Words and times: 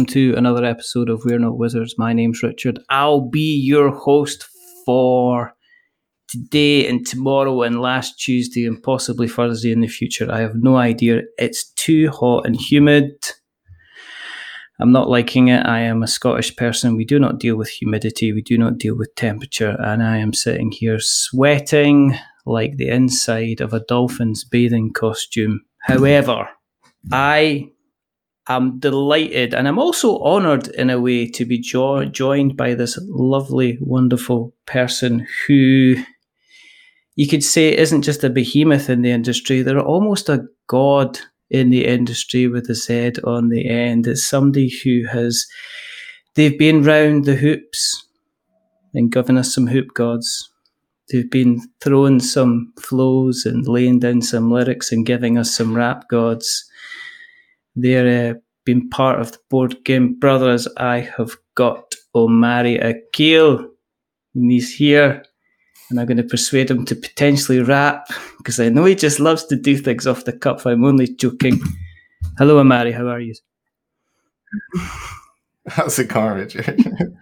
Welcome 0.00 0.14
to 0.14 0.34
another 0.34 0.64
episode 0.64 1.10
of 1.10 1.26
We're 1.26 1.38
Not 1.38 1.58
Wizards. 1.58 1.96
My 1.98 2.14
name's 2.14 2.42
Richard. 2.42 2.78
I'll 2.88 3.20
be 3.20 3.54
your 3.54 3.90
host 3.90 4.48
for 4.86 5.52
today 6.26 6.88
and 6.88 7.06
tomorrow 7.06 7.60
and 7.60 7.82
last 7.82 8.18
Tuesday 8.18 8.64
and 8.64 8.82
possibly 8.82 9.28
Thursday 9.28 9.72
in 9.72 9.82
the 9.82 9.88
future. 9.88 10.32
I 10.32 10.40
have 10.40 10.54
no 10.54 10.76
idea. 10.76 11.24
It's 11.36 11.70
too 11.72 12.08
hot 12.08 12.46
and 12.46 12.56
humid. 12.56 13.10
I'm 14.80 14.90
not 14.90 15.10
liking 15.10 15.48
it. 15.48 15.66
I 15.66 15.80
am 15.80 16.02
a 16.02 16.08
Scottish 16.08 16.56
person. 16.56 16.96
We 16.96 17.04
do 17.04 17.18
not 17.18 17.38
deal 17.38 17.56
with 17.56 17.68
humidity. 17.68 18.32
We 18.32 18.40
do 18.40 18.56
not 18.56 18.78
deal 18.78 18.96
with 18.96 19.14
temperature. 19.16 19.76
And 19.80 20.02
I 20.02 20.16
am 20.16 20.32
sitting 20.32 20.72
here 20.72 20.96
sweating 20.98 22.16
like 22.46 22.78
the 22.78 22.88
inside 22.88 23.60
of 23.60 23.74
a 23.74 23.84
dolphin's 23.86 24.44
bathing 24.44 24.94
costume. 24.94 25.60
However, 25.82 26.48
I 27.12 27.72
I'm 28.46 28.78
delighted 28.78 29.54
and 29.54 29.68
I'm 29.68 29.78
also 29.78 30.18
honored 30.18 30.68
in 30.68 30.90
a 30.90 31.00
way 31.00 31.26
to 31.28 31.44
be 31.44 31.58
jo- 31.58 32.04
joined 32.06 32.56
by 32.56 32.74
this 32.74 32.98
lovely, 33.08 33.78
wonderful 33.80 34.54
person 34.66 35.26
who 35.46 35.96
you 37.16 37.28
could 37.28 37.44
say 37.44 37.76
isn't 37.76 38.02
just 38.02 38.24
a 38.24 38.30
behemoth 38.30 38.88
in 38.88 39.02
the 39.02 39.10
industry, 39.10 39.62
they're 39.62 39.78
almost 39.78 40.28
a 40.28 40.46
god 40.68 41.18
in 41.50 41.70
the 41.70 41.84
industry 41.84 42.46
with 42.46 42.70
a 42.70 42.74
Z 42.74 43.12
on 43.24 43.48
the 43.50 43.68
end. 43.68 44.06
It's 44.06 44.26
somebody 44.26 44.72
who 44.82 45.06
has, 45.06 45.46
they've 46.34 46.58
been 46.58 46.82
round 46.82 47.26
the 47.26 47.34
hoops 47.34 48.06
and 48.94 49.12
given 49.12 49.36
us 49.36 49.54
some 49.54 49.66
hoop 49.66 49.88
gods. 49.94 50.50
They've 51.10 51.30
been 51.30 51.60
throwing 51.82 52.20
some 52.20 52.72
flows 52.80 53.44
and 53.44 53.66
laying 53.66 53.98
down 53.98 54.22
some 54.22 54.50
lyrics 54.50 54.92
and 54.92 55.04
giving 55.04 55.36
us 55.36 55.54
some 55.54 55.76
rap 55.76 56.08
gods 56.08 56.69
they're 57.82 58.30
uh, 58.30 58.34
been 58.64 58.88
part 58.90 59.20
of 59.20 59.32
the 59.32 59.38
board 59.48 59.84
game 59.84 60.18
brothers. 60.18 60.68
I 60.76 61.00
have 61.16 61.36
got 61.54 61.94
Omari 62.14 62.76
Akil, 62.78 63.68
and 64.34 64.50
he's 64.50 64.74
here, 64.74 65.22
and 65.88 66.00
I'm 66.00 66.06
going 66.06 66.16
to 66.16 66.22
persuade 66.22 66.70
him 66.70 66.84
to 66.86 66.94
potentially 66.94 67.60
rap 67.60 68.08
because 68.38 68.60
I 68.60 68.68
know 68.68 68.84
he 68.84 68.94
just 68.94 69.20
loves 69.20 69.44
to 69.46 69.56
do 69.56 69.76
things 69.76 70.06
off 70.06 70.24
the 70.24 70.32
cuff. 70.32 70.66
I'm 70.66 70.84
only 70.84 71.08
joking. 71.08 71.60
Hello, 72.38 72.58
Omari. 72.58 72.92
How 72.92 73.08
are 73.08 73.20
you? 73.20 73.34
How's 75.66 75.98
it 75.98 76.08
going, 76.08 76.34
Richard? 76.34 77.16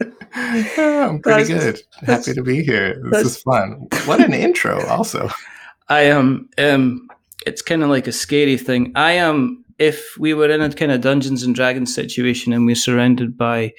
I'm 0.34 1.20
pretty 1.20 1.52
good. 1.52 1.80
Happy 2.00 2.34
to 2.34 2.42
be 2.42 2.62
here. 2.62 3.00
This 3.10 3.26
is 3.26 3.42
fun. 3.42 3.86
What 4.06 4.20
an 4.20 4.32
intro, 4.32 4.84
also. 4.86 5.30
I 5.88 6.02
am. 6.02 6.48
Um, 6.58 7.08
it's 7.46 7.62
kind 7.62 7.82
of 7.82 7.90
like 7.90 8.06
a 8.06 8.12
scary 8.12 8.56
thing. 8.56 8.92
I 8.94 9.12
am 9.12 9.61
if 9.82 10.16
we 10.16 10.32
were 10.32 10.48
in 10.48 10.60
a 10.60 10.70
kind 10.70 10.92
of 10.92 11.00
Dungeons 11.00 11.42
and 11.42 11.56
Dragons 11.56 11.92
situation 11.92 12.52
and 12.52 12.64
we're 12.64 12.76
surrounded 12.76 13.36
by, 13.36 13.72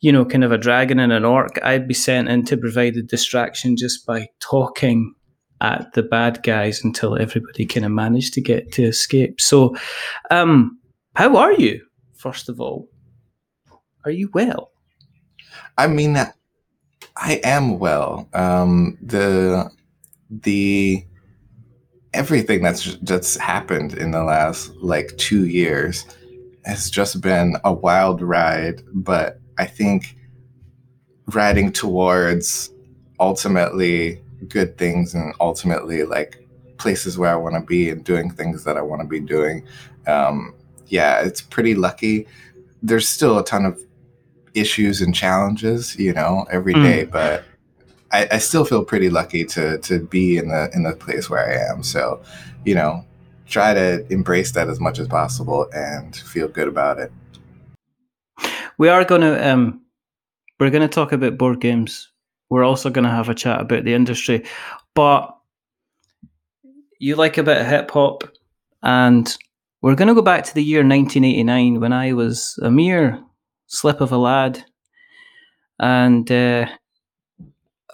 you 0.00 0.12
know, 0.12 0.24
kind 0.24 0.44
of 0.44 0.52
a 0.52 0.58
dragon 0.58 1.00
and 1.00 1.12
an 1.12 1.24
orc, 1.24 1.58
I'd 1.60 1.88
be 1.88 1.94
sent 1.94 2.28
in 2.28 2.44
to 2.44 2.56
provide 2.56 2.96
a 2.96 3.02
distraction 3.02 3.76
just 3.76 4.06
by 4.06 4.28
talking 4.38 5.12
at 5.60 5.92
the 5.94 6.04
bad 6.04 6.44
guys 6.44 6.84
until 6.84 7.20
everybody 7.20 7.66
kind 7.66 7.84
of 7.84 7.90
managed 7.90 8.32
to 8.34 8.40
get 8.40 8.70
to 8.72 8.84
escape. 8.84 9.40
So, 9.40 9.74
um, 10.30 10.78
how 11.16 11.36
are 11.36 11.52
you? 11.52 11.84
First 12.14 12.48
of 12.48 12.60
all, 12.60 12.88
are 14.04 14.12
you 14.12 14.30
well? 14.32 14.70
I 15.76 15.88
mean, 15.88 16.16
I 17.16 17.40
am 17.42 17.80
well. 17.80 18.28
Um, 18.32 18.96
the 19.02 19.68
the 20.30 21.04
everything 22.14 22.62
that's 22.62 22.96
that's 23.02 23.36
happened 23.36 23.94
in 23.94 24.10
the 24.10 24.22
last 24.22 24.74
like 24.76 25.16
two 25.16 25.46
years 25.46 26.04
has 26.64 26.90
just 26.90 27.20
been 27.20 27.56
a 27.64 27.72
wild 27.72 28.22
ride. 28.22 28.82
But 28.92 29.40
I 29.58 29.66
think 29.66 30.16
riding 31.26 31.72
towards 31.72 32.70
ultimately 33.20 34.20
good 34.48 34.76
things 34.76 35.14
and 35.14 35.34
ultimately 35.40 36.04
like 36.04 36.46
places 36.78 37.16
where 37.16 37.30
I 37.30 37.36
want 37.36 37.54
to 37.54 37.60
be 37.60 37.90
and 37.90 38.04
doing 38.04 38.30
things 38.30 38.64
that 38.64 38.76
I 38.76 38.82
want 38.82 39.02
to 39.02 39.08
be 39.08 39.20
doing. 39.20 39.64
Um, 40.06 40.54
yeah, 40.88 41.20
it's 41.20 41.40
pretty 41.40 41.74
lucky. 41.74 42.26
There's 42.82 43.08
still 43.08 43.38
a 43.38 43.44
ton 43.44 43.64
of 43.64 43.80
issues 44.54 45.00
and 45.00 45.14
challenges, 45.14 45.96
you 45.96 46.12
know, 46.12 46.46
every 46.50 46.74
day 46.74 47.06
mm. 47.06 47.10
but 47.10 47.44
I, 48.12 48.28
I 48.32 48.38
still 48.38 48.64
feel 48.64 48.84
pretty 48.84 49.10
lucky 49.10 49.44
to 49.46 49.78
to 49.78 50.00
be 50.00 50.36
in 50.36 50.48
the 50.48 50.70
in 50.74 50.82
the 50.82 50.94
place 50.94 51.28
where 51.30 51.44
I 51.48 51.72
am. 51.72 51.82
So, 51.82 52.22
you 52.64 52.74
know, 52.74 53.04
try 53.46 53.74
to 53.74 54.06
embrace 54.12 54.52
that 54.52 54.68
as 54.68 54.80
much 54.80 54.98
as 54.98 55.08
possible 55.08 55.68
and 55.74 56.14
feel 56.14 56.48
good 56.48 56.68
about 56.68 56.98
it. 56.98 57.12
We 58.78 58.88
are 58.88 59.04
to 59.22 59.50
um, 59.50 59.82
we're 60.60 60.70
to 60.82 60.88
talk 60.88 61.12
about 61.12 61.38
board 61.38 61.60
games. 61.60 62.10
We're 62.50 62.64
also 62.64 62.90
to 63.04 63.10
have 63.10 63.28
a 63.28 63.34
chat 63.34 63.60
about 63.60 63.84
the 63.84 63.94
industry, 63.94 64.44
but 64.94 65.34
you 66.98 67.16
like 67.16 67.38
a 67.38 67.42
bit 67.42 67.60
of 67.60 67.66
hip 67.66 67.90
hop, 67.90 68.24
and 68.82 69.36
we're 69.80 69.96
to 70.08 70.14
go 70.14 70.22
back 70.22 70.44
to 70.44 70.54
the 70.54 70.62
year 70.62 70.80
1989 70.80 71.80
when 71.80 71.92
I 71.92 72.12
was 72.12 72.58
a 72.62 72.70
mere 72.70 73.22
slip 73.68 74.00
of 74.02 74.12
a 74.12 74.18
lad, 74.18 74.64
and 75.78 76.30
uh, 76.30 76.66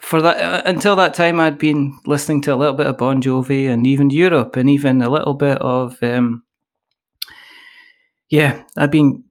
for 0.08 0.22
that 0.22 0.40
uh, 0.40 0.62
until 0.64 0.96
that 0.96 1.12
time, 1.12 1.38
I'd 1.38 1.58
been 1.58 1.98
listening 2.06 2.40
to 2.42 2.54
a 2.54 2.56
little 2.56 2.74
bit 2.74 2.86
of 2.86 2.96
Bon 2.96 3.20
Jovi 3.20 3.68
and 3.68 3.86
even 3.86 4.08
Europe 4.08 4.56
and 4.56 4.70
even 4.70 5.02
a 5.02 5.10
little 5.10 5.34
bit 5.34 5.58
of 5.58 6.02
um, 6.02 6.44
yeah, 8.30 8.62
I'd 8.74 8.90
been 8.90 9.24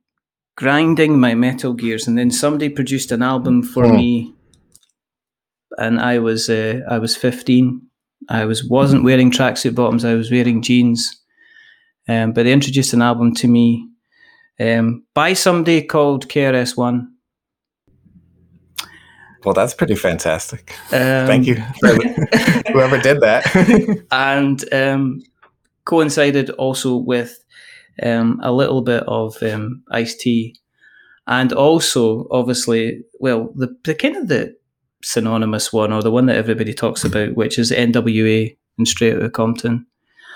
grinding 0.55 1.19
my 1.19 1.33
metal 1.33 1.73
gears, 1.73 2.07
and 2.07 2.15
then 2.15 2.29
somebody 2.29 2.69
produced 2.69 3.11
an 3.11 3.23
album 3.23 3.63
for 3.63 3.85
oh. 3.85 3.91
me, 3.91 4.35
and 5.79 5.99
I 5.99 6.19
was 6.19 6.47
uh, 6.47 6.81
I 6.87 6.99
was 6.99 7.15
fifteen. 7.15 7.81
I 8.29 8.45
was 8.45 8.63
wasn't 8.63 9.03
wearing 9.03 9.31
tracksuit 9.31 9.73
bottoms. 9.73 10.05
I 10.05 10.13
was 10.13 10.29
wearing 10.29 10.61
jeans, 10.61 11.23
um, 12.07 12.33
but 12.33 12.43
they 12.43 12.53
introduced 12.53 12.93
an 12.93 13.01
album 13.01 13.33
to 13.35 13.47
me 13.47 13.89
um, 14.59 15.07
by 15.15 15.33
somebody 15.33 15.81
called 15.81 16.27
KRS 16.27 16.77
One 16.77 17.16
well, 19.43 19.53
that's 19.53 19.73
pretty 19.73 19.95
fantastic. 19.95 20.71
Um, 20.91 21.27
Thank 21.27 21.47
you, 21.47 21.55
whoever 22.71 22.97
did 22.97 23.21
that. 23.21 24.05
and 24.11 24.73
um, 24.73 25.21
coincided 25.85 26.49
also 26.51 26.95
with 26.97 27.43
um, 28.03 28.39
a 28.43 28.51
little 28.51 28.81
bit 28.81 29.03
of 29.07 29.41
um, 29.43 29.83
Ice 29.91 30.15
T, 30.15 30.55
and 31.27 31.53
also 31.53 32.27
obviously, 32.31 33.01
well, 33.19 33.51
the, 33.55 33.75
the 33.83 33.95
kind 33.95 34.17
of 34.17 34.27
the 34.27 34.55
synonymous 35.03 35.71
one 35.71 35.93
or 35.93 36.01
the 36.01 36.11
one 36.11 36.25
that 36.25 36.37
everybody 36.37 36.73
talks 36.73 37.03
about, 37.03 37.35
which 37.35 37.59
is 37.59 37.71
NWA 37.71 38.55
and 38.77 38.87
Straight 38.87 39.15
Outta 39.15 39.29
Compton, 39.29 39.85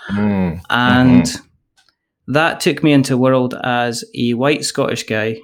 mm. 0.10 0.62
and. 0.70 1.24
Mm-hmm. 1.24 1.46
That 2.28 2.62
took 2.62 2.82
me 2.82 2.94
into 2.94 3.18
world 3.18 3.56
as 3.62 4.06
a 4.16 4.36
white 4.36 4.64
Scottish 4.64 5.04
guy 5.04 5.40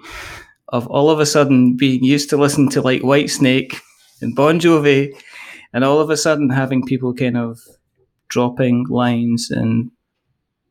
of 0.70 0.88
all 0.88 1.10
of 1.10 1.20
a 1.20 1.26
sudden 1.26 1.76
being 1.76 2.04
used 2.04 2.30
to 2.30 2.38
listen 2.38 2.70
to 2.70 2.82
like 2.82 3.02
Whitesnake 3.02 3.80
and 4.22 4.36
Bon 4.36 4.60
Jovi, 4.60 5.14
and 5.74 5.84
all 5.84 6.00
of 6.00 6.10
a 6.10 6.18
sudden 6.18 6.50
having 6.50 6.86
people 6.86 7.14
kind 7.14 7.38
of 7.38 7.60
dropping 8.30 8.86
lines 8.90 9.50
and 9.52 9.92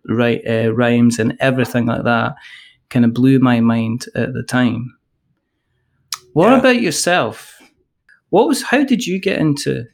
right 0.09 0.43
uh, 0.47 0.73
rhymes 0.73 1.19
and 1.19 1.37
everything 1.41 1.87
like 1.87 2.05
that 2.05 2.35
kind 2.91 3.05
of 3.05 3.15
blew 3.15 3.39
my 3.39 3.61
mind 3.61 4.07
at 4.15 4.33
the 4.33 4.43
time. 4.43 4.97
What 6.33 6.51
yeah. 6.51 6.59
about 6.59 6.81
yourself? 6.81 7.59
What 8.31 8.47
was 8.47 8.63
how 8.63 8.85
did 8.85 9.07
you 9.07 9.21
get 9.21 9.39
into 9.39 9.85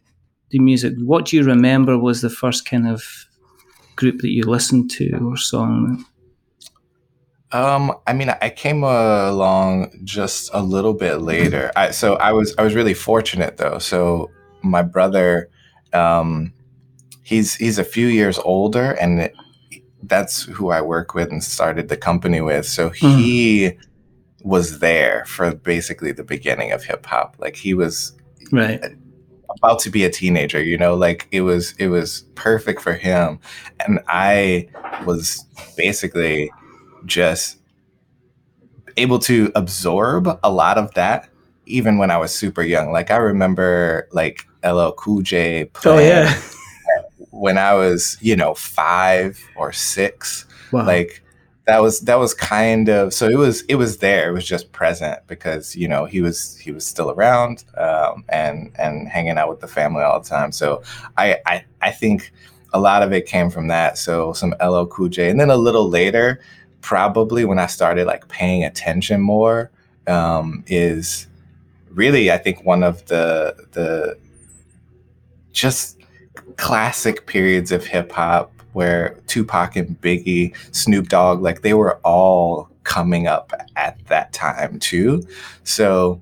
the 0.51 0.59
music? 0.59 0.95
What 0.99 1.27
do 1.27 1.37
you 1.37 1.45
remember 1.45 1.99
was 1.99 2.21
the 2.21 2.31
first 2.31 2.65
kind 2.65 2.89
of 2.89 3.03
group 3.97 4.21
that 4.21 4.31
you 4.31 4.43
listened 4.43 4.91
to 4.93 5.11
or 5.25 5.37
song? 5.37 6.05
Um, 7.53 7.93
I 8.07 8.15
mean, 8.15 8.31
I 8.31 8.49
came 8.49 8.83
along 8.83 10.01
just 10.05 10.51
a 10.55 10.63
little 10.63 10.95
bit 10.95 11.17
later. 11.17 11.71
I, 11.77 11.91
so 11.91 12.15
I 12.15 12.33
was 12.33 12.55
I 12.57 12.63
was 12.63 12.75
really 12.75 12.95
fortunate 12.95 13.59
though. 13.59 13.79
So 13.79 14.31
my 14.63 14.83
brother, 14.83 15.51
um, 15.93 16.53
he's 17.23 17.55
he's 17.55 17.79
a 17.79 17.85
few 17.85 18.07
years 18.07 18.39
older, 18.39 18.93
and 18.93 19.21
it, 19.21 19.35
that's 20.05 20.45
who 20.45 20.71
I 20.71 20.81
work 20.81 21.15
with 21.15 21.31
and 21.31 21.45
started 21.45 21.89
the 21.89 21.97
company 21.97 22.41
with. 22.41 22.67
So 22.67 22.89
he 22.89 23.67
mm. 23.67 23.79
was 24.43 24.79
there 24.79 25.25
for 25.27 25.55
basically 25.55 26.13
the 26.13 26.25
beginning 26.25 26.73
of 26.73 26.85
hip 26.85 27.05
hop. 27.05 27.37
Like 27.39 27.57
he 27.57 27.75
was 27.75 28.13
right 28.51 28.83
about 29.59 29.79
to 29.81 29.91
be 29.91 30.05
a 30.05 30.11
teenager, 30.11 30.63
you 30.63 30.79
know, 30.79 30.95
like 30.95 31.29
it 31.31 31.43
was 31.43 31.75
it 31.79 31.89
was 31.89 32.23
perfect 32.35 32.81
for 32.81 32.95
him. 32.95 33.39
And 33.81 34.01
I 34.09 34.69
was 35.05 35.45
basically 35.77 36.51
just 37.07 37.59
able 38.97 39.19
to 39.19 39.51
absorb 39.55 40.39
a 40.43 40.51
lot 40.51 40.79
of 40.79 40.93
that 40.95 41.29
even 41.67 41.99
when 41.99 42.11
I 42.11 42.19
was 42.19 42.35
super 42.35 42.63
young. 42.63 42.93
Like 42.93 43.11
I 43.11 43.17
remember 43.17 44.09
like 44.13 44.47
LL 44.65 44.91
Cool 44.93 45.23
J 45.23 45.67
playing 45.67 45.99
oh, 45.99 46.03
yeah. 46.03 46.41
when 47.31 47.59
I 47.59 47.75
was, 47.75 48.17
you 48.21 48.37
know, 48.37 48.55
five 48.55 49.41
or 49.57 49.73
six. 49.73 50.47
Wow. 50.73 50.87
Like 50.87 51.23
that 51.67 51.81
was 51.81 52.01
that 52.01 52.17
was 52.17 52.35
kind 52.35 52.89
of 52.89 53.15
so 53.15 53.29
it 53.29 53.39
was 53.39 53.63
it 53.63 53.77
was 53.77 53.99
there. 53.99 54.31
It 54.31 54.33
was 54.33 54.47
just 54.47 54.73
present 54.73 55.21
because, 55.27 55.77
you 55.77 55.87
know, 55.87 56.05
he 56.05 56.21
was 56.21 56.57
he 56.59 56.73
was 56.73 56.85
still 56.85 57.11
around 57.11 57.65
um, 57.77 58.25
and 58.29 58.73
and 58.79 59.09
hanging 59.09 59.39
out 59.39 59.49
with 59.49 59.61
the 59.61 59.69
family 59.69 60.03
all 60.03 60.21
the 60.21 60.29
time. 60.29 60.53
So 60.53 60.83
I 61.17 61.39
I, 61.47 61.65
I 61.81 61.91
think 61.91 62.33
a 62.73 62.81
lot 62.81 63.03
of 63.03 63.13
it 63.13 63.27
came 63.27 63.51
from 63.51 63.69
that. 63.69 63.99
So 63.99 64.33
some 64.33 64.55
LL 64.63 64.87
Cool 64.87 65.09
J. 65.09 65.31
And 65.31 65.39
then 65.39 65.51
a 65.51 65.57
little 65.57 65.89
later, 65.89 66.41
probably 66.83 67.45
when 67.45 67.59
I 67.59 67.67
started 67.67 68.07
like 68.07 68.29
paying 68.29 68.65
attention 68.65 69.21
more, 69.21 69.71
um, 70.07 70.65
is 70.67 71.27
really 71.91 72.31
I 72.31 72.39
think 72.39 72.65
one 72.65 72.83
of 72.83 73.07
the 73.07 73.57
the 73.73 74.19
just 75.53 75.99
classic 76.57 77.27
periods 77.27 77.73
of 77.73 77.87
hip 77.87 78.13
hop 78.13 78.53
where 78.73 79.19
Tupac 79.27 79.77
and 79.77 80.01
Biggie, 80.01 80.55
Snoop 80.75 81.09
Dogg, 81.09 81.43
like 81.43 81.63
they 81.63 81.75
were 81.75 81.99
all 81.99 82.69
coming 82.85 83.27
up 83.27 83.53
at 83.77 84.05
that 84.07 84.33
time 84.33 84.79
too. 84.79 85.23
So 85.65 86.21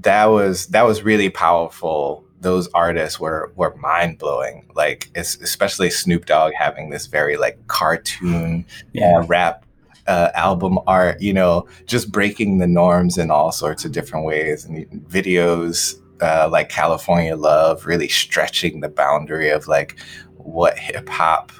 that 0.00 0.26
was 0.26 0.66
that 0.68 0.82
was 0.82 1.02
really 1.02 1.30
powerful. 1.30 2.24
Those 2.40 2.68
artists 2.74 3.20
were 3.20 3.52
were 3.56 3.74
mind 3.76 4.18
blowing. 4.18 4.68
Like 4.74 5.10
especially 5.14 5.90
Snoop 5.90 6.26
Dogg 6.26 6.52
having 6.54 6.90
this 6.90 7.06
very 7.06 7.36
like 7.36 7.66
cartoon 7.68 8.64
yeah. 8.92 9.18
uh, 9.18 9.22
rap 9.26 9.64
uh, 10.06 10.30
album 10.34 10.78
art. 10.86 11.20
You 11.20 11.32
know, 11.32 11.66
just 11.86 12.12
breaking 12.12 12.58
the 12.58 12.66
norms 12.66 13.18
in 13.18 13.30
all 13.30 13.52
sorts 13.52 13.84
of 13.84 13.92
different 13.92 14.26
ways 14.26 14.64
and 14.64 14.86
videos 15.08 15.94
uh, 16.20 16.48
like 16.50 16.68
California 16.68 17.36
Love, 17.36 17.86
really 17.86 18.08
stretching 18.08 18.80
the 18.80 18.88
boundary 18.88 19.50
of 19.50 19.66
like 19.68 19.98
what 20.36 20.78
hip 20.78 21.08
hop 21.08 21.52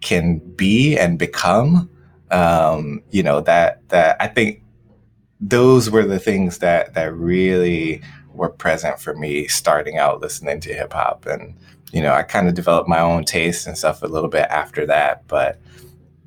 can 0.00 0.38
be 0.38 0.96
and 0.96 1.18
become. 1.18 1.90
Um, 2.30 3.02
you 3.10 3.22
know 3.22 3.40
that 3.42 3.86
that 3.88 4.16
I 4.20 4.28
think 4.28 4.62
those 5.40 5.90
were 5.90 6.04
the 6.04 6.18
things 6.18 6.58
that 6.58 6.94
that 6.94 7.12
really 7.14 8.02
were 8.32 8.48
present 8.48 8.98
for 8.98 9.14
me 9.14 9.46
starting 9.46 9.98
out 9.98 10.20
listening 10.20 10.60
to 10.60 10.74
hip 10.74 10.92
hop 10.92 11.26
and 11.26 11.54
you 11.92 12.00
know 12.00 12.12
I 12.12 12.22
kind 12.22 12.48
of 12.48 12.54
developed 12.54 12.88
my 12.88 12.98
own 12.98 13.24
taste 13.24 13.66
and 13.66 13.76
stuff 13.76 14.02
a 14.02 14.06
little 14.06 14.28
bit 14.28 14.46
after 14.50 14.86
that 14.86 15.26
but 15.28 15.60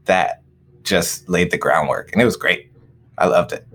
that 0.05 0.41
just 0.87 1.27
laid 1.29 1.51
the 1.51 1.57
groundwork 1.57 2.11
and 2.11 2.21
it 2.21 2.25
was 2.25 2.37
great 2.37 2.71
I 3.17 3.27
loved 3.27 3.53
it 3.53 3.67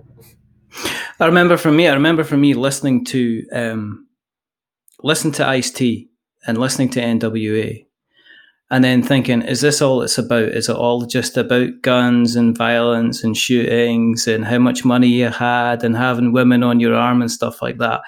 I 1.21 1.27
remember 1.27 1.57
for 1.57 1.71
me, 1.71 1.89
I 1.89 1.95
remember 1.95 2.25
for 2.25 2.37
me 2.37 2.55
listening 2.55 3.05
to 3.07 3.47
um, 3.53 4.07
listen 5.03 5.33
to 5.33 5.47
Ice 5.47 5.71
T 5.71 6.11
and 6.47 6.59
listening 6.59 6.91
to 6.91 7.01
NWA, 7.01 7.87
and 8.71 8.83
then 8.83 9.03
thinking, 9.03 9.43
is 9.43 9.61
this 9.61 9.83
all 9.83 10.03
it's 10.03 10.19
about? 10.19 10.45
Is 10.45 10.69
it 10.69 10.77
all 10.77 11.07
just 11.07 11.37
about 11.37 11.83
guns 11.83 12.37
and 12.37 12.57
violence 12.57 13.23
and 13.23 13.37
shootings 13.37 14.27
and 14.27 14.45
how 14.45 14.59
much 14.59 14.85
money 14.85 15.09
you 15.09 15.29
had 15.29 15.85
and 15.85 15.97
having 15.97 16.33
women 16.33 16.63
on 16.63 16.81
your 16.81 16.95
arm 16.95 17.21
and 17.21 17.31
stuff 17.31 17.63
like 17.63 17.79
that? 17.79 18.01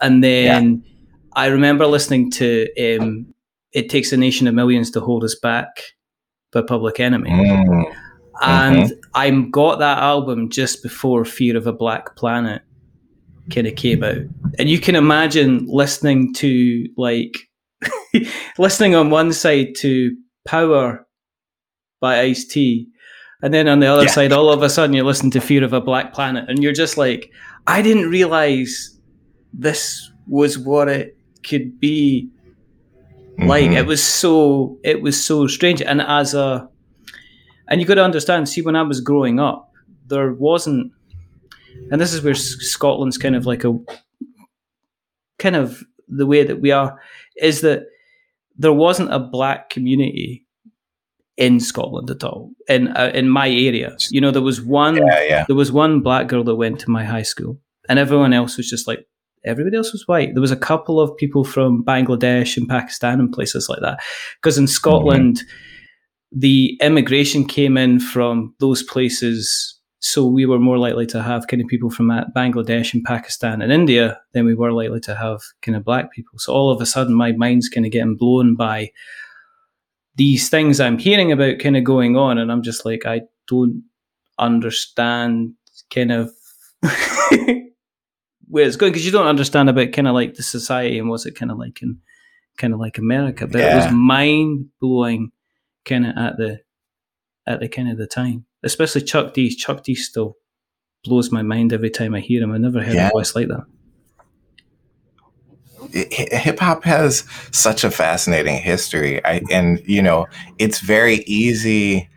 And 0.00 0.24
then 0.24 0.82
yeah. 0.84 0.92
I 1.34 1.46
remember 1.46 1.86
listening 1.86 2.30
to 2.32 2.66
um, 2.80 3.34
"It 3.72 3.90
Takes 3.90 4.12
a 4.12 4.16
Nation 4.16 4.46
of 4.48 4.54
Millions 4.54 4.90
to 4.92 5.00
Hold 5.00 5.24
Us 5.24 5.36
Back" 5.36 5.82
by 6.52 6.62
Public 6.62 6.98
Enemy. 6.98 7.30
Mm 7.30 8.07
and 8.40 8.76
mm-hmm. 8.76 8.94
I 9.14 9.30
got 9.50 9.78
that 9.78 9.98
album 9.98 10.48
just 10.50 10.82
before 10.82 11.24
Fear 11.24 11.56
of 11.56 11.66
a 11.66 11.72
Black 11.72 12.16
Planet 12.16 12.62
kind 13.52 13.66
of 13.66 13.74
came 13.76 14.04
out, 14.04 14.18
and 14.58 14.68
you 14.68 14.78
can 14.78 14.94
imagine 14.94 15.66
listening 15.66 16.34
to 16.34 16.86
like 16.96 17.48
listening 18.58 18.94
on 18.94 19.10
one 19.10 19.32
side 19.32 19.74
to 19.78 20.16
Power 20.46 21.06
by 22.00 22.20
Ice 22.20 22.44
T, 22.44 22.88
and 23.42 23.52
then 23.52 23.68
on 23.68 23.80
the 23.80 23.86
other 23.86 24.04
yeah. 24.04 24.10
side, 24.10 24.32
all 24.32 24.50
of 24.50 24.62
a 24.62 24.70
sudden 24.70 24.94
you 24.94 25.02
listen 25.02 25.30
to 25.32 25.40
Fear 25.40 25.64
of 25.64 25.72
a 25.72 25.80
Black 25.80 26.12
Planet, 26.12 26.48
and 26.48 26.62
you're 26.62 26.72
just 26.72 26.96
like, 26.96 27.32
I 27.66 27.82
didn't 27.82 28.10
realize 28.10 28.98
this 29.52 30.10
was 30.26 30.58
what 30.58 30.88
it 30.88 31.16
could 31.42 31.80
be 31.80 32.30
like. 33.38 33.64
Mm-hmm. 33.64 33.78
It 33.78 33.86
was 33.86 34.02
so 34.02 34.78
it 34.84 35.02
was 35.02 35.22
so 35.22 35.46
strange, 35.46 35.82
and 35.82 36.00
as 36.02 36.34
a 36.34 36.68
and 37.68 37.80
you 37.80 37.86
got 37.86 37.94
to 37.94 38.04
understand, 38.04 38.48
see, 38.48 38.62
when 38.62 38.76
I 38.76 38.82
was 38.82 39.00
growing 39.00 39.38
up, 39.38 39.72
there 40.06 40.32
wasn't, 40.32 40.92
and 41.90 42.00
this 42.00 42.12
is 42.12 42.22
where 42.22 42.34
Scotland's 42.34 43.18
kind 43.18 43.36
of 43.36 43.46
like 43.46 43.64
a, 43.64 43.78
kind 45.38 45.56
of 45.56 45.84
the 46.08 46.26
way 46.26 46.42
that 46.44 46.60
we 46.60 46.70
are, 46.70 46.98
is 47.36 47.60
that 47.60 47.84
there 48.56 48.72
wasn't 48.72 49.12
a 49.12 49.18
black 49.18 49.70
community 49.70 50.44
in 51.36 51.60
Scotland 51.60 52.10
at 52.10 52.24
all 52.24 52.50
in 52.68 52.88
uh, 52.96 53.12
in 53.14 53.28
my 53.28 53.48
area. 53.48 53.96
You 54.10 54.20
know, 54.20 54.32
there 54.32 54.42
was 54.42 54.60
one 54.60 54.96
yeah, 54.96 55.22
yeah. 55.22 55.44
there 55.46 55.54
was 55.54 55.70
one 55.70 56.00
black 56.00 56.26
girl 56.26 56.42
that 56.44 56.56
went 56.56 56.80
to 56.80 56.90
my 56.90 57.04
high 57.04 57.22
school, 57.22 57.60
and 57.88 57.98
everyone 57.98 58.32
else 58.32 58.56
was 58.56 58.68
just 58.68 58.88
like 58.88 59.06
everybody 59.44 59.76
else 59.76 59.92
was 59.92 60.08
white. 60.08 60.34
There 60.34 60.40
was 60.40 60.50
a 60.50 60.56
couple 60.56 60.98
of 61.00 61.16
people 61.16 61.44
from 61.44 61.84
Bangladesh 61.84 62.56
and 62.56 62.68
Pakistan 62.68 63.20
and 63.20 63.32
places 63.32 63.68
like 63.68 63.80
that, 63.82 64.00
because 64.42 64.58
in 64.58 64.66
Scotland. 64.66 65.36
Mm-hmm 65.36 65.74
the 66.32 66.78
immigration 66.82 67.44
came 67.46 67.76
in 67.76 68.00
from 68.00 68.54
those 68.60 68.82
places. 68.82 69.74
So 70.00 70.26
we 70.26 70.46
were 70.46 70.58
more 70.58 70.78
likely 70.78 71.06
to 71.06 71.22
have 71.22 71.48
kind 71.48 71.62
of 71.62 71.68
people 71.68 71.90
from 71.90 72.08
Bangladesh 72.36 72.94
and 72.94 73.04
Pakistan 73.04 73.62
and 73.62 73.72
India 73.72 74.20
than 74.32 74.44
we 74.44 74.54
were 74.54 74.72
likely 74.72 75.00
to 75.00 75.14
have 75.14 75.40
kind 75.62 75.76
of 75.76 75.84
black 75.84 76.12
people. 76.12 76.38
So 76.38 76.52
all 76.52 76.70
of 76.70 76.80
a 76.80 76.86
sudden, 76.86 77.14
my 77.14 77.32
mind's 77.32 77.68
kind 77.68 77.86
of 77.86 77.92
getting 77.92 78.16
blown 78.16 78.54
by 78.54 78.90
these 80.14 80.48
things 80.48 80.80
I'm 80.80 80.98
hearing 80.98 81.32
about 81.32 81.58
kind 81.60 81.76
of 81.76 81.84
going 81.84 82.16
on. 82.16 82.38
And 82.38 82.52
I'm 82.52 82.62
just 82.62 82.84
like, 82.84 83.06
I 83.06 83.22
don't 83.46 83.84
understand 84.38 85.54
kind 85.92 86.12
of 86.12 86.30
where 88.48 88.66
it's 88.66 88.76
going 88.76 88.92
because 88.92 89.06
you 89.06 89.12
don't 89.12 89.26
understand 89.26 89.68
about 89.68 89.92
kind 89.92 90.08
of 90.08 90.14
like 90.14 90.34
the 90.34 90.42
society 90.42 90.98
and 90.98 91.08
what's 91.08 91.26
it 91.26 91.36
kind 91.36 91.50
of 91.50 91.58
like 91.58 91.82
in 91.82 91.98
kind 92.56 92.74
of 92.74 92.80
like 92.80 92.98
America. 92.98 93.46
But 93.46 93.60
yeah. 93.60 93.72
it 93.72 93.76
was 93.76 93.92
mind 93.92 94.66
blowing 94.80 95.30
kind 95.88 96.06
of 96.06 96.16
at 96.16 96.36
the 96.36 96.60
at 97.48 97.60
the 97.60 97.68
kind 97.68 97.90
of 97.90 97.98
the 97.98 98.06
time. 98.06 98.44
Especially 98.62 99.00
Chuck 99.00 99.34
D. 99.34 99.54
Chuck 99.54 99.82
D. 99.82 99.94
still 99.94 100.36
blows 101.04 101.32
my 101.32 101.42
mind 101.42 101.72
every 101.72 101.90
time 101.90 102.14
I 102.14 102.20
hear 102.20 102.42
him. 102.42 102.52
I 102.52 102.58
never 102.58 102.82
heard 102.82 102.94
yeah. 102.94 103.08
a 103.08 103.10
voice 103.10 103.34
like 103.34 103.48
that. 103.48 103.64
Hip 105.92 106.58
hop 106.58 106.84
has 106.84 107.24
such 107.50 107.82
a 107.82 107.90
fascinating 107.90 108.56
history, 108.56 109.24
I, 109.24 109.40
and 109.50 109.80
you 109.86 110.02
know 110.02 110.26
it's 110.58 110.80
very 110.80 111.16
easy. 111.26 112.10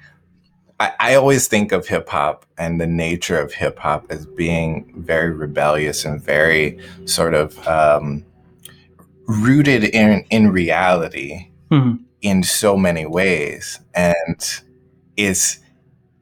I, 0.79 0.91
I 0.99 1.15
always 1.15 1.47
think 1.47 1.71
of 1.71 1.87
hip 1.87 2.09
hop 2.09 2.45
and 2.57 2.81
the 2.81 2.87
nature 2.87 3.39
of 3.39 3.53
hip 3.53 3.79
hop 3.79 4.07
as 4.09 4.25
being 4.25 4.93
very 4.97 5.31
rebellious 5.31 6.03
and 6.03 6.21
very 6.21 6.79
sort 7.05 7.33
of 7.33 7.65
um, 7.65 8.25
rooted 9.25 9.85
in 9.85 10.25
in 10.31 10.51
reality. 10.51 11.49
Mm-hmm 11.69 12.03
in 12.21 12.43
so 12.43 12.77
many 12.77 13.05
ways 13.05 13.79
and 13.93 14.61
is 15.17 15.59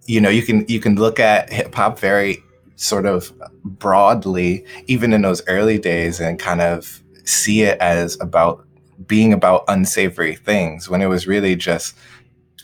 you 0.06 0.20
know 0.22 0.30
you 0.30 0.42
can 0.42 0.66
you 0.68 0.80
can 0.80 0.96
look 0.96 1.20
at 1.20 1.52
hip 1.52 1.74
hop 1.76 2.00
very 2.00 2.44
sort 2.76 3.06
of 3.06 3.34
broadly 3.64 4.66
even 4.88 5.12
in 5.14 5.22
those 5.22 5.46
early 5.48 5.78
days 5.78 6.20
and 6.20 6.40
kind 6.40 6.62
of 6.62 7.04
see 7.26 7.62
it 7.62 7.78
as 7.80 8.20
about 8.22 8.66
being 9.06 9.34
about 9.34 9.64
unsavory 9.68 10.36
things 10.36 10.90
when 10.90 11.02
it 11.02 11.08
was 11.08 11.28
really 11.28 11.56
just 11.56 11.96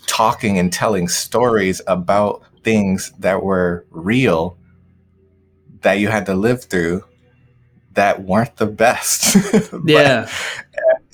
talking 0.08 0.58
and 0.58 0.72
telling 0.72 1.08
stories 1.08 1.82
about 1.88 2.42
things 2.63 3.12
that 3.20 3.44
were 3.44 3.86
real 3.89 4.58
that 5.82 6.00
you 6.00 6.08
had 6.08 6.25
to 6.25 6.34
live 6.34 6.63
through 6.63 7.04
that 7.94 8.24
weren't 8.24 8.56
the 8.58 8.65
best. 8.65 9.38
yeah 9.86 10.30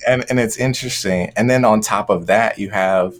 and 0.06 0.24
and 0.30 0.38
it's 0.40 0.56
interesting. 0.56 1.32
And 1.36 1.48
then 1.50 1.64
on 1.64 1.80
top 1.80 2.10
of 2.10 2.26
that, 2.26 2.58
you 2.58 2.70
have 2.70 3.14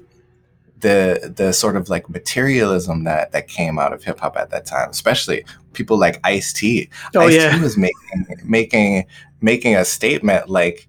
the 0.80 1.32
the 1.36 1.52
sort 1.52 1.76
of 1.76 1.88
like 1.88 2.08
materialism 2.10 3.04
that 3.04 3.32
that 3.32 3.48
came 3.48 3.78
out 3.78 3.92
of 3.92 4.02
hip 4.02 4.18
hop 4.20 4.36
at 4.36 4.50
that 4.50 4.66
time, 4.66 4.90
especially 4.90 5.44
people 5.72 5.96
like 5.98 6.18
Ice 6.24 6.52
T. 6.52 6.88
Oh, 7.14 7.20
Ice 7.20 7.34
yeah. 7.34 7.54
T 7.56 7.60
was 7.62 7.76
making 7.76 8.26
making 8.44 9.06
making 9.40 9.76
a 9.76 9.84
statement 9.84 10.48
like 10.48 10.88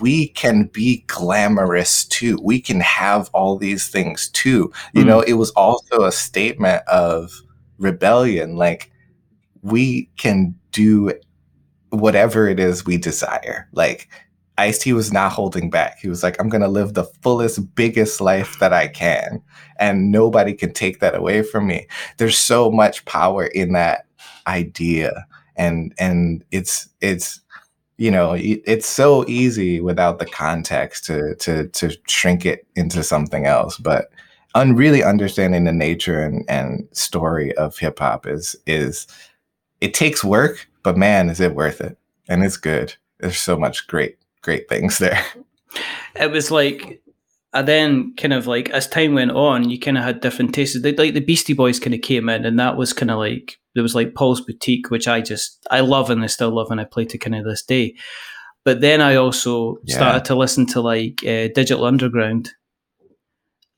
we 0.00 0.28
can 0.28 0.64
be 0.64 1.02
glamorous 1.06 2.04
too. 2.04 2.38
We 2.42 2.60
can 2.60 2.80
have 2.80 3.30
all 3.32 3.56
these 3.56 3.88
things 3.88 4.28
too. 4.28 4.70
You 4.92 5.02
Mm. 5.02 5.06
know, 5.06 5.20
it 5.20 5.34
was 5.34 5.50
also 5.52 6.04
a 6.04 6.12
statement 6.12 6.82
of 6.88 7.32
rebellion. 7.78 8.56
Like 8.56 8.90
we 9.62 10.10
can 10.18 10.54
do 10.72 11.12
whatever 11.90 12.48
it 12.48 12.60
is 12.60 12.84
we 12.84 12.98
desire. 12.98 13.66
Like 13.72 14.08
Ice 14.58 14.78
T 14.78 14.92
was 14.92 15.12
not 15.12 15.32
holding 15.32 15.70
back. 15.70 15.98
He 16.00 16.08
was 16.08 16.22
like, 16.22 16.36
I'm 16.40 16.48
gonna 16.48 16.68
live 16.68 16.94
the 16.94 17.04
fullest, 17.22 17.74
biggest 17.74 18.20
life 18.20 18.58
that 18.58 18.72
I 18.72 18.88
can. 18.88 19.40
And 19.78 20.10
nobody 20.10 20.52
can 20.52 20.72
take 20.72 20.98
that 21.00 21.14
away 21.14 21.42
from 21.42 21.66
me. 21.66 21.86
There's 22.18 22.36
so 22.36 22.70
much 22.70 23.04
power 23.04 23.46
in 23.46 23.72
that 23.72 24.06
idea. 24.46 25.26
And 25.56 25.94
and 25.98 26.44
it's 26.50 26.88
it's 27.00 27.40
you 27.98 28.12
know, 28.12 28.36
it's 28.38 28.86
so 28.86 29.24
easy 29.26 29.80
without 29.80 30.18
the 30.18 30.26
context 30.26 31.04
to 31.06 31.34
to 31.36 31.68
to 31.68 31.90
shrink 32.06 32.44
it 32.44 32.66
into 32.76 33.02
something 33.02 33.46
else. 33.46 33.76
But 33.76 34.10
un- 34.54 34.76
really 34.76 35.02
understanding 35.02 35.64
the 35.64 35.72
nature 35.72 36.20
and, 36.22 36.44
and 36.48 36.88
story 36.92 37.54
of 37.56 37.78
hip 37.78 37.98
hop 37.98 38.26
is 38.26 38.56
is 38.66 39.06
it 39.80 39.94
takes 39.94 40.24
work, 40.24 40.68
but 40.82 40.96
man, 40.96 41.30
is 41.30 41.40
it 41.40 41.54
worth 41.54 41.80
it? 41.80 41.96
And 42.28 42.44
it's 42.44 42.56
good. 42.56 42.94
There's 43.20 43.38
so 43.38 43.56
much 43.56 43.86
great 43.86 44.16
great 44.42 44.68
things 44.68 44.98
there. 44.98 45.22
it 46.16 46.30
was 46.30 46.50
like 46.50 47.02
I 47.54 47.62
then 47.62 48.14
kind 48.16 48.34
of 48.34 48.46
like 48.46 48.68
as 48.70 48.86
time 48.86 49.14
went 49.14 49.30
on, 49.30 49.70
you 49.70 49.78
kind 49.78 49.96
of 49.96 50.04
had 50.04 50.20
different 50.20 50.54
tastes. 50.54 50.80
They, 50.80 50.94
like 50.94 51.14
the 51.14 51.20
Beastie 51.20 51.54
Boys 51.54 51.80
kind 51.80 51.94
of 51.94 52.02
came 52.02 52.28
in, 52.28 52.44
and 52.44 52.58
that 52.60 52.76
was 52.76 52.92
kind 52.92 53.10
of 53.10 53.18
like 53.18 53.58
there 53.74 53.82
was 53.82 53.94
like 53.94 54.14
Paul's 54.14 54.40
Boutique, 54.42 54.90
which 54.90 55.08
I 55.08 55.20
just 55.22 55.66
I 55.70 55.80
love 55.80 56.10
and 56.10 56.22
I 56.22 56.26
still 56.26 56.50
love, 56.50 56.70
and 56.70 56.80
I 56.80 56.84
play 56.84 57.04
to 57.06 57.18
kind 57.18 57.34
of 57.34 57.44
this 57.44 57.62
day. 57.62 57.94
But 58.64 58.80
then 58.82 59.00
I 59.00 59.14
also 59.16 59.78
Yeah. 59.84 59.96
started 59.96 60.24
to 60.26 60.34
listen 60.34 60.66
to 60.66 60.80
like 60.82 61.20
uh, 61.24 61.48
Digital 61.54 61.84
Underground 61.86 62.50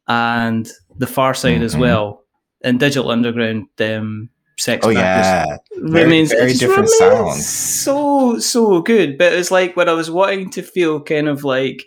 and 0.08 0.68
The 0.98 1.06
Pharcyde 1.06 1.62
as 1.62 1.74
Mhm. 1.76 1.80
well. 1.80 2.24
And 2.62 2.80
Digital 2.80 3.10
Underground, 3.10 3.68
um, 3.80 4.30
Sex 4.60 4.84
Oh 4.84 4.90
yeah. 4.90 5.56
Very- 5.78 6.04
remains 6.04 6.32
very 6.32 6.50
it 6.50 6.58
just 6.58 6.60
different 6.60 6.90
sounds. 6.90 7.46
So 7.48 8.38
so 8.40 8.82
good, 8.82 9.16
but 9.16 9.32
it's 9.32 9.50
like 9.50 9.74
when 9.74 9.88
I 9.88 9.94
was 9.94 10.10
wanting 10.10 10.50
to 10.50 10.62
feel 10.62 11.00
kind 11.00 11.28
of 11.28 11.44
like 11.44 11.86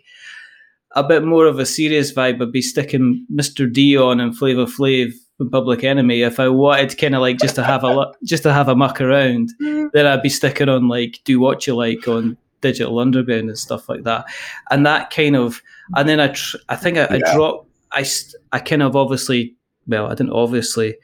a 0.96 1.04
bit 1.04 1.24
more 1.24 1.46
of 1.46 1.60
a 1.60 1.68
serious 1.68 2.12
vibe, 2.12 2.42
I'd 2.42 2.52
be 2.52 2.64
sticking 2.64 3.28
Mr. 3.32 3.72
D 3.72 3.96
on 3.96 4.20
and 4.20 4.36
Flavor 4.36 4.66
Flav 4.66 5.12
from 5.38 5.52
Public 5.52 5.84
Enemy. 5.84 6.24
If 6.24 6.40
I 6.40 6.50
wanted 6.50 6.98
kind 6.98 7.14
of 7.14 7.22
like 7.22 7.38
just 7.38 7.54
to 7.56 7.64
have 7.64 7.84
a 7.84 7.94
lu- 7.94 8.14
just 8.24 8.42
to 8.42 8.52
have 8.52 8.70
a 8.70 8.76
muck 8.76 9.00
around, 9.00 9.52
mm. 9.62 9.92
then 9.92 10.08
I'd 10.08 10.24
be 10.24 10.30
sticking 10.30 10.68
on 10.68 10.88
like 10.88 11.20
Do 11.26 11.40
What 11.40 11.68
You 11.68 11.76
Like 11.76 12.08
on 12.08 12.36
Digital 12.62 12.98
Underground 12.98 13.50
and 13.50 13.60
stuff 13.60 13.88
like 13.88 14.02
that, 14.06 14.26
and 14.72 14.84
that 14.88 15.12
kind 15.12 15.36
of 15.36 15.62
and 15.96 16.10
then 16.10 16.20
I 16.20 16.30
tr- 16.30 16.58
I 16.70 16.76
think 16.76 16.98
I, 16.98 17.06
I 17.06 17.36
dropped 17.36 17.68
I 17.92 18.04
I 18.52 18.58
kind 18.58 18.82
of 18.82 18.96
obviously 18.96 19.54
well 19.86 20.08
I 20.08 20.16
didn't 20.16 20.34
obviously 20.34 20.96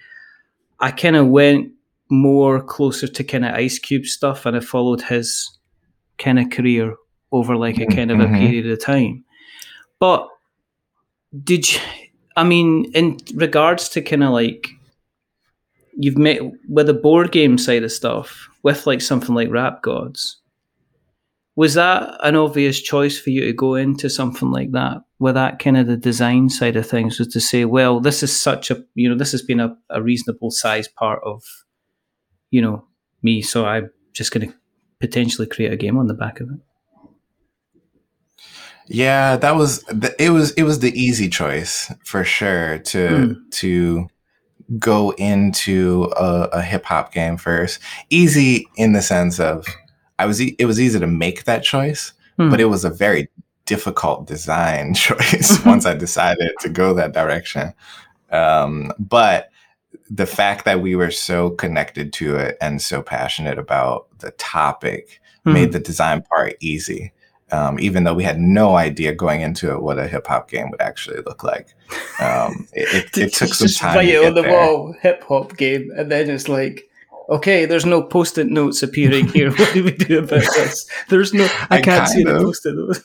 I 0.80 0.92
kind 0.92 1.16
of 1.16 1.28
went 1.28 1.72
more 2.10 2.62
closer 2.62 3.08
to 3.08 3.24
kind 3.24 3.46
of 3.46 3.54
Ice 3.54 3.80
Cube 3.80 4.06
stuff, 4.06 4.46
and 4.46 4.56
I 4.58 4.62
followed 4.62 5.02
his 5.02 5.58
kind 6.18 6.40
of 6.40 6.50
career 6.50 6.96
over 7.32 7.56
like 7.56 7.78
a 7.80 7.86
kind 7.86 8.12
of 8.12 8.20
a 8.20 8.26
Mhm. 8.26 8.40
period 8.40 8.70
of 8.70 8.80
time. 8.82 9.24
But 10.00 10.28
did 11.44 11.72
you? 11.72 11.80
I 12.36 12.44
mean, 12.44 12.86
in 12.94 13.18
regards 13.36 13.90
to 13.90 14.02
kind 14.02 14.24
of 14.24 14.32
like 14.32 14.68
you've 15.96 16.18
met 16.18 16.40
with 16.70 16.88
the 16.88 16.94
board 16.94 17.32
game 17.32 17.58
side 17.58 17.84
of 17.84 17.92
stuff, 17.92 18.50
with 18.64 18.88
like 18.88 19.02
something 19.02 19.36
like 19.36 19.52
Rap 19.52 19.82
Gods, 19.84 20.38
was 21.60 21.74
that 21.74 22.18
an 22.24 22.38
obvious 22.38 22.80
choice 22.80 23.20
for 23.20 23.32
you 23.32 23.42
to 23.42 23.52
go 23.52 23.76
into 23.76 24.10
something 24.10 24.50
like 24.50 24.72
that? 24.72 25.02
With 25.20 25.36
that 25.36 25.60
kind 25.60 25.76
of 25.76 25.88
the 25.88 25.98
design 25.98 26.48
side 26.48 26.78
of 26.78 26.88
things, 26.88 27.20
was 27.20 27.28
to 27.34 27.42
say, 27.42 27.66
well, 27.66 28.00
this 28.00 28.24
is 28.24 28.32
such 28.42 28.72
a 28.72 28.82
you 28.96 29.10
know 29.10 29.18
this 29.18 29.34
has 29.34 29.42
been 29.42 29.60
a, 29.60 29.76
a 29.90 30.02
reasonable 30.02 30.52
size 30.52 30.88
part 30.88 31.22
of 31.26 31.44
you 32.50 32.62
know 32.62 32.86
me, 33.22 33.42
so 33.42 33.66
I'm 33.66 33.90
just 34.14 34.32
going 34.32 34.48
to 34.48 34.56
potentially 35.02 35.48
create 35.48 35.74
a 35.74 35.78
game 35.78 35.98
on 35.98 36.08
the 36.08 36.14
back 36.14 36.40
of 36.40 36.48
it. 36.50 36.60
Yeah, 38.88 39.36
that 39.36 39.56
was 39.58 39.84
th- 39.84 40.14
it 40.18 40.30
was 40.30 40.52
it 40.54 40.64
was 40.64 40.80
the 40.80 40.98
easy 40.98 41.28
choice 41.28 41.92
for 42.06 42.24
sure 42.24 42.80
to 42.80 43.08
Mm. 43.10 43.52
to 43.52 44.08
go 44.78 45.12
into 45.18 46.10
a, 46.16 46.48
a 46.54 46.62
hip 46.62 46.86
hop 46.86 47.12
game 47.12 47.36
first. 47.38 47.80
Easy 48.10 48.66
in 48.78 48.94
the 48.94 49.02
sense 49.02 49.42
of 49.42 49.66
I 50.20 50.26
was 50.28 50.40
e- 50.42 50.56
it 50.60 50.66
was 50.66 50.80
easy 50.80 51.00
to 51.00 51.08
make 51.08 51.46
that 51.46 51.64
choice, 51.64 52.14
Hmm. 52.38 52.50
but 52.52 52.62
it 52.62 52.66
was 52.66 52.86
a 52.86 52.90
very 52.92 53.28
difficult 53.66 54.28
design 54.28 54.94
choice 55.08 55.64
once 55.66 55.86
I 55.86 55.94
decided 55.96 56.52
to 56.62 56.70
go 56.70 56.94
that 56.94 57.14
direction. 57.14 57.74
Um, 58.32 58.92
but 59.00 59.50
the 60.10 60.26
fact 60.28 60.66
that 60.66 60.82
we 60.82 60.96
were 60.96 61.12
so 61.12 61.50
connected 61.52 62.14
to 62.14 62.36
it 62.36 62.58
and 62.62 62.82
so 62.82 63.02
passionate 63.02 63.58
about 63.58 64.08
the 64.20 64.32
topic 64.32 65.20
Hmm. 65.46 65.54
made 65.54 65.72
the 65.72 65.80
design 65.80 66.22
part 66.24 66.56
easy. 66.60 67.14
Um, 67.52 67.80
even 67.80 68.04
though 68.04 68.14
we 68.14 68.24
had 68.26 68.40
no 68.40 68.76
idea 68.76 69.16
going 69.16 69.40
into 69.42 69.72
it 69.72 69.82
what 69.82 69.98
a 69.98 70.06
hip 70.08 70.28
hop 70.28 70.50
game 70.52 70.70
would 70.70 70.82
actually 70.82 71.22
look 71.26 71.44
like. 71.44 71.74
Um, 72.20 72.68
it, 72.74 72.94
it, 72.94 73.18
it 73.28 73.34
took 73.34 73.54
some 73.54 73.68
Just 73.68 73.80
time. 73.80 73.96
write 73.96 74.06
to 74.08 74.24
it 74.24 74.28
on 74.28 74.34
the 74.36 74.42
there. 74.42 74.52
wall, 74.52 74.94
hip 75.02 75.24
hop 75.24 75.56
game, 75.58 75.90
and 75.98 76.12
then 76.12 76.30
it's 76.30 76.50
like, 76.50 76.89
okay, 77.30 77.66
there's 77.66 77.86
no 77.86 78.02
post-it 78.02 78.48
notes 78.48 78.84
appearing 78.84 79.28
here. 79.30 79.52
What 79.58 79.74
do 79.74 79.84
we 79.84 79.92
do 79.92 80.20
about 80.20 80.42
this? 80.56 80.88
There's 81.10 81.34
no, 81.34 81.48
I, 81.70 81.82
can't 81.82 82.08
see 82.08 82.24
the 82.24 82.40
post-it 82.40 82.76
notes. 82.76 83.02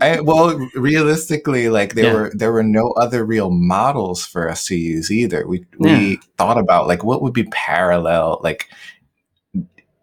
I, 0.00 0.20
well, 0.20 0.56
realistically, 0.74 1.68
like 1.68 1.94
there 1.94 2.04
Yeah. 2.04 2.12
were 2.12 2.32
there 2.34 2.52
were 2.52 2.62
no 2.62 2.92
other 2.92 3.24
real 3.24 3.50
models 3.50 4.24
for 4.24 4.48
us 4.48 4.64
to 4.66 4.76
use 4.76 5.10
either. 5.10 5.46
We 5.46 5.66
we 5.78 5.90
Yeah. 6.12 6.16
thought 6.38 6.58
about 6.58 6.86
like 6.86 7.02
what 7.02 7.22
would 7.22 7.32
be 7.34 7.44
parallel, 7.44 8.40
like 8.42 8.68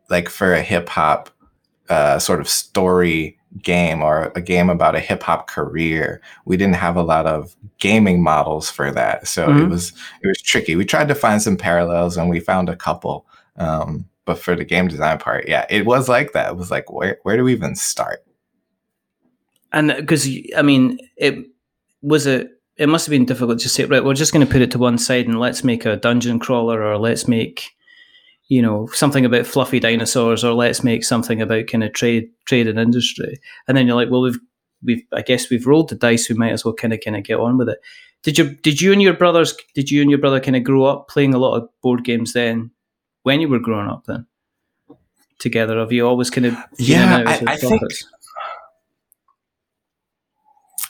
like 0.10 0.27
for 0.29 0.53
a 0.53 0.62
hip 0.62 0.89
hop 0.89 1.29
uh, 1.89 2.19
sort 2.19 2.39
of 2.41 2.50
story 2.50 3.38
game 3.62 4.01
or 4.03 4.32
a 4.36 4.41
game 4.41 4.70
about 4.70 4.96
a 4.96 5.00
hip 5.00 5.24
hop 5.24 5.48
career. 5.48 6.22
We 6.46 6.56
didn't 6.58 6.75
have 6.75 6.96
a 6.96 7.01
lot 7.03 7.25
of 7.25 7.56
gaming 7.79 8.22
models 8.22 8.70
for 8.70 8.91
that, 8.91 9.27
so 9.27 9.46
it 9.50 9.53
Mhm. 9.53 9.70
was 9.70 9.94
it 10.22 10.27
was 10.27 10.41
tricky. 10.41 10.75
We 10.75 10.86
tried 10.86 11.08
to 11.08 11.15
find 11.15 11.41
some 11.41 11.58
parallels, 11.58 12.18
and 12.18 12.29
we 12.29 12.39
found 12.39 12.70
a 12.70 12.75
couple. 12.75 13.25
Um, 13.58 14.06
but 14.25 14.38
for 14.38 14.56
the 14.56 14.63
game 14.65 14.88
design 14.88 15.18
part, 15.18 15.48
yeah, 15.50 15.65
it 15.70 15.86
was 15.86 16.08
like 16.08 16.34
that. 16.34 16.51
It 16.51 16.58
was 16.58 16.70
like 16.72 16.91
where 16.91 17.18
where 17.24 17.38
do 17.38 17.44
we 17.44 17.51
even 17.53 17.75
start? 17.75 18.24
And 19.72 19.94
because 19.98 20.27
I 20.56 20.62
mean, 20.62 21.00
it 21.18 21.36
was 22.01 22.27
a. 22.27 22.48
It 22.77 22.88
must 22.88 23.06
have 23.08 23.12
been 23.12 23.25
difficult 23.25 23.60
to 23.60 23.70
say. 23.70 23.84
Right, 23.86 24.03
we're 24.03 24.13
just 24.13 24.32
going 24.32 24.46
to 24.46 24.51
put 24.51 24.62
it 24.62 24.72
to 24.72 24.77
one 24.77 24.98
side 24.98 25.27
and 25.27 25.39
let's 25.39 25.63
make 25.63 25.86
a 25.86 25.98
dungeon 25.98 26.39
crawler, 26.39 26.82
or 26.82 26.98
let's 26.98 27.27
make, 27.27 27.72
you 28.50 28.62
know, 28.62 28.88
something 28.88 29.25
about 29.25 29.46
fluffy 29.48 29.79
dinosaurs, 29.79 30.44
or 30.44 30.53
let's 30.53 30.84
make 30.84 31.03
something 31.03 31.41
about 31.41 31.68
kind 31.68 31.84
of 31.84 31.94
trade, 31.94 32.29
trade 32.46 32.68
and 32.68 32.79
industry. 32.79 33.39
And 33.68 33.77
then 33.77 33.88
you're 33.88 33.96
like, 33.96 34.10
well, 34.10 34.22
we've, 34.22 34.39
we've, 34.84 35.03
I 35.13 35.22
guess 35.22 35.50
we've 35.50 35.65
rolled 35.68 35.89
the 35.89 35.96
dice. 35.96 36.27
We 36.29 36.36
might 36.36 36.51
as 36.51 36.65
well 36.65 36.74
kind 36.74 36.94
of, 36.94 37.00
kind 37.03 37.15
of 37.15 37.24
get 37.24 37.39
on 37.39 37.58
with 37.58 37.70
it. 37.70 37.79
Did 38.24 38.38
you, 38.38 38.56
did 38.56 38.82
you 38.82 38.91
and 38.91 39.01
your 39.01 39.13
brothers, 39.13 39.56
did 39.75 39.89
you 39.89 40.01
and 40.01 40.10
your 40.10 40.20
brother 40.20 40.39
kind 40.41 40.56
of 40.58 40.63
grow 40.65 40.84
up 40.86 41.08
playing 41.08 41.34
a 41.34 41.38
lot 41.38 41.56
of 41.56 41.70
board 41.82 42.03
games 42.03 42.34
then, 42.34 42.72
when 43.24 43.39
you 43.39 43.48
were 43.48 43.60
growing 43.60 43.88
up 43.88 44.06
then, 44.08 44.25
together? 45.39 45.77
Have 45.79 45.91
you 45.94 46.06
always 46.08 46.29
kind 46.29 46.48
of, 46.48 46.58
Yeah, 46.77 47.24
I- 47.25 47.53
I 47.53 47.56
think- 47.58 47.82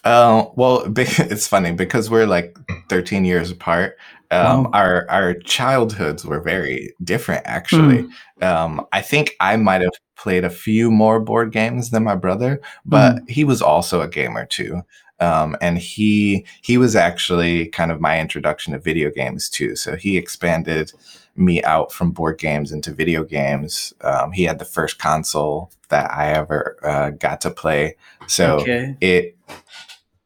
Uh, 0.04 0.46
well, 0.56 0.84
it's 0.98 1.48
funny 1.48 1.72
because 1.74 2.10
we're 2.10 2.26
like 2.26 2.58
13 2.90 3.26
years 3.26 3.52
apart. 3.52 3.98
Um, 4.32 4.66
Wow. 4.66 4.72
Our 4.74 5.10
our 5.10 5.34
childhoods 5.34 6.26
were 6.26 6.40
very 6.40 6.94
different, 7.04 7.44
actually. 7.46 8.08
Um, 8.42 8.86
I 8.92 9.02
think 9.02 9.36
I 9.40 9.58
might 9.58 9.82
have 9.82 9.92
played 10.16 10.44
a 10.44 10.50
few 10.50 10.92
more 10.92 11.20
board 11.20 11.52
games 11.52 11.90
than 11.90 12.04
my 12.04 12.16
brother, 12.16 12.62
but 12.86 13.22
he 13.28 13.44
was 13.44 13.62
also 13.62 14.02
a 14.02 14.08
gamer 14.08 14.46
too. 14.46 14.84
Um, 15.20 15.58
and 15.62 15.78
he 15.78 16.46
he 16.62 16.78
was 16.78 16.96
actually 16.96 17.68
kind 17.68 17.92
of 17.92 18.00
my 18.00 18.20
introduction 18.20 18.74
to 18.74 18.80
video 18.80 19.10
games 19.10 19.50
too. 19.50 19.76
So 19.76 19.96
he 19.96 20.18
expanded 20.18 20.94
me 21.36 21.64
out 21.64 21.92
from 21.92 22.12
board 22.12 22.38
games 22.38 22.72
into 22.72 22.94
video 22.94 23.24
games. 23.24 23.94
Um, 24.02 24.32
he 24.32 24.44
had 24.44 24.60
the 24.60 24.66
first 24.66 25.00
console 25.00 25.72
that 25.90 26.12
I 26.12 26.32
ever 26.34 26.78
uh, 26.84 27.10
got 27.12 27.42
to 27.42 27.50
play. 27.50 27.96
So 28.28 28.60
okay. 28.60 28.96
it 29.02 29.38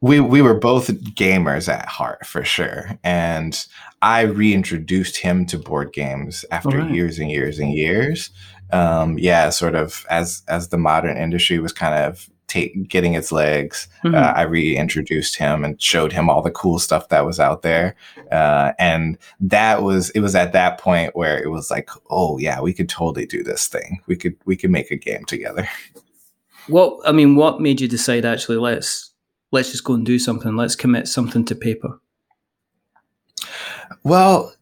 we 0.01 0.19
we 0.19 0.41
were 0.41 0.53
both 0.53 0.87
gamers 1.15 1.71
at 1.71 1.87
heart 1.87 2.25
for 2.25 2.43
sure 2.43 2.99
and 3.03 3.65
i 4.03 4.21
reintroduced 4.21 5.17
him 5.17 5.45
to 5.45 5.57
board 5.57 5.91
games 5.91 6.45
after 6.51 6.79
Alright. 6.79 6.93
years 6.93 7.17
and 7.17 7.31
years 7.31 7.57
and 7.57 7.73
years 7.73 8.29
um 8.71 9.17
yeah 9.17 9.49
sort 9.49 9.73
of 9.73 10.05
as 10.09 10.43
as 10.47 10.69
the 10.69 10.77
modern 10.77 11.17
industry 11.17 11.57
was 11.59 11.73
kind 11.73 11.95
of 11.95 12.29
take, 12.53 12.87
getting 12.87 13.15
its 13.15 13.31
legs, 13.31 13.87
mm-hmm. 14.03 14.15
uh, 14.15 14.33
I 14.35 14.43
reintroduced 14.43 15.35
him 15.35 15.63
and 15.65 15.81
showed 15.81 16.13
him 16.13 16.29
all 16.29 16.41
the 16.41 16.51
cool 16.51 16.77
stuff 16.79 17.09
that 17.09 17.25
was 17.25 17.39
out 17.39 17.63
there. 17.63 17.95
Uh, 18.31 18.73
and 18.77 19.17
that 19.39 19.81
was 19.81 20.11
it 20.11 20.19
was 20.19 20.35
at 20.35 20.53
that 20.53 20.79
point 20.79 21.15
where 21.15 21.41
it 21.41 21.49
was 21.49 21.71
like, 21.71 21.89
oh 22.09 22.37
yeah, 22.37 22.61
we 22.61 22.73
could 22.73 22.89
totally 22.89 23.25
do 23.25 23.43
this 23.43 23.67
thing. 23.67 24.01
We 24.07 24.15
could 24.15 24.35
we 24.45 24.55
could 24.55 24.71
make 24.71 24.91
a 24.91 24.97
game 24.97 25.25
together. 25.25 25.67
What 26.67 27.01
I 27.05 27.11
mean, 27.11 27.35
what 27.35 27.59
made 27.59 27.81
you 27.81 27.89
decide 27.89 28.23
actually 28.23 28.55
let's 28.55 29.11
let's 29.51 29.71
just 29.71 29.83
go 29.83 29.95
and 29.95 30.05
do 30.05 30.17
something. 30.17 30.55
Let's 30.55 30.77
commit 30.77 31.09
something 31.09 31.43
to 31.43 31.55
paper. 31.55 31.99
Well, 34.03 34.53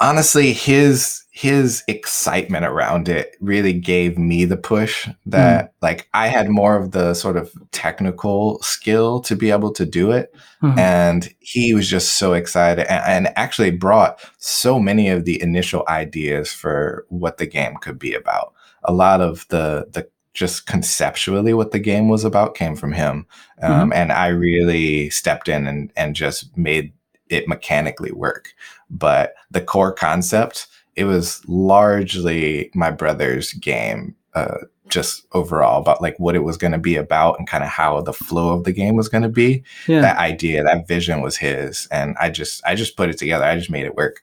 honestly, 0.00 0.52
his 0.52 1.24
his 1.30 1.82
excitement 1.88 2.64
around 2.64 3.08
it 3.08 3.36
really 3.40 3.72
gave 3.72 4.16
me 4.16 4.44
the 4.44 4.56
push 4.56 5.08
that 5.26 5.64
mm. 5.64 5.68
like 5.82 6.08
I 6.14 6.28
had 6.28 6.48
more 6.48 6.76
of 6.76 6.92
the 6.92 7.12
sort 7.14 7.36
of 7.36 7.52
technical 7.72 8.62
skill 8.62 9.20
to 9.22 9.34
be 9.34 9.50
able 9.50 9.72
to 9.72 9.84
do 9.84 10.12
it. 10.12 10.32
Mm-hmm. 10.62 10.78
And 10.78 11.34
he 11.40 11.74
was 11.74 11.88
just 11.90 12.18
so 12.18 12.34
excited 12.34 12.86
and, 12.88 13.26
and, 13.26 13.36
actually 13.36 13.72
brought 13.72 14.20
so 14.38 14.78
many 14.78 15.08
of 15.08 15.24
the 15.24 15.42
initial 15.42 15.82
ideas 15.88 16.52
for 16.52 17.04
what 17.08 17.38
the 17.38 17.46
game 17.46 17.74
could 17.80 17.98
be 17.98 18.14
about. 18.14 18.54
A 18.84 18.92
lot 18.92 19.20
of 19.20 19.44
the 19.48 19.86
the 19.90 20.08
just 20.34 20.66
conceptually 20.66 21.52
what 21.54 21.72
the 21.72 21.80
game 21.80 22.08
was 22.08 22.24
about 22.24 22.54
came 22.54 22.76
from 22.76 22.92
him. 22.92 23.26
Um, 23.60 23.72
mm-hmm. 23.72 23.92
And 23.92 24.12
I 24.12 24.28
really 24.28 25.10
stepped 25.10 25.48
in 25.48 25.66
and, 25.66 25.92
and 25.96 26.14
just 26.14 26.56
made 26.56 26.92
it 27.28 27.48
mechanically 27.48 28.12
work. 28.12 28.54
But 28.90 29.34
the 29.50 29.60
core 29.60 29.92
concept, 29.92 30.66
it 30.96 31.04
was 31.04 31.42
largely 31.46 32.70
my 32.74 32.90
brother's 32.90 33.52
game, 33.54 34.14
uh, 34.34 34.58
just 34.88 35.26
overall 35.32 35.80
about 35.80 36.02
like 36.02 36.18
what 36.18 36.36
it 36.36 36.44
was 36.44 36.56
going 36.56 36.72
to 36.72 36.78
be 36.78 36.96
about 36.96 37.38
and 37.38 37.48
kind 37.48 37.64
of 37.64 37.70
how 37.70 38.00
the 38.02 38.12
flow 38.12 38.52
of 38.52 38.64
the 38.64 38.72
game 38.72 38.96
was 38.96 39.08
going 39.08 39.22
to 39.22 39.28
be. 39.28 39.62
Yeah. 39.88 40.02
That 40.02 40.18
idea, 40.18 40.62
that 40.62 40.86
vision 40.86 41.22
was 41.22 41.36
his, 41.36 41.88
and 41.90 42.16
I 42.20 42.30
just 42.30 42.62
I 42.66 42.74
just 42.74 42.96
put 42.96 43.08
it 43.08 43.18
together. 43.18 43.44
I 43.44 43.56
just 43.56 43.70
made 43.70 43.86
it 43.86 43.96
work. 43.96 44.22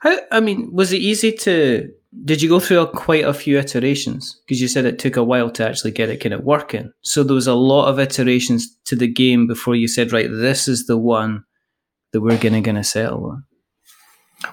How, 0.00 0.18
I 0.30 0.40
mean, 0.40 0.70
was 0.72 0.92
it 0.92 0.98
easy 0.98 1.32
to 1.32 1.90
did 2.24 2.42
you 2.42 2.48
go 2.48 2.60
through 2.60 2.80
a, 2.80 2.86
quite 2.86 3.24
a 3.24 3.32
few 3.32 3.58
iterations? 3.58 4.38
Because 4.44 4.60
you 4.60 4.68
said 4.68 4.84
it 4.84 4.98
took 4.98 5.16
a 5.16 5.24
while 5.24 5.50
to 5.50 5.66
actually 5.66 5.92
get 5.92 6.10
it 6.10 6.18
kind 6.18 6.34
of 6.34 6.44
working. 6.44 6.92
So 7.00 7.22
there 7.22 7.34
was 7.34 7.46
a 7.46 7.54
lot 7.54 7.88
of 7.88 7.98
iterations 7.98 8.76
to 8.84 8.96
the 8.96 9.08
game 9.08 9.46
before 9.46 9.74
you 9.74 9.88
said, 9.88 10.12
right, 10.12 10.28
this 10.30 10.68
is 10.68 10.86
the 10.86 10.98
one 10.98 11.44
that 12.12 12.20
we're 12.20 12.38
gonna 12.38 12.60
gonna 12.60 12.84
on. 13.24 13.44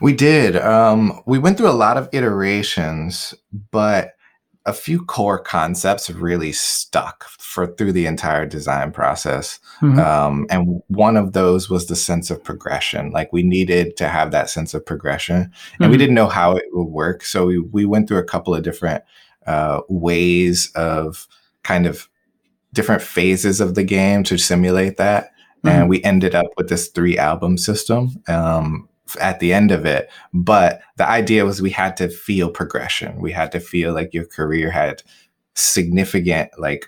We 0.01 0.13
did. 0.13 0.55
Um, 0.55 1.21
we 1.25 1.39
went 1.39 1.57
through 1.57 1.69
a 1.69 1.71
lot 1.71 1.97
of 1.97 2.09
iterations, 2.11 3.33
but 3.71 4.13
a 4.65 4.73
few 4.73 5.03
core 5.03 5.39
concepts 5.39 6.09
really 6.09 6.51
stuck 6.51 7.23
for 7.39 7.67
through 7.75 7.91
the 7.91 8.05
entire 8.05 8.45
design 8.45 8.91
process. 8.91 9.59
Mm-hmm. 9.81 9.99
Um, 9.99 10.45
and 10.49 10.81
one 10.87 11.17
of 11.17 11.33
those 11.33 11.69
was 11.69 11.87
the 11.87 11.95
sense 11.95 12.29
of 12.29 12.43
progression. 12.43 13.09
Like 13.11 13.33
we 13.33 13.41
needed 13.41 13.97
to 13.97 14.07
have 14.07 14.31
that 14.31 14.49
sense 14.49 14.73
of 14.73 14.85
progression, 14.85 15.35
and 15.35 15.51
mm-hmm. 15.51 15.91
we 15.91 15.97
didn't 15.97 16.15
know 16.15 16.27
how 16.27 16.55
it 16.55 16.65
would 16.71 16.83
work. 16.89 17.23
So 17.23 17.47
we 17.47 17.59
we 17.59 17.85
went 17.85 18.07
through 18.07 18.19
a 18.19 18.23
couple 18.23 18.53
of 18.53 18.63
different 18.63 19.03
uh, 19.47 19.81
ways 19.89 20.71
of 20.75 21.27
kind 21.63 21.87
of 21.87 22.07
different 22.73 23.01
phases 23.01 23.59
of 23.59 23.75
the 23.75 23.83
game 23.83 24.23
to 24.23 24.37
simulate 24.37 24.97
that. 24.97 25.31
Mm-hmm. 25.63 25.67
And 25.67 25.89
we 25.89 26.03
ended 26.03 26.35
up 26.35 26.47
with 26.57 26.69
this 26.69 26.89
three 26.89 27.17
album 27.17 27.57
system. 27.57 28.21
Um, 28.27 28.89
at 29.19 29.39
the 29.39 29.53
end 29.53 29.71
of 29.71 29.85
it. 29.85 30.09
But 30.33 30.81
the 30.97 31.07
idea 31.07 31.45
was 31.45 31.61
we 31.61 31.71
had 31.71 31.97
to 31.97 32.09
feel 32.09 32.51
progression. 32.51 33.19
We 33.19 33.31
had 33.31 33.51
to 33.53 33.59
feel 33.59 33.93
like 33.93 34.13
your 34.13 34.25
career 34.25 34.69
had 34.69 35.01
significant 35.55 36.51
like 36.57 36.85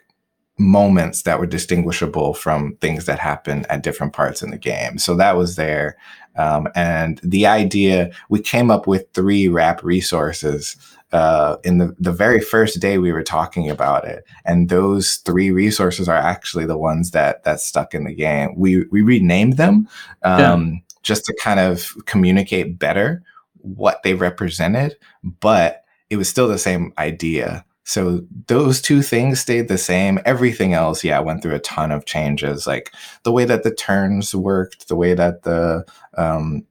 moments 0.58 1.24
that 1.24 1.40
were 1.40 1.48
distinguishable 1.48 2.34
from 2.34 2.76
things 2.78 3.06
that 3.06 3.20
happened 3.20 3.66
at 3.70 3.84
different 3.84 4.14
parts 4.14 4.44
in 4.44 4.52
the 4.52 4.58
game. 4.58 4.98
So 4.98 5.16
that 5.16 5.36
was 5.36 5.56
there. 5.56 5.98
Um, 6.38 6.68
and 6.76 7.20
the 7.24 7.48
idea, 7.48 8.12
we 8.30 8.40
came 8.40 8.70
up 8.70 8.88
with 8.88 9.08
three 9.14 9.48
rap 9.48 9.84
resources 9.84 10.78
uh, 11.12 11.58
in 11.64 11.78
the, 11.78 11.96
the 12.00 12.12
very 12.12 12.40
first 12.40 12.80
day 12.80 12.98
we 12.98 13.12
were 13.12 13.24
talking 13.24 13.70
about 13.70 14.06
it. 14.06 14.24
And 14.46 14.70
those 14.70 15.18
three 15.18 15.52
resources 15.52 16.08
are 16.08 16.18
actually 16.18 16.66
the 16.66 16.78
ones 16.78 17.12
that 17.12 17.44
that 17.44 17.60
stuck 17.60 17.94
in 17.94 18.06
the 18.06 18.16
game. 18.16 18.54
We 18.56 18.86
we 18.92 19.02
renamed 19.02 19.58
them. 19.58 19.88
Um, 20.24 20.40
yeah 20.40 20.80
just 21.04 21.26
to 21.26 21.36
kind 21.42 21.60
of 21.60 21.94
communicate 22.06 22.78
better 22.78 23.24
what 23.56 24.02
they 24.04 24.14
represented, 24.14 24.96
but 25.24 25.84
it 26.10 26.18
was 26.18 26.30
still 26.30 26.48
the 26.48 26.58
same 26.58 26.94
idea. 26.98 27.66
So 27.84 28.22
those 28.48 28.82
two 28.82 29.02
things 29.02 29.40
stayed 29.40 29.68
the 29.68 29.78
same. 29.78 30.20
Everything 30.26 30.74
else, 30.74 31.04
yeah, 31.04 31.20
went 31.20 31.42
through 31.42 31.56
a 31.56 31.60
ton 31.60 31.92
of 31.92 32.06
changes, 32.06 32.68
like 32.68 32.94
the 33.24 33.32
way 33.32 33.46
that 33.46 33.64
the 33.64 33.74
turns 33.74 34.34
worked, 34.36 34.88
the 34.88 34.96
way 34.96 35.14
that 35.14 35.44
the 35.44 35.86
um, 36.16 36.66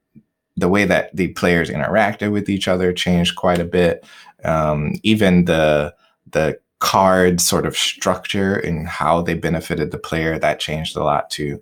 the 0.57 0.69
way 0.69 0.85
that 0.85 1.15
the 1.15 1.29
players 1.29 1.69
interacted 1.69 2.31
with 2.31 2.49
each 2.49 2.67
other 2.67 2.93
changed 2.93 3.35
quite 3.35 3.59
a 3.59 3.65
bit. 3.65 4.05
Um, 4.43 4.95
even 5.03 5.45
the 5.45 5.95
the 6.31 6.59
card 6.79 7.39
sort 7.39 7.65
of 7.65 7.77
structure 7.77 8.55
and 8.55 8.87
how 8.87 9.21
they 9.21 9.35
benefited 9.35 9.91
the 9.91 9.99
player 9.99 10.39
that 10.39 10.59
changed 10.59 10.97
a 10.97 11.03
lot 11.03 11.29
too 11.29 11.61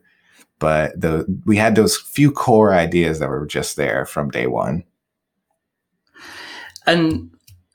but 0.60 1.00
the 1.00 1.26
we 1.46 1.56
had 1.56 1.76
those 1.76 1.98
few 1.98 2.32
core 2.32 2.74
ideas 2.74 3.20
that 3.20 3.30
were 3.30 3.46
just 3.46 3.78
there 3.78 4.06
from 4.06 4.30
day 4.30 4.46
one. 4.46 4.84
And 6.86 7.32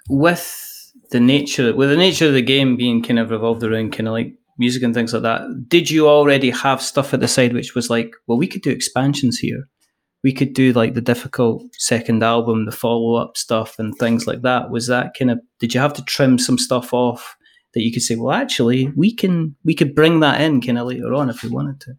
with 0.08 0.92
the 1.10 1.20
nature 1.20 1.74
with 1.74 1.88
the 1.88 1.96
nature 1.96 2.28
of 2.28 2.34
the 2.34 2.42
game 2.42 2.76
being 2.76 3.02
kind 3.02 3.18
of 3.18 3.30
revolved 3.30 3.62
around 3.62 3.92
kind 3.92 4.06
of 4.06 4.12
like 4.12 4.34
music 4.58 4.82
and 4.82 4.94
things 4.94 5.12
like 5.12 5.22
that, 5.22 5.68
did 5.68 5.90
you 5.90 6.08
already 6.08 6.50
have 6.50 6.82
stuff 6.82 7.14
at 7.14 7.20
the 7.20 7.28
side 7.28 7.54
which 7.54 7.74
was 7.74 7.90
like, 7.90 8.14
well, 8.26 8.38
we 8.38 8.46
could 8.46 8.62
do 8.62 8.70
expansions 8.70 9.38
here. 9.38 9.66
We 10.24 10.32
could 10.32 10.54
do 10.54 10.72
like 10.72 10.94
the 10.94 11.00
difficult 11.00 11.62
second 11.74 12.24
album, 12.24 12.64
the 12.64 12.72
follow 12.72 13.14
up 13.14 13.36
stuff, 13.36 13.78
and 13.78 13.94
things 13.94 14.26
like 14.26 14.42
that. 14.42 14.70
Was 14.70 14.88
that 14.88 15.14
kind 15.16 15.30
of? 15.30 15.38
Did 15.60 15.74
you 15.74 15.80
have 15.80 15.92
to 15.92 16.04
trim 16.04 16.38
some 16.38 16.58
stuff 16.58 16.92
off 16.92 17.36
that 17.74 17.82
you 17.82 17.92
could 17.92 18.02
say, 18.02 18.16
well, 18.16 18.34
actually, 18.34 18.88
we 18.96 19.14
can 19.14 19.54
we 19.64 19.74
could 19.74 19.94
bring 19.94 20.20
that 20.20 20.40
in 20.40 20.60
kind 20.60 20.78
of 20.78 20.86
later 20.86 21.14
on 21.14 21.28
if 21.28 21.42
we 21.42 21.50
wanted 21.50 21.80
to? 21.82 21.94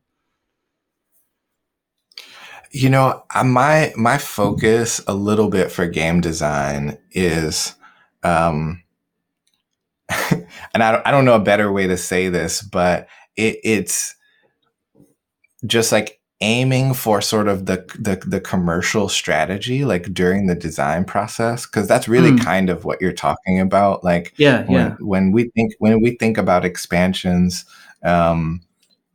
You 2.71 2.89
know, 2.89 3.23
my 3.43 3.93
my 3.95 4.17
focus 4.17 5.01
a 5.07 5.13
little 5.13 5.49
bit 5.49 5.71
for 5.71 5.85
game 5.87 6.19
design 6.19 6.97
is, 7.11 7.75
um, 8.23 8.83
and 10.09 10.83
I 10.83 10.91
don't, 10.91 11.07
I 11.07 11.11
don't 11.11 11.25
know 11.25 11.35
a 11.35 11.39
better 11.39 11.71
way 11.71 11.87
to 11.87 11.95
say 11.95 12.27
this, 12.27 12.61
but 12.61 13.07
it, 13.37 13.59
it's 13.63 14.15
just 15.65 15.91
like 15.91 16.14
aiming 16.41 16.93
for 16.93 17.21
sort 17.21 17.47
of 17.47 17.65
the, 17.65 17.77
the 17.97 18.21
the 18.27 18.41
commercial 18.41 19.07
strategy 19.07 19.85
like 19.85 20.13
during 20.13 20.47
the 20.47 20.55
design 20.55 21.05
process 21.05 21.65
because 21.65 21.87
that's 21.87 22.09
really 22.09 22.31
mm. 22.31 22.43
kind 22.43 22.69
of 22.69 22.83
what 22.83 22.99
you're 22.99 23.13
talking 23.13 23.59
about 23.59 24.03
like 24.03 24.33
yeah 24.35 24.63
when, 24.65 24.71
yeah 24.73 24.95
when 24.99 25.31
we 25.31 25.49
think 25.55 25.73
when 25.79 26.01
we 26.01 26.17
think 26.17 26.37
about 26.37 26.65
expansions 26.65 27.63
um 28.03 28.61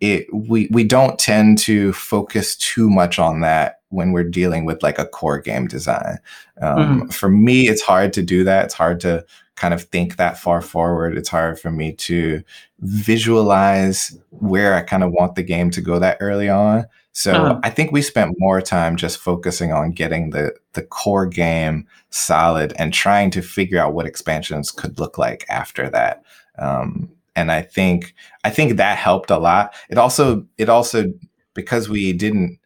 it 0.01 0.27
we 0.33 0.67
we 0.71 0.83
don't 0.83 1.19
tend 1.19 1.59
to 1.59 1.93
focus 1.93 2.57
too 2.57 2.89
much 2.89 3.19
on 3.19 3.41
that 3.41 3.81
when 3.91 4.13
we're 4.13 4.25
dealing 4.25 4.65
with 4.65 4.83
like 4.83 4.99
a 4.99 5.07
core 5.07 5.39
game 5.39 5.67
design. 5.67 6.19
Um, 6.63 6.79
mm-hmm. 6.79 7.09
For 7.09 7.29
me, 7.29 7.69
it's 7.69 7.83
hard 7.83 8.13
to 8.15 8.23
do 8.23 8.45
that. 8.45 8.67
It's 8.67 8.75
hard 8.75 9.01
to 9.01 9.25
kind 9.57 9.75
of 9.75 9.83
think 9.83 10.17
that 10.17 10.39
far 10.39 10.63
forward. 10.63 11.19
It's 11.19 11.29
hard 11.29 11.61
for 11.61 11.71
me 11.71 11.93
to 11.93 12.43
visualize 12.79 14.17
where 14.31 14.75
I 14.75 14.83
kind 14.83 15.05
of 15.05 15.13
want 15.13 15.35
the 15.35 15.43
game 15.43 15.71
to 15.73 15.81
go 15.81 15.99
that 15.99 16.17
early 16.21 16.49
on. 16.49 16.87
So 17.21 17.33
uh-huh. 17.33 17.61
I 17.63 17.69
think 17.69 17.93
we 17.93 18.01
spent 18.01 18.37
more 18.39 18.63
time 18.63 18.97
just 18.97 19.19
focusing 19.19 19.75
on 19.75 19.91
getting 19.91 20.31
the 20.31 20.55
the 20.73 20.81
core 20.81 21.27
game 21.27 21.87
solid 22.09 22.73
and 22.79 22.95
trying 22.95 23.31
to 23.33 23.43
figure 23.43 23.79
out 23.79 23.93
what 23.93 24.07
expansions 24.07 24.71
could 24.71 24.99
look 24.99 25.19
like 25.19 25.45
after 25.51 25.91
that. 25.91 26.23
Um, 26.59 27.11
and 27.37 27.53
I 27.53 27.61
think 27.61 28.15
I 28.45 28.49
think 28.49 28.79
that 28.79 28.97
helped 28.97 29.31
a 29.31 29.37
lot. 29.37 29.75
It 29.91 29.99
also 29.99 30.47
it 30.57 30.71
also 30.71 31.13
because 31.53 31.91
we 31.91 32.15
didn't 32.15 32.59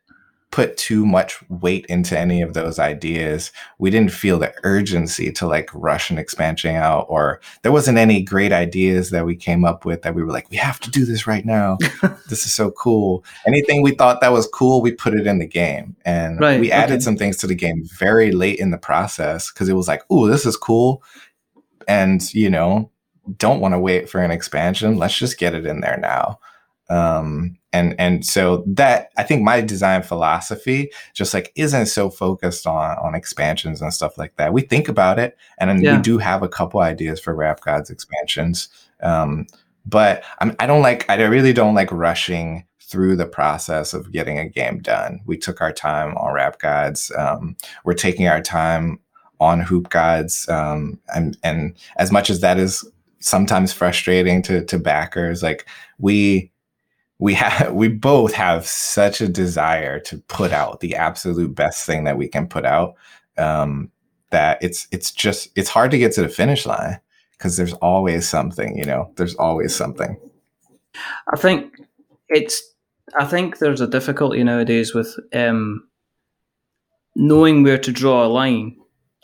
put 0.55 0.77
too 0.77 1.05
much 1.05 1.43
weight 1.49 1.85
into 1.87 2.17
any 2.17 2.41
of 2.41 2.55
those 2.55 2.79
ideas. 2.79 3.51
We 3.79 3.91
didn't 3.91 4.13
feel 4.13 4.39
the 4.39 4.55
urgency 4.63 5.33
to 5.33 5.49
like 5.49 5.69
rush 5.75 6.11
an 6.11 6.19
expansion 6.19 6.77
out, 6.77 7.07
or 7.09 7.41
there 7.63 7.73
wasn't 7.73 7.99
any 7.99 8.23
great 8.23 8.53
ideas 8.53 9.11
that 9.11 9.27
we 9.27 9.35
came 9.35 9.65
up 9.65 9.85
with 9.85 10.03
that 10.03 10.15
we 10.15 10.23
were 10.23 10.31
like, 10.31 10.49
we 10.51 10.57
have 10.59 10.79
to 10.79 10.93
do 10.93 11.05
this 11.05 11.27
right 11.27 11.45
now. 11.45 11.77
this 12.29 12.47
is 12.47 12.55
so 12.55 12.71
cool. 12.71 13.25
Anything 13.49 13.83
we 13.83 13.97
thought 13.97 14.21
that 14.21 14.31
was 14.31 14.47
cool, 14.47 14.81
we 14.81 14.93
put 14.93 15.15
it 15.15 15.27
in 15.27 15.41
the 15.41 15.47
game. 15.47 15.97
And 16.05 16.39
right, 16.39 16.61
we 16.61 16.71
added 16.71 16.95
okay. 16.95 17.01
some 17.01 17.17
things 17.17 17.37
to 17.39 17.49
the 17.49 17.57
game 17.57 17.83
very 17.99 18.31
late 18.31 18.61
in 18.61 18.71
the 18.71 18.79
process 18.79 19.51
because 19.51 19.69
it 19.69 19.75
was 19.75 19.89
like, 19.89 20.05
oh, 20.09 20.29
this 20.29 20.47
is 20.47 20.57
cool. 20.57 21.03
And, 21.89 22.33
you 22.33 22.49
know, 22.49 22.93
don't 23.39 23.59
want 23.59 23.75
to 23.75 23.81
wait 23.81 24.09
for 24.09 24.21
an 24.21 24.31
expansion. 24.31 24.99
Let's 24.99 25.19
just 25.19 25.37
get 25.37 25.57
it 25.57 25.67
in 25.67 25.81
there 25.81 25.99
now. 25.99 26.39
Um, 26.89 27.59
and 27.75 27.95
and 27.99 28.25
so 28.25 28.65
that 28.67 29.11
I 29.19 29.23
think 29.25 29.43
my 29.43 29.61
design 29.61 30.03
philosophy 30.03 30.91
just 31.13 31.35
like 31.35 31.53
isn't 31.57 31.87
so 31.87 32.09
focused 32.09 32.67
on 32.67 32.97
on 32.99 33.15
expansions 33.15 33.83
and 33.83 33.93
stuff 33.93 34.17
like 34.17 34.37
that. 34.37 34.55
We 34.55 34.63
think 34.63 34.89
about 34.89 35.19
it, 35.19 35.37
and 35.59 35.83
yeah. 35.83 35.97
we 35.97 36.03
do 36.03 36.17
have 36.17 36.43
a 36.43 36.49
couple 36.49 36.81
ideas 36.81 37.21
for 37.21 37.35
Rap 37.35 37.61
Gods 37.61 37.91
expansions. 37.91 38.69
Um, 39.03 39.47
but 39.87 40.25
I'm, 40.41 40.57
I 40.59 40.67
don't 40.67 40.83
like, 40.83 41.09
I 41.11 41.23
really 41.25 41.53
don't 41.53 41.75
like 41.75 41.93
rushing 41.93 42.65
through 42.81 43.17
the 43.17 43.27
process 43.27 43.93
of 43.93 44.13
getting 44.13 44.39
a 44.39 44.49
game 44.49 44.81
done. 44.81 45.21
We 45.27 45.37
took 45.37 45.61
our 45.61 45.73
time 45.73 46.17
on 46.17 46.33
Rap 46.33 46.59
Gods. 46.59 47.13
Um, 47.17 47.57
we're 47.85 47.95
taking 47.95 48.29
our 48.29 48.41
time 48.41 48.99
on 49.41 49.61
Hoop 49.61 49.91
Gods. 49.91 50.49
Um, 50.49 51.01
and, 51.15 51.37
and 51.43 51.77
as 51.97 52.11
much 52.11 52.31
as 52.31 52.41
that 52.41 52.59
is 52.59 52.89
sometimes 53.21 53.73
frustrating 53.73 54.43
to, 54.43 54.65
to 54.65 54.79
backers, 54.79 55.43
like 55.43 55.67
we, 55.99 56.51
we 57.25 57.33
have, 57.33 57.73
we 57.73 57.89
both 57.89 58.35
have 58.35 58.67
such 58.67 59.23
a 59.23 59.29
desire 59.29 59.99
to 60.01 60.19
put 60.29 60.53
out 60.53 60.81
the 60.81 60.95
absolute 60.95 61.55
best 61.55 61.87
thing 61.87 62.05
that 62.05 62.19
we 62.19 62.29
can 62.29 62.47
put 62.47 62.67
out. 62.67 62.97
Um, 63.39 63.91
that 64.29 64.59
it's, 64.61 64.87
it's 64.91 65.11
just, 65.11 65.49
it's 65.57 65.71
hard 65.71 65.91
to 65.93 65.99
get 65.99 66.13
to 66.13 66.21
the 66.21 66.29
finish 66.29 66.67
line 66.67 67.01
because 67.33 67.57
there's 67.57 67.73
always 67.75 68.29
something, 68.29 68.77
you 68.77 68.85
know, 68.85 69.11
there's 69.17 69.35
always 69.37 69.75
something. 69.75 70.19
I 71.33 71.39
think 71.39 71.81
it's 72.29 72.63
I 73.19 73.25
think 73.25 73.59
there's 73.59 73.81
a 73.81 73.87
difficulty 73.87 74.45
nowadays 74.45 74.93
with 74.93 75.17
um, 75.33 75.89
knowing 77.17 77.63
where 77.63 77.79
to 77.79 77.93
draw 77.93 78.27
a 78.27 78.29
line, 78.29 78.77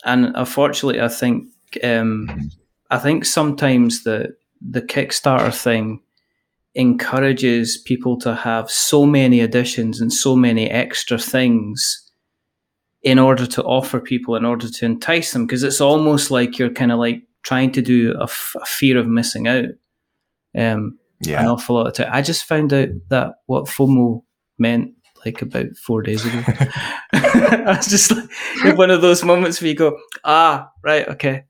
and 0.05 0.31
unfortunately, 0.35 1.01
I 1.01 1.07
think 1.07 1.45
um, 1.83 2.51
I 2.89 2.97
think 2.97 3.25
sometimes 3.25 4.03
the 4.03 4.35
the 4.61 4.81
Kickstarter 4.81 5.53
thing 5.53 6.01
encourages 6.75 7.77
people 7.77 8.17
to 8.19 8.33
have 8.35 8.69
so 8.71 9.05
many 9.05 9.39
additions 9.41 9.99
and 10.01 10.11
so 10.11 10.35
many 10.35 10.69
extra 10.69 11.17
things 11.17 12.09
in 13.03 13.17
order 13.19 13.45
to 13.47 13.63
offer 13.63 13.99
people 13.99 14.35
in 14.35 14.45
order 14.45 14.69
to 14.69 14.85
entice 14.85 15.31
them 15.33 15.45
because 15.45 15.63
it's 15.63 15.81
almost 15.81 16.31
like 16.31 16.57
you're 16.59 16.69
kind 16.69 16.91
of 16.91 16.99
like 16.99 17.21
trying 17.43 17.71
to 17.71 17.81
do 17.81 18.13
a, 18.19 18.23
f- 18.23 18.55
a 18.61 18.65
fear 18.65 18.97
of 18.97 19.07
missing 19.07 19.47
out 19.47 19.65
um, 20.57 20.97
Yeah. 21.19 21.41
an 21.41 21.47
awful 21.47 21.75
lot 21.75 21.87
of 21.87 21.93
time. 21.93 22.09
I 22.11 22.21
just 22.21 22.45
found 22.45 22.71
out 22.73 22.89
that 23.09 23.33
what 23.47 23.65
FOMO 23.65 24.23
meant 24.59 24.91
like 25.25 25.41
about 25.41 25.75
four 25.83 26.01
days 26.03 26.25
ago. 26.25 26.41
I 27.13 27.63
was 27.77 27.87
just 27.87 28.11
like 28.63 28.77
one 28.77 28.91
of 28.91 29.01
those 29.01 29.23
moments 29.23 29.59
where 29.61 29.69
you 29.69 29.75
go, 29.75 29.97
ah, 30.23 30.69
right, 30.83 31.07
okay. 31.09 31.43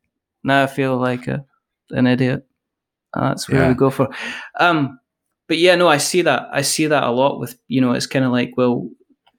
Now 0.44 0.64
I 0.64 0.68
feel 0.68 0.98
like 0.98 1.28
a, 1.28 1.46
an 1.92 2.08
idiot. 2.08 2.46
That's 3.14 3.50
where 3.50 3.62
Yeah. 3.64 3.68
we 3.70 3.76
go 3.76 3.90
for. 3.90 4.08
Um, 4.60 5.00
but 5.52 5.58
yeah, 5.58 5.76
no, 5.76 5.90
I 5.90 5.98
see 5.98 6.22
that. 6.22 6.48
I 6.54 6.62
see 6.62 6.86
that 6.88 7.04
a 7.04 7.12
lot 7.12 7.38
with 7.42 7.58
you 7.68 7.82
know. 7.82 7.92
It's 7.92 8.08
kind 8.08 8.24
of 8.24 8.32
like, 8.32 8.54
well, 8.56 8.90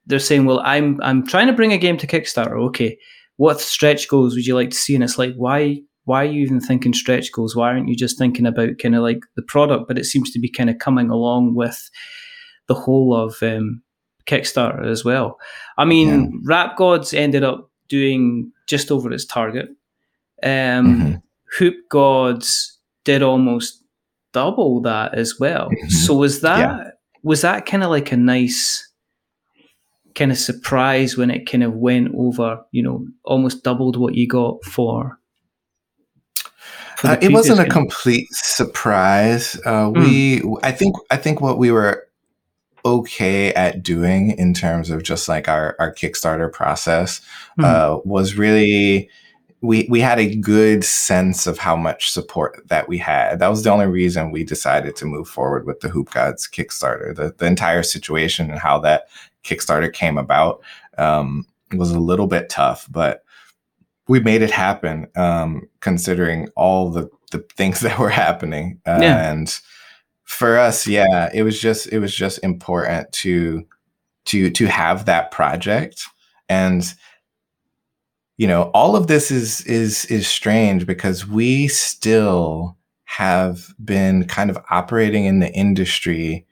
they're 0.07 0.19
saying, 0.19 0.45
well, 0.45 0.61
I'm 0.61 1.01
I'm 1.03 1.27
trying 1.27 1.47
to 1.47 1.55
bring 1.55 1.73
a 1.73 1.79
game 1.79 1.97
to 1.97 2.07
Kickstarter. 2.07 2.61
Okay, 2.69 2.99
what 3.37 3.61
stretch 3.63 4.09
goals 4.09 4.35
would 4.35 4.45
you 4.47 4.55
like 4.55 4.69
to 4.71 4.77
see? 4.77 4.95
And 4.95 5.03
it's 5.03 5.17
like, 5.17 5.35
why 5.37 5.79
why 6.05 6.23
are 6.23 6.31
you 6.31 6.43
even 6.43 6.61
thinking 6.61 6.93
stretch 6.93 7.33
goals? 7.33 7.57
Why 7.57 7.69
aren't 7.69 7.89
you 7.89 7.97
just 7.97 8.19
thinking 8.19 8.45
about 8.45 8.77
kind 8.79 8.95
of 8.95 9.03
like 9.03 9.21
the 9.37 9.43
product? 9.43 9.89
But 9.89 9.97
it 9.99 10.05
seems 10.05 10.31
to 10.33 10.39
be 10.39 10.51
kind 10.51 10.69
of 10.69 10.79
coming 10.79 11.09
along 11.09 11.55
with 11.55 11.81
the 12.69 12.75
whole 12.75 13.17
of 13.17 13.43
um, 13.43 13.83
Kickstarter 14.27 14.85
as 14.87 15.03
well. 15.05 15.39
I 15.79 15.87
mean, 15.87 16.09
Yeah. 16.09 16.29
Rap 16.45 16.77
Gods 16.77 17.15
ended 17.15 17.43
up 17.43 17.71
doing 17.89 18.53
just 18.69 18.91
over 18.91 19.11
its 19.13 19.25
target. 19.25 19.69
Um, 20.43 20.51
Mhm. 20.87 21.23
Hoop 21.59 21.75
Gods 21.89 22.79
did 23.05 23.23
almost 23.23 23.82
double 24.33 24.81
that 24.83 25.15
as 25.15 25.39
well. 25.39 25.69
Mhm. 25.71 25.91
So 25.91 26.15
was 26.15 26.41
that 26.41 26.59
Yeah. 26.59 26.91
was 27.23 27.43
that 27.43 27.67
kind 27.67 27.83
of 27.85 27.91
like 27.91 28.13
a 28.13 28.17
nice 28.17 28.89
kind 30.15 30.31
of 30.31 30.39
surprise 30.39 31.17
when 31.17 31.31
it 31.31 31.51
kind 31.51 31.63
of 31.65 31.73
went 31.75 32.13
over, 32.17 32.61
you 32.73 32.83
know, 32.83 33.07
almost 33.25 33.63
doubled 33.65 33.97
what 33.97 34.15
you 34.15 34.27
got 34.29 34.63
for. 34.65 35.19
for 36.97 37.09
Uh, 37.09 37.17
it 37.23 37.33
wasn't 37.33 37.61
a 37.61 37.65
complete 37.67 38.29
surprise. 38.33 39.59
Uh, 39.65 39.89
Hmm. 39.91 40.03
We, 40.05 40.43
I 40.63 40.71
think, 40.73 40.95
I 41.11 41.17
think 41.17 41.41
what 41.41 41.59
we 41.59 41.71
were 41.71 42.07
okay 42.85 43.53
at 43.55 43.83
doing 43.83 44.33
in 44.33 44.53
terms 44.55 44.91
of 44.91 45.03
just 45.05 45.29
like 45.29 45.49
our 45.49 45.77
our 45.79 45.95
Kickstarter 45.95 46.53
process 46.53 47.21
Hmm. 47.57 47.65
uh, 47.65 47.97
was 48.05 48.35
really 48.37 49.09
we 49.63 49.87
we 49.89 50.01
had 50.01 50.19
a 50.19 50.35
good 50.37 50.85
sense 50.85 51.47
of 51.47 51.57
how 51.57 51.77
much 51.77 52.11
support 52.11 52.61
that 52.69 52.89
we 52.89 52.99
had. 52.99 53.39
That 53.39 53.49
was 53.49 53.63
the 53.63 53.71
only 53.71 53.87
reason 53.87 54.31
we 54.33 54.43
decided 54.45 54.97
to 54.97 55.07
move 55.07 55.29
forward 55.29 55.67
with 55.67 55.81
the 55.81 55.89
Hoop 55.89 56.11
Gods 56.11 56.49
Kickstarter. 56.49 57.15
The 57.15 57.35
the 57.39 57.47
entire 57.47 57.83
situation 57.85 58.51
and 58.51 58.59
how 58.59 58.79
that 58.81 59.05
Kickstarter 59.45 59.93
came 59.93 60.19
about 60.19 60.61
um, 60.99 61.47
was 61.73 61.93
a 61.93 61.99
little 62.01 62.27
bit 62.27 62.49
tough, 62.49 62.87
but 62.91 63.25
we 64.09 64.19
made 64.21 64.43
it 64.43 64.51
happen. 64.51 65.07
Um, 65.17 65.69
considering 65.81 66.49
all 66.57 66.91
the 66.91 67.09
the 67.31 67.39
things 67.57 67.81
that 67.83 67.99
were 67.99 68.11
happening, 68.11 68.81
uh, 68.87 68.99
Yeah. 69.01 69.31
and 69.31 69.59
for 70.25 70.59
us, 70.59 70.87
yeah, 70.89 71.31
it 71.33 71.45
was 71.45 71.61
just 71.61 71.87
it 71.93 72.01
was 72.01 72.15
just 72.15 72.43
important 72.43 73.13
to 73.13 73.65
to 74.27 74.51
to 74.51 74.67
have 74.67 75.05
that 75.05 75.31
project 75.31 76.05
and 76.49 76.95
you 78.39 78.47
know 78.47 78.71
all 78.75 78.97
of 78.97 79.07
this 79.07 79.31
is 79.31 79.61
is 79.67 80.05
is 80.07 80.27
strange 80.27 80.87
because 80.87 81.27
we 81.27 81.69
still 81.69 82.77
have 83.05 83.75
been 83.85 84.25
kind 84.27 84.51
of 84.51 84.59
operating 84.71 85.25
in 85.27 85.41
the 85.41 85.53
industry 85.53 86.47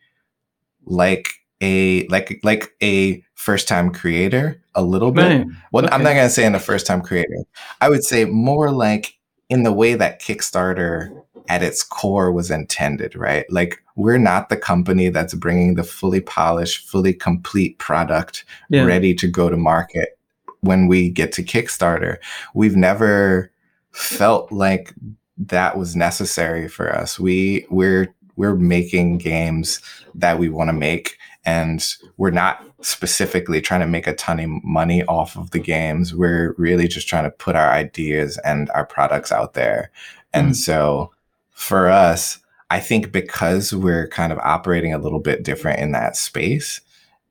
like 0.85 1.29
a 1.63 2.07
like 2.09 2.39
like 2.43 2.73
a 2.83 3.23
first 3.35 3.67
time 3.69 3.93
creator 3.93 4.63
a 4.75 4.83
little 4.83 5.11
bit. 5.13 5.39
Right. 5.39 5.47
well 5.73 5.85
i'm 5.93 6.03
not 6.03 6.13
going 6.15 6.27
to 6.27 6.31
say 6.31 6.45
in 6.45 6.55
a 6.55 6.61
first 6.61 6.87
time 6.87 7.01
creator. 7.03 7.45
I 7.81 7.89
would 7.89 8.05
say 8.05 8.25
more 8.27 8.71
like 8.71 9.15
in 9.49 9.63
the 9.63 9.73
way 9.73 9.95
that 9.95 10.21
kickstarter 10.21 11.11
at 11.49 11.63
its 11.63 11.83
core 11.83 12.31
was 12.31 12.51
intended 12.51 13.17
right? 13.17 13.45
Like 13.51 13.83
we're 13.97 14.19
not 14.19 14.49
the 14.51 14.57
company 14.57 15.09
that's 15.09 15.35
bringing 15.35 15.75
the 15.75 15.83
fully 15.83 16.21
polished 16.21 16.87
fully 16.89 17.13
complete 17.15 17.79
product 17.79 18.45
Yeah. 18.69 18.85
ready 18.85 19.15
to 19.15 19.27
go 19.27 19.49
to 19.51 19.57
market 19.57 20.19
when 20.61 20.87
we 20.87 21.11
get 21.11 21.33
to 21.33 21.43
Kickstarter. 21.43 22.19
We've 22.55 22.77
never 22.77 23.51
felt 23.93 24.51
like 24.53 24.95
that 25.37 25.79
was 25.79 25.97
necessary 25.97 26.69
for 26.69 26.95
us. 26.95 27.19
We 27.19 27.67
we're 27.71 28.15
we're 28.37 28.55
making 28.57 29.19
games 29.19 29.81
that 30.15 30.39
we 30.39 30.49
want 30.49 30.69
to 30.69 30.73
make 30.73 31.17
and 31.45 31.95
we're 32.19 32.31
not 32.31 32.63
specifically 32.83 33.61
trying 33.61 33.81
to 33.81 33.87
make 33.87 34.07
a 34.07 34.15
ton 34.15 34.41
of 34.41 34.51
money 34.65 35.03
off 35.05 35.37
of 35.37 35.51
the 35.51 35.59
games. 35.59 36.15
We're 36.15 36.55
really 36.59 36.87
just 36.89 37.09
trying 37.09 37.25
to 37.25 37.31
put 37.31 37.57
our 37.57 37.71
ideas 37.73 38.39
and 38.45 38.71
our 38.71 38.85
products 38.87 39.33
out 39.33 39.55
there. 39.55 39.91
And 40.33 40.51
Mhm. 40.51 40.57
so 40.57 41.11
for 41.51 41.89
us, 41.89 42.39
I 42.71 42.79
think 42.81 43.11
because 43.11 43.75
we're 43.75 44.07
kind 44.09 44.33
of 44.33 44.39
operating 44.39 44.93
a 44.95 44.99
little 44.99 45.19
bit 45.19 45.43
different 45.43 45.81
in 45.81 45.93
that 45.93 46.17
space, 46.17 46.81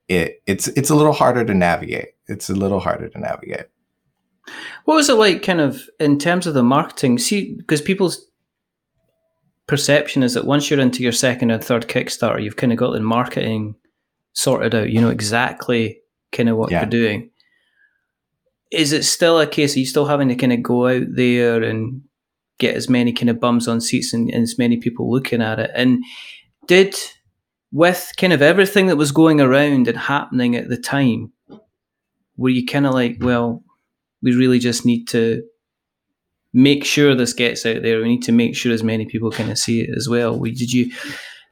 it 0.09 0.41
it's 0.45 0.67
it's 0.69 0.89
a 0.89 0.95
little 0.95 1.13
harder 1.13 1.45
to 1.45 1.53
navigate. 1.53 2.09
It's 2.27 2.49
a 2.49 2.53
little 2.55 2.79
harder 2.79 3.07
to 3.09 3.19
navigate. 3.19 3.67
What 4.85 4.95
was 4.95 5.09
it 5.09 5.13
like, 5.13 5.43
kind 5.43 5.61
of, 5.61 5.87
in 5.99 6.17
terms 6.17 6.47
of 6.47 6.55
the 6.55 6.63
marketing? 6.63 7.19
See, 7.19 7.53
because 7.55 7.81
people's 7.81 8.25
perception 9.67 10.23
is 10.23 10.33
that 10.33 10.45
once 10.45 10.69
you're 10.69 10.79
into 10.79 11.03
your 11.03 11.11
second 11.11 11.51
and 11.51 11.63
third 11.63 11.87
Kickstarter, 11.87 12.41
you've 12.41 12.55
kind 12.55 12.71
of 12.73 12.79
got 12.79 12.91
the 12.93 12.99
marketing 12.99 13.75
sorted 14.33 14.73
out. 14.73 14.89
You 14.89 15.01
know 15.01 15.09
exactly 15.09 15.99
kind 16.31 16.49
of 16.49 16.57
what 16.57 16.71
Yeah. 16.71 16.81
you're 16.81 16.89
doing. 16.89 17.29
Is 18.71 18.91
it 18.91 19.03
still 19.03 19.39
a 19.39 19.47
case 19.47 19.73
of 19.73 19.77
you 19.77 19.85
still 19.85 20.05
having 20.05 20.29
to 20.29 20.35
kind 20.35 20.53
of 20.53 20.63
go 20.63 20.87
out 20.87 21.05
there 21.09 21.61
and 21.63 22.01
get 22.57 22.75
as 22.75 22.89
many 22.89 23.13
kind 23.13 23.29
of 23.29 23.39
bums 23.39 23.67
on 23.67 23.81
seats 23.81 24.13
and, 24.13 24.29
and 24.31 24.43
as 24.43 24.57
many 24.57 24.77
people 24.77 25.11
looking 25.11 25.41
at 25.41 25.59
it? 25.59 25.71
And 25.75 26.03
did 26.67 26.95
with 27.71 28.11
kind 28.17 28.33
of 28.33 28.41
everything 28.41 28.87
that 28.87 28.97
was 28.97 29.11
going 29.11 29.39
around 29.39 29.87
and 29.87 29.97
happening 29.97 30.55
at 30.55 30.69
the 30.69 30.77
time, 30.77 31.31
were 32.37 32.49
you 32.49 32.65
kind 32.65 32.87
of 32.87 32.93
like, 32.93 33.17
well, 33.19 33.63
we 34.21 34.33
really 34.33 34.59
just 34.59 34.85
need 34.85 35.05
to 35.09 35.43
make 36.53 36.83
sure 36.83 37.15
this 37.15 37.33
gets 37.33 37.65
out 37.65 37.83
there. 37.83 38.01
We 38.01 38.09
need 38.09 38.23
to 38.23 38.31
make 38.31 38.55
sure 38.55 38.73
as 38.73 38.83
many 38.83 39.05
people 39.05 39.31
kind 39.31 39.51
of 39.51 39.57
see 39.57 39.81
it 39.81 39.89
as 39.95 40.09
well. 40.09 40.37
We, 40.37 40.51
did 40.51 40.71
you 40.71 40.91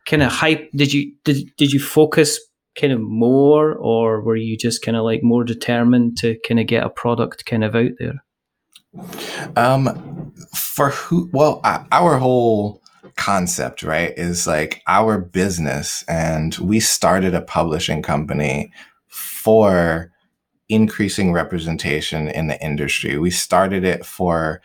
kind 0.06 0.24
of 0.24 0.32
hype? 0.32 0.72
Did 0.72 0.94
you 0.94 1.14
did 1.24 1.50
did 1.58 1.72
you 1.72 1.80
focus 1.80 2.40
kind 2.80 2.94
of 2.94 3.00
more, 3.02 3.76
or 3.76 4.22
were 4.22 4.36
you 4.36 4.58
just 4.58 4.82
kind 4.82 4.98
of 4.98 5.04
like 5.04 5.22
more 5.24 5.44
determined 5.44 6.18
to 6.18 6.38
kind 6.48 6.60
of 6.60 6.68
get 6.68 6.84
a 6.84 6.90
product 6.90 7.46
kind 7.46 7.64
of 7.64 7.76
out 7.76 7.92
there? 8.00 8.24
Um, 9.56 10.34
for 10.56 10.90
who? 10.90 11.30
Well, 11.32 11.62
our 11.64 12.18
whole 12.18 12.82
concept, 13.18 13.84
right, 13.84 14.14
is 14.18 14.48
like 14.48 14.82
our 14.88 15.18
business, 15.18 16.04
and 16.08 16.56
we 16.58 16.80
started 16.80 17.34
a 17.36 17.42
publishing 17.42 18.02
company 18.02 18.72
for 19.08 20.12
increasing 20.70 21.34
representation 21.34 22.28
in 22.30 22.48
the 22.48 22.62
industry. 22.64 23.18
We 23.18 23.32
started 23.32 23.84
it 23.84 24.06
for 24.06 24.62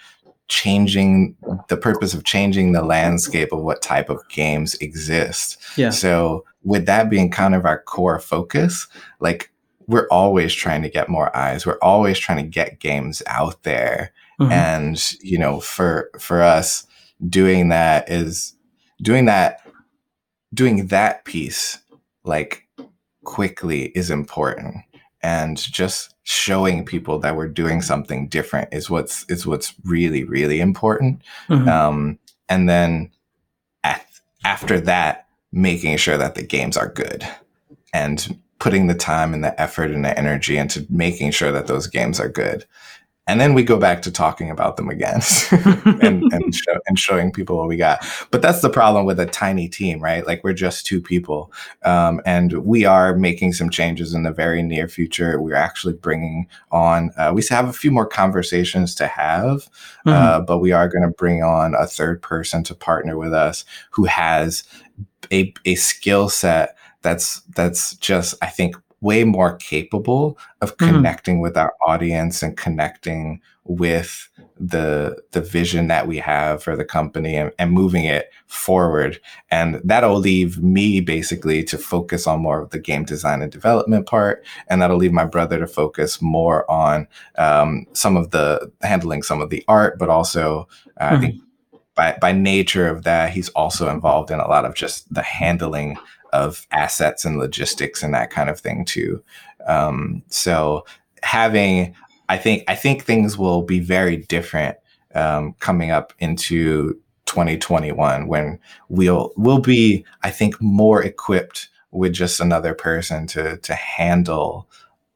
changing 0.48 1.36
the 1.68 1.76
purpose 1.76 2.12
of 2.14 2.24
changing 2.24 2.72
the 2.72 2.82
landscape 2.82 3.52
of 3.52 3.62
what 3.62 3.80
type 3.82 4.10
of 4.10 4.20
games 4.28 4.74
exist. 4.76 5.56
Yeah. 5.76 5.90
So, 5.90 6.44
with 6.62 6.86
that 6.86 7.08
being 7.10 7.30
kind 7.30 7.54
of 7.54 7.64
our 7.64 7.82
core 7.82 8.20
focus, 8.20 8.86
like 9.20 9.50
we're 9.86 10.08
always 10.10 10.52
trying 10.54 10.82
to 10.82 10.88
get 10.88 11.08
more 11.08 11.34
eyes. 11.36 11.66
We're 11.66 11.78
always 11.82 12.18
trying 12.18 12.38
to 12.38 12.48
get 12.48 12.78
games 12.78 13.22
out 13.26 13.62
there 13.64 14.12
Mhm. 14.40 14.50
and 14.52 15.12
you 15.20 15.38
know 15.38 15.60
for 15.60 16.10
for 16.18 16.42
us 16.42 16.84
doing 17.28 17.68
that 17.68 18.10
is 18.10 18.54
doing 19.00 19.26
that 19.26 19.60
doing 20.54 20.86
that 20.88 21.24
piece 21.24 21.78
like 22.24 22.66
quickly 23.24 23.86
is 23.94 24.10
important. 24.10 24.76
And 25.22 25.56
just 25.56 26.14
showing 26.24 26.84
people 26.84 27.18
that 27.20 27.36
we're 27.36 27.48
doing 27.48 27.80
something 27.80 28.28
different 28.28 28.68
is 28.72 28.90
what's 28.90 29.24
is 29.28 29.46
what's 29.46 29.74
really 29.84 30.24
really 30.24 30.60
important. 30.60 31.22
Mhm. 31.48 31.68
um 31.68 32.18
and 32.48 32.68
then 32.68 33.10
at, 33.84 34.04
after 34.44 34.80
that 34.80 35.26
making 35.52 35.96
sure 35.96 36.16
that 36.18 36.34
the 36.34 36.42
games 36.42 36.76
are 36.76 36.88
good 36.88 37.26
and 37.92 38.38
putting 38.58 38.86
the 38.86 38.94
time 38.94 39.34
and 39.34 39.42
the 39.44 39.60
effort 39.60 39.90
and 39.90 40.04
the 40.04 40.16
energy 40.18 40.56
into 40.56 40.86
making 40.88 41.30
sure 41.30 41.52
that 41.52 41.66
those 41.66 41.86
games 41.86 42.20
are 42.20 42.28
good 42.28 42.64
and 43.26 43.40
then 43.40 43.54
we 43.54 43.62
go 43.62 43.78
back 43.78 44.02
to 44.02 44.10
talking 44.10 44.50
about 44.50 44.76
them 44.76 44.88
again 44.88 45.20
and 46.02 46.22
and, 46.32 46.54
show, 46.54 46.78
and 46.86 46.98
showing 46.98 47.32
people 47.32 47.56
what 47.56 47.68
we 47.68 47.76
got. 47.76 48.04
But 48.30 48.42
that's 48.42 48.60
the 48.60 48.70
problem 48.70 49.06
with 49.06 49.20
a 49.20 49.26
tiny 49.26 49.68
team 49.68 50.00
right? 50.00 50.26
Like 50.26 50.42
we're 50.42 50.52
just 50.52 50.86
two 50.86 51.00
people 51.00 51.52
um, 51.84 52.20
and 52.26 52.64
we 52.64 52.84
are 52.84 53.16
making 53.16 53.52
some 53.52 53.70
changes 53.70 54.14
in 54.14 54.22
the 54.22 54.32
very 54.32 54.62
near 54.62 54.88
future. 54.88 55.40
We're 55.40 55.54
actually 55.54 55.94
bringing 55.94 56.48
on 56.70 57.10
uh, 57.16 57.32
we 57.34 57.42
have 57.50 57.68
a 57.68 57.72
few 57.72 57.90
more 57.90 58.06
conversations 58.06 58.94
to 58.96 59.06
have 59.06 59.68
uh, 60.06 60.40
but 60.40 60.58
we 60.58 60.72
are 60.72 60.88
going 60.88 61.02
to 61.02 61.08
bring 61.08 61.42
on 61.42 61.74
a 61.74 61.86
third 61.86 62.22
person 62.22 62.64
to 62.64 62.74
partner 62.74 63.16
with 63.16 63.32
us 63.32 63.64
who 63.90 64.04
has 64.04 64.64
a, 65.30 65.52
a 65.64 65.74
skill 65.76 66.28
set 66.28 66.76
that's 67.02 67.40
that's 67.54 67.94
just 67.96 68.34
i 68.42 68.46
think 68.46 68.76
way 69.02 69.24
more 69.24 69.56
capable 69.56 70.38
of 70.62 70.74
Mhm. 70.78 70.88
connecting 70.88 71.40
with 71.40 71.56
our 71.56 71.74
audience 71.86 72.42
and 72.42 72.56
connecting 72.56 73.40
with 73.64 74.28
the 74.58 75.16
the 75.32 75.40
vision 75.40 75.86
that 75.88 76.06
we 76.08 76.18
have 76.18 76.62
for 76.62 76.74
the 76.76 76.84
company 76.84 77.36
and, 77.36 77.52
and 77.58 77.70
moving 77.72 78.04
it 78.04 78.30
forward 78.46 79.20
and 79.50 79.80
that'll 79.84 80.18
leave 80.18 80.60
me 80.62 81.00
basically 81.00 81.62
to 81.62 81.78
focus 81.78 82.26
on 82.26 82.40
more 82.40 82.60
of 82.62 82.70
the 82.70 82.78
game 82.78 83.04
design 83.04 83.40
and 83.42 83.52
development 83.52 84.06
part 84.06 84.44
and 84.68 84.80
that'll 84.82 84.96
leave 84.96 85.12
my 85.12 85.24
brother 85.24 85.58
to 85.60 85.66
focus 85.66 86.20
more 86.22 86.68
on 86.70 87.06
um, 87.38 87.86
some 87.92 88.16
of 88.16 88.30
the 88.32 88.70
handling 88.82 89.22
some 89.22 89.40
of 89.40 89.50
the 89.50 89.64
art 89.68 89.96
but 89.98 90.08
also 90.08 90.66
uh, 91.00 91.10
i 91.12 91.16
Mhm. 91.16 91.20
think 91.20 91.34
by, 91.94 92.16
by 92.20 92.32
nature 92.32 92.88
of 92.88 93.04
that 93.04 93.30
he's 93.30 93.50
also 93.50 93.88
involved 93.90 94.30
in 94.30 94.40
a 94.40 94.48
lot 94.48 94.64
of 94.64 94.74
just 94.74 95.12
the 95.12 95.22
handling 95.22 95.96
of 96.32 96.66
assets 96.70 97.24
and 97.24 97.38
logistics 97.38 98.02
and 98.02 98.14
that 98.14 98.30
kind 98.30 98.48
of 98.48 98.60
thing 98.60 98.84
too. 98.84 99.22
Um, 99.66 100.22
so 100.28 100.84
having 101.22 101.94
i 102.28 102.36
think 102.36 102.64
i 102.68 102.74
think 102.74 103.02
things 103.02 103.38
will 103.38 103.62
be 103.62 103.80
very 103.80 104.16
different 104.16 104.76
um, 105.14 105.54
coming 105.60 105.90
up 105.90 106.12
into 106.18 106.98
2021 107.26 108.26
when 108.26 108.58
we'll 108.88 109.32
we'll 109.36 109.60
be 109.60 110.04
i 110.22 110.30
think 110.30 110.60
more 110.60 111.02
equipped 111.02 111.68
with 111.90 112.12
just 112.12 112.40
another 112.40 112.74
person 112.74 113.26
to 113.26 113.56
to 113.58 113.74
handle 113.74 114.68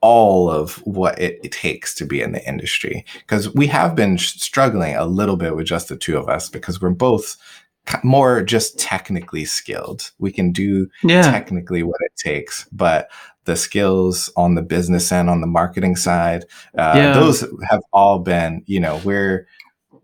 all 0.02 0.50
of 0.50 0.76
what 0.87 1.18
it, 1.18 1.40
it 1.42 1.50
takes 1.50 1.94
to 1.94 2.05
be 2.05 2.20
in 2.20 2.31
the 2.31 2.46
industry. 2.46 3.05
Because 3.14 3.52
we 3.55 3.66
have 3.68 3.96
been 3.96 4.18
struggling 4.18 4.94
a 4.94 5.07
little 5.07 5.37
bit 5.37 5.57
with 5.57 5.66
just 5.66 5.88
the 5.88 5.96
two 5.96 6.16
of 6.18 6.29
us 6.29 6.48
because 6.48 6.81
we're 6.81 6.90
both 6.90 7.37
more 8.03 8.42
just 8.42 8.79
technically 8.79 9.44
skilled 9.44 10.11
we 10.18 10.33
can 10.33 10.53
do 10.53 10.88
yeah. 11.03 11.22
technically 11.22 11.83
what 11.83 12.01
it 12.01 12.12
takes 12.16 12.66
but 12.72 13.09
the 13.44 13.57
skills 13.57 14.31
on 14.37 14.55
the 14.57 14.62
business 14.62 15.12
end 15.12 15.31
on 15.31 15.40
the 15.40 15.46
marketing 15.46 15.94
side 15.96 16.44
uh, 16.79 16.94
Yeah. 16.96 17.12
those 17.14 17.44
have 17.68 17.83
all 17.92 18.18
been 18.18 18.62
you 18.66 18.81
know 18.81 19.01
we're 19.05 19.46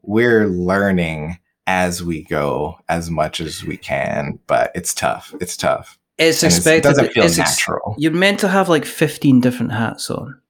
we're 0.03 0.47
learning 0.47 1.39
as 1.67 2.03
we 2.03 2.23
go 2.25 2.79
as 2.89 3.11
much 3.11 3.41
as 3.41 3.65
we 3.65 3.77
can 3.77 4.39
but 4.47 4.71
it's 4.75 4.95
tough 4.95 5.35
it's 5.41 5.57
tough 5.57 5.99
It's 6.19 6.43
and 6.43 6.53
expected. 6.53 6.79
it 6.79 6.83
doesn't 6.89 7.13
feel 7.13 7.25
it's 7.25 7.39
ex- 7.39 7.59
natural 7.59 7.95
you're 7.99 8.13
meant 8.13 8.41
to 8.41 8.49
have 8.49 8.69
like 8.69 8.85
15 8.85 9.41
different 9.41 9.73
hats 9.73 10.11
on. 10.11 10.41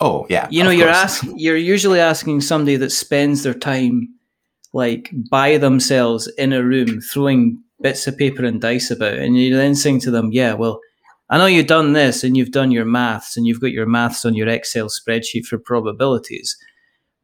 oh 0.00 0.26
yeah 0.30 0.48
You 0.50 0.64
know, 0.64 0.70
you're 0.70 0.88
asking, 0.88 1.38
you're 1.38 1.56
usually 1.56 2.00
asking 2.00 2.40
somebody 2.42 2.76
that 2.76 2.90
spends 2.90 3.42
their 3.42 3.54
time 3.54 4.08
like 4.72 5.10
by 5.30 5.56
themselves 5.58 6.26
in 6.38 6.52
a 6.52 6.62
room 6.62 7.00
throwing 7.00 7.62
bits 7.80 8.06
of 8.06 8.16
paper 8.16 8.44
and 8.44 8.60
dice 8.60 8.90
about, 8.90 9.14
and 9.14 9.38
you're 9.38 9.56
then 9.56 9.74
saying 9.74 10.00
to 10.00 10.10
them, 10.10 10.30
"Yeah, 10.32 10.54
well, 10.54 10.80
I 11.28 11.38
know 11.38 11.46
you've 11.46 11.66
done 11.66 11.92
this 11.92 12.24
and 12.24 12.36
you've 12.36 12.50
done 12.50 12.70
your 12.70 12.84
maths 12.84 13.36
and 13.36 13.46
you've 13.46 13.60
got 13.60 13.72
your 13.72 13.86
maths 13.86 14.24
on 14.24 14.34
your 14.34 14.48
Excel 14.48 14.88
spreadsheet 14.88 15.46
for 15.46 15.58
probabilities, 15.58 16.56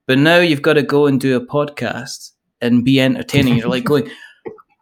but 0.07 0.19
now 0.19 0.39
you've 0.39 0.63
got 0.63 0.75
to 0.75 0.83
go 0.83 1.07
and 1.07 1.21
do 1.21 1.37
a 1.37 1.47
podcast 1.47 2.33
and 2.61 2.85
be 2.85 3.01
entertaining." 3.01 3.57
You're 3.57 3.69
like 3.69 3.85
going, 3.93 4.11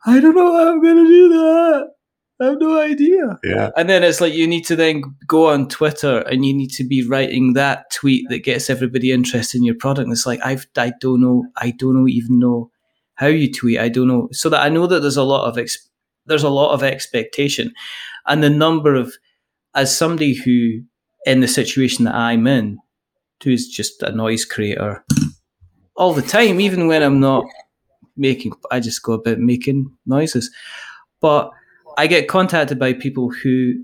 "I 0.06 0.20
don't 0.20 0.34
know 0.34 0.52
how 0.52 0.72
I'm 0.72 0.82
going 0.82 1.04
to 1.04 1.10
do 1.10 1.28
that. 1.30 1.93
I 2.44 2.50
have 2.50 2.60
no 2.60 2.80
idea." 2.80 3.38
yeah 3.42 3.70
And 3.76 3.88
then 3.88 4.02
it's 4.04 4.20
like 4.20 4.34
you 4.34 4.46
need 4.46 4.66
to 4.66 4.76
then 4.76 5.02
go 5.26 5.48
on 5.48 5.68
Twitter 5.68 6.18
and 6.30 6.44
you 6.44 6.54
need 6.54 6.70
to 6.72 6.84
be 6.84 7.06
writing 7.06 7.54
that 7.54 7.90
tweet 7.90 8.28
that 8.28 8.44
gets 8.44 8.70
everybody 8.70 9.12
interested 9.12 9.58
in 9.58 9.64
your 9.64 9.74
product. 9.76 10.04
And 10.04 10.12
it's 10.12 10.26
like 10.26 10.40
I've 10.44 10.66
I 10.76 10.92
don't 11.00 11.20
know 11.20 11.46
I 11.56 11.72
don't 11.72 11.94
know 11.96 12.08
even 12.08 12.38
know 12.38 12.70
how 13.16 13.26
you 13.28 13.50
tweet. 13.52 13.78
I 13.78 13.88
don't 13.88 14.08
know. 14.08 14.28
So 14.32 14.48
that 14.50 14.62
I 14.62 14.68
know 14.68 14.86
that 14.86 15.00
there's 15.00 15.16
a 15.16 15.22
lot 15.22 15.48
of 15.48 15.58
ex- 15.58 15.88
there's 16.26 16.42
a 16.42 16.48
lot 16.50 16.72
of 16.72 16.82
expectation, 16.82 17.72
and 18.26 18.42
the 18.42 18.50
number 18.50 18.94
of 18.94 19.14
as 19.74 19.96
somebody 19.96 20.34
who 20.34 20.82
in 21.26 21.40
the 21.40 21.48
situation 21.48 22.04
that 22.04 22.14
I'm 22.14 22.46
in, 22.46 22.78
who's 23.42 23.68
just 23.68 24.02
a 24.02 24.12
noise 24.12 24.44
creator 24.44 25.04
all 25.96 26.12
the 26.14 26.22
time, 26.22 26.60
even 26.60 26.86
when 26.86 27.02
I'm 27.02 27.20
not 27.20 27.44
making, 28.16 28.52
I 28.70 28.80
just 28.80 29.02
go 29.02 29.12
about 29.14 29.38
making 29.38 29.90
noises, 30.06 30.50
but. 31.20 31.50
I 31.96 32.06
get 32.06 32.28
contacted 32.28 32.78
by 32.78 32.92
people 32.92 33.30
who 33.30 33.74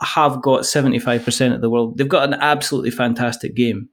have 0.00 0.40
got 0.42 0.62
75% 0.62 1.54
of 1.54 1.60
the 1.60 1.70
world. 1.70 1.96
They've 1.98 2.08
got 2.08 2.24
an 2.28 2.34
absolutely 2.34 2.90
fantastic 2.90 3.54
game. 3.54 3.88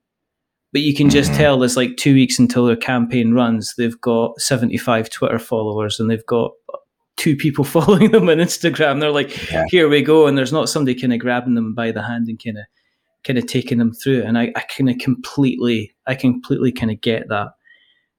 But 0.72 0.82
you 0.82 0.94
can 0.94 1.10
just 1.10 1.32
Mhm. 1.32 1.38
tell 1.38 1.60
there's 1.60 1.78
like 1.78 1.98
two 1.98 2.14
weeks 2.14 2.38
until 2.40 2.66
their 2.66 2.76
campaign 2.76 3.34
runs. 3.34 3.74
They've 3.76 4.00
got 4.02 4.40
75 4.40 5.10
Twitter 5.10 5.40
followers 5.40 6.00
and 6.00 6.10
they've 6.10 6.26
got 6.26 6.52
two 7.18 7.36
people 7.36 7.64
following 7.76 8.12
them 8.12 8.30
on 8.30 8.38
Instagram. 8.38 9.00
They're 9.00 9.12
like, 9.12 9.52
Yeah. 9.52 9.66
here 9.70 9.90
we 9.90 10.02
go. 10.04 10.28
And 10.28 10.38
there's 10.38 10.54
not 10.54 10.70
somebody 10.70 11.00
kind 11.00 11.12
of 11.14 11.20
grabbing 11.20 11.56
them 11.56 11.74
by 11.74 11.92
the 11.92 12.04
hand 12.04 12.28
and 12.28 12.42
kind 12.44 12.58
of 12.60 12.66
kind 13.24 13.38
of 13.38 13.46
taking 13.48 13.80
them 13.80 13.92
through. 13.94 14.24
And 14.24 14.38
I, 14.38 14.52
I 14.56 14.62
kind 14.62 14.90
of 14.90 14.98
completely, 15.00 15.94
I 16.08 16.16
completely 16.16 16.72
kind 16.72 16.92
of 16.92 17.02
get 17.02 17.28
that. 17.30 17.50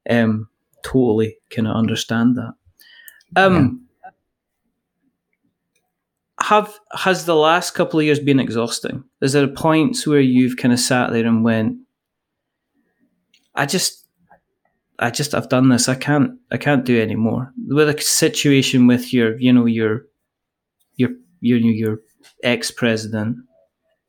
Um, 0.08 0.48
totally 0.84 1.36
kind 1.50 1.66
of 1.68 1.76
understand 1.76 2.36
that. 2.36 2.52
Um, 3.36 3.86
have 6.42 6.72
has 6.92 7.24
the 7.26 7.34
last 7.36 7.72
couple 7.72 8.00
of 8.00 8.06
years 8.06 8.18
been 8.18 8.40
exhausting? 8.40 9.04
Is 9.20 9.32
there 9.32 9.46
points 9.48 10.06
where 10.06 10.20
you've 10.20 10.56
kind 10.56 10.72
of 10.72 10.80
sat 10.80 11.12
there 11.12 11.26
and 11.26 11.44
went, 11.44 11.76
I 13.54 13.66
just, 13.66 14.06
I 14.98 15.10
just, 15.10 15.34
I've 15.34 15.48
done 15.48 15.68
this. 15.68 15.88
I 15.88 15.94
can't, 15.94 16.38
I 16.50 16.56
can't 16.56 16.84
do 16.84 17.00
anymore. 17.00 17.52
With 17.68 17.88
a 17.88 18.00
situation 18.00 18.86
with 18.86 19.12
your, 19.12 19.38
you 19.38 19.52
know, 19.52 19.66
your, 19.66 20.06
your, 20.96 21.10
your, 21.40 21.58
your 21.58 21.98
ex 22.42 22.70
president, 22.70 23.36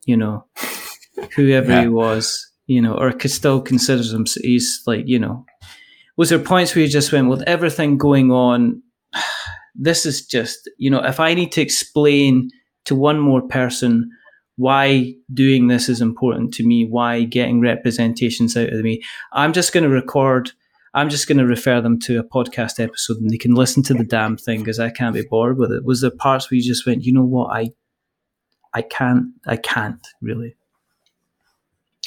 you 0.04 0.16
know, 0.16 0.46
whoever 1.36 1.70
Yeah. 1.72 1.82
he 1.82 1.88
was, 1.88 2.50
you 2.66 2.80
know, 2.80 2.94
or 2.94 3.12
could 3.12 3.30
still 3.30 3.60
considers 3.60 4.12
him, 4.12 4.26
he's 4.40 4.82
like, 4.86 5.06
you 5.06 5.18
know, 5.18 5.44
was 6.16 6.28
there 6.30 6.38
points 6.38 6.74
where 6.74 6.84
you 6.84 6.90
just 6.90 7.12
went 7.12 7.28
with 7.28 7.42
everything 7.42 7.98
going 7.98 8.30
on? 8.30 8.82
This 9.74 10.04
is 10.06 10.26
just, 10.26 10.70
you 10.78 10.90
know, 10.90 11.02
if 11.02 11.20
I 11.20 11.34
need 11.34 11.52
to 11.52 11.60
explain 11.60 12.50
to 12.84 12.94
one 12.94 13.18
more 13.18 13.42
person 13.42 14.10
why 14.56 15.14
doing 15.32 15.68
this 15.68 15.88
is 15.88 16.00
important 16.00 16.52
to 16.54 16.66
me, 16.66 16.84
why 16.84 17.24
getting 17.24 17.60
representations 17.60 18.56
out 18.56 18.72
of 18.72 18.80
me, 18.80 19.02
I'm 19.32 19.52
just 19.52 19.72
going 19.72 19.84
to 19.84 19.90
record. 19.90 20.52
I'm 20.94 21.08
just 21.08 21.26
going 21.26 21.38
to 21.38 21.46
refer 21.46 21.80
them 21.80 21.98
to 22.00 22.18
a 22.18 22.24
podcast 22.24 22.78
episode 22.78 23.16
and 23.16 23.30
they 23.30 23.38
can 23.38 23.54
listen 23.54 23.82
to 23.84 23.94
the 23.94 24.04
damn 24.04 24.36
thing 24.36 24.58
because 24.58 24.78
I 24.78 24.90
can't 24.90 25.14
be 25.14 25.22
bored 25.22 25.56
with 25.56 25.72
it. 25.72 25.84
Was 25.84 26.02
there 26.02 26.10
parts 26.10 26.50
where 26.50 26.56
you 26.56 26.62
just 26.62 26.86
went, 26.86 27.04
you 27.04 27.14
know 27.14 27.24
what, 27.24 27.46
I, 27.46 27.70
I 28.74 28.82
can't, 28.82 29.28
I 29.46 29.56
can't 29.56 30.06
really. 30.20 30.54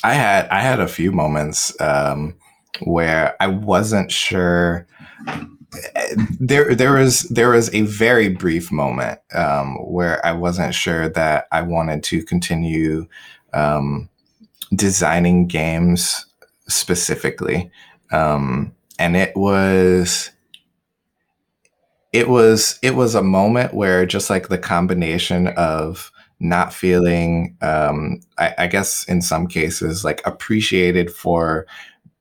I 0.03 0.13
had 0.13 0.47
I 0.49 0.61
had 0.61 0.79
a 0.79 0.87
few 0.87 1.11
moments 1.11 1.75
um, 1.81 2.35
where 2.83 3.35
I 3.39 3.47
wasn't 3.47 4.11
sure. 4.11 4.85
There 6.39 6.75
there 6.75 6.93
was 6.93 7.23
there 7.23 7.49
was 7.49 7.73
a 7.73 7.81
very 7.81 8.29
brief 8.29 8.71
moment 8.71 9.19
um, 9.33 9.75
where 9.75 10.25
I 10.25 10.31
wasn't 10.33 10.73
sure 10.73 11.09
that 11.09 11.47
I 11.51 11.61
wanted 11.61 12.03
to 12.03 12.23
continue 12.23 13.07
um, 13.53 14.09
designing 14.73 15.47
games 15.47 16.25
specifically, 16.67 17.71
um, 18.11 18.73
and 18.99 19.15
it 19.15 19.35
was 19.35 20.31
it 22.15 22.29
was 22.29 22.79
it 22.81 22.95
was 22.95 23.13
a 23.13 23.21
moment 23.21 23.73
where 23.73 24.05
just 24.05 24.29
like 24.29 24.47
the 24.47 24.57
combination 24.57 25.47
of 25.49 26.11
not 26.39 26.73
feeling 26.73 27.57
um 27.61 28.19
I, 28.37 28.53
I 28.59 28.67
guess 28.67 29.03
in 29.05 29.21
some 29.21 29.47
cases 29.47 30.05
like 30.05 30.21
appreciated 30.25 31.11
for 31.11 31.65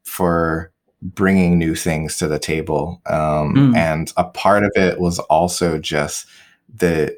for 0.05 0.73
bringing 1.05 1.59
new 1.59 1.75
things 1.75 2.17
to 2.17 2.27
the 2.27 2.39
table 2.39 3.01
um 3.07 3.55
Mm. 3.55 3.77
and 3.77 4.13
a 4.17 4.25
part 4.25 4.65
of 4.65 4.73
it 4.75 4.99
was 4.99 5.19
also 5.21 5.79
just 5.79 6.27
the 6.75 7.17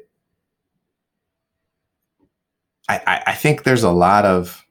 I, 2.89 3.21
I 3.27 3.33
think 3.33 3.63
there's 3.63 3.83
a 3.83 3.91
lot 3.91 4.23
of 4.25 4.65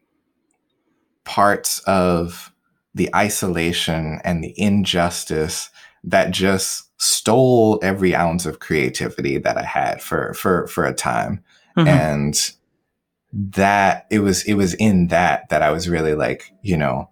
parts 1.24 1.80
of 1.80 2.52
the 2.94 3.14
isolation 3.14 4.20
and 4.24 4.42
the 4.42 4.58
injustice 4.58 5.68
that 6.04 6.30
just 6.30 6.90
stole 6.98 7.78
every 7.82 8.14
ounce 8.14 8.46
of 8.46 8.58
creativity 8.58 9.36
that 9.38 9.58
I 9.58 9.64
had 9.64 10.00
for 10.00 10.32
for 10.32 10.66
for 10.68 10.86
a 10.86 10.94
time. 10.94 11.44
Mm-hmm. 11.76 11.88
And 11.88 12.52
that 13.32 14.06
it 14.10 14.20
was 14.20 14.44
it 14.44 14.54
was 14.54 14.72
in 14.74 15.08
that 15.08 15.50
that 15.50 15.60
I 15.60 15.70
was 15.70 15.88
really 15.88 16.14
like, 16.14 16.52
you 16.62 16.76
know, 16.78 17.10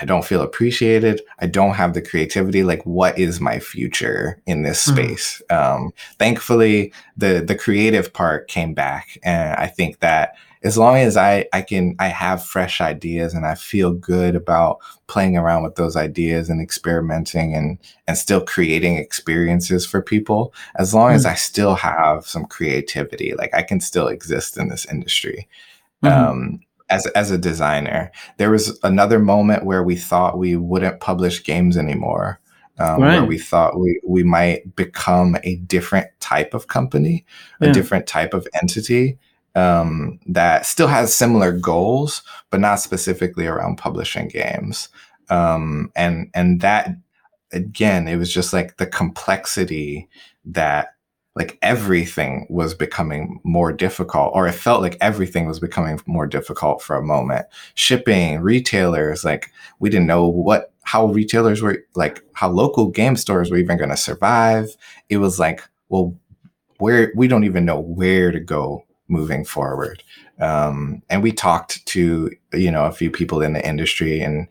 I 0.00 0.04
don't 0.04 0.24
feel 0.24 0.42
appreciated. 0.42 1.22
I 1.40 1.46
don't 1.46 1.74
have 1.74 1.94
the 1.94 2.02
creativity. 2.02 2.62
Like, 2.62 2.84
what 2.84 3.18
is 3.18 3.40
my 3.40 3.58
future 3.58 4.40
in 4.46 4.62
this 4.62 4.86
mm-hmm. 4.86 4.96
space? 4.96 5.42
Um, 5.50 5.92
thankfully, 6.18 6.92
the 7.16 7.42
the 7.46 7.56
creative 7.56 8.12
part 8.12 8.48
came 8.48 8.74
back, 8.74 9.18
and 9.22 9.54
I 9.56 9.66
think 9.66 10.00
that 10.00 10.34
as 10.64 10.76
long 10.76 10.96
as 10.96 11.16
I, 11.16 11.46
I 11.52 11.62
can, 11.62 11.94
I 11.98 12.08
have 12.08 12.44
fresh 12.44 12.80
ideas 12.80 13.32
and 13.32 13.46
I 13.46 13.54
feel 13.54 13.92
good 13.92 14.34
about 14.34 14.78
playing 15.06 15.36
around 15.36 15.62
with 15.62 15.76
those 15.76 15.96
ideas 15.96 16.50
and 16.50 16.60
experimenting 16.60 17.54
and, 17.54 17.78
and 18.08 18.18
still 18.18 18.40
creating 18.40 18.96
experiences 18.96 19.86
for 19.86 20.02
people, 20.02 20.52
as 20.76 20.92
long 20.92 21.08
mm-hmm. 21.08 21.16
as 21.16 21.26
I 21.26 21.34
still 21.34 21.76
have 21.76 22.26
some 22.26 22.44
creativity, 22.44 23.34
like 23.34 23.54
I 23.54 23.62
can 23.62 23.80
still 23.80 24.08
exist 24.08 24.58
in 24.58 24.68
this 24.68 24.84
industry. 24.86 25.48
Mm-hmm. 26.02 26.28
Um, 26.28 26.60
as, 26.90 27.06
as 27.08 27.30
a 27.30 27.38
designer, 27.38 28.10
there 28.36 28.50
was 28.50 28.78
another 28.82 29.18
moment 29.18 29.64
where 29.64 29.82
we 29.82 29.96
thought 29.96 30.38
we 30.38 30.56
wouldn't 30.56 31.00
publish 31.00 31.44
games 31.44 31.76
anymore. 31.76 32.40
Um, 32.80 33.02
right. 33.02 33.18
where 33.18 33.24
we 33.24 33.40
thought 33.40 33.80
we, 33.80 34.00
we 34.06 34.22
might 34.22 34.76
become 34.76 35.36
a 35.42 35.56
different 35.56 36.06
type 36.20 36.54
of 36.54 36.68
company, 36.68 37.24
yeah. 37.60 37.70
a 37.70 37.72
different 37.72 38.06
type 38.06 38.32
of 38.32 38.46
entity 38.54 39.18
um, 39.56 40.20
that 40.26 40.64
still 40.64 40.86
has 40.86 41.14
similar 41.14 41.50
goals, 41.52 42.22
but 42.50 42.60
not 42.60 42.76
specifically 42.76 43.46
around 43.46 43.78
publishing 43.78 44.28
games. 44.28 44.88
Um, 45.28 45.90
and 45.96 46.30
and 46.34 46.60
that 46.60 46.90
again, 47.52 48.08
it 48.08 48.16
was 48.16 48.32
just 48.32 48.52
like 48.52 48.76
the 48.76 48.86
complexity 48.86 50.08
that 50.44 50.94
like 51.38 51.56
everything 51.62 52.46
was 52.50 52.74
becoming 52.74 53.40
more 53.44 53.72
difficult, 53.72 54.32
or 54.34 54.48
it 54.48 54.52
felt 54.52 54.82
like 54.82 54.96
everything 55.00 55.46
was 55.46 55.60
becoming 55.60 56.00
more 56.04 56.26
difficult 56.26 56.82
for 56.82 56.96
a 56.96 57.02
moment. 57.02 57.46
Shipping, 57.74 58.40
retailers, 58.40 59.24
like 59.24 59.52
we 59.78 59.88
didn't 59.88 60.08
know 60.08 60.26
what 60.26 60.72
how 60.82 61.06
retailers 61.06 61.62
were 61.62 61.84
like 61.94 62.24
how 62.32 62.48
local 62.50 62.88
game 62.88 63.14
stores 63.14 63.52
were 63.52 63.56
even 63.56 63.78
going 63.78 63.90
to 63.90 63.96
survive. 63.96 64.76
It 65.08 65.18
was 65.18 65.38
like, 65.38 65.62
well, 65.88 66.18
where 66.78 67.12
we 67.14 67.28
don't 67.28 67.44
even 67.44 67.64
know 67.64 67.78
where 67.78 68.32
to 68.32 68.40
go 68.40 68.84
moving 69.06 69.44
forward. 69.44 70.02
Um, 70.40 71.02
and 71.08 71.22
we 71.22 71.30
talked 71.30 71.86
to 71.86 72.32
you 72.52 72.70
know 72.72 72.86
a 72.86 72.92
few 72.92 73.12
people 73.12 73.42
in 73.42 73.52
the 73.52 73.64
industry 73.64 74.20
and 74.20 74.48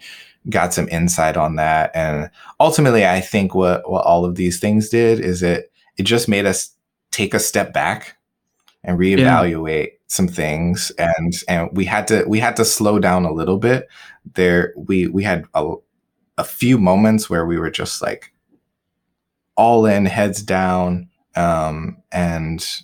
got 0.49 0.73
some 0.73 0.87
insight 0.87 1.35
on 1.35 1.57
that. 1.57 1.91
And 1.93 2.29
ultimately, 2.61 3.05
I 3.05 3.19
think 3.19 3.53
what 3.53 3.91
what 3.91 4.05
all 4.05 4.23
of 4.23 4.35
these 4.35 4.57
things 4.57 4.87
did 4.87 5.19
is 5.19 5.43
it 5.43 5.69
it 5.97 6.03
just 6.03 6.29
made 6.29 6.45
us 6.45 6.76
take 7.17 7.33
a 7.33 7.39
step 7.39 7.73
back 7.73 8.15
and 8.83 8.99
reevaluate 8.99 9.87
yeah. 9.87 9.97
some 10.05 10.27
things 10.27 10.91
and 10.99 11.33
and 11.47 11.69
we 11.73 11.83
had 11.83 12.07
to 12.07 12.23
we 12.27 12.39
had 12.39 12.55
to 12.55 12.63
slow 12.63 12.99
down 12.99 13.25
a 13.25 13.33
little 13.33 13.57
bit 13.57 13.87
there 14.35 14.71
we 14.77 15.07
we 15.07 15.23
had 15.23 15.45
a, 15.55 15.73
a 16.37 16.43
few 16.43 16.77
moments 16.77 17.27
where 17.27 17.47
we 17.47 17.57
were 17.57 17.71
just 17.71 18.03
like 18.03 18.31
all 19.55 19.87
in 19.87 20.05
heads 20.05 20.43
down 20.43 21.09
um 21.35 21.97
and 22.11 22.83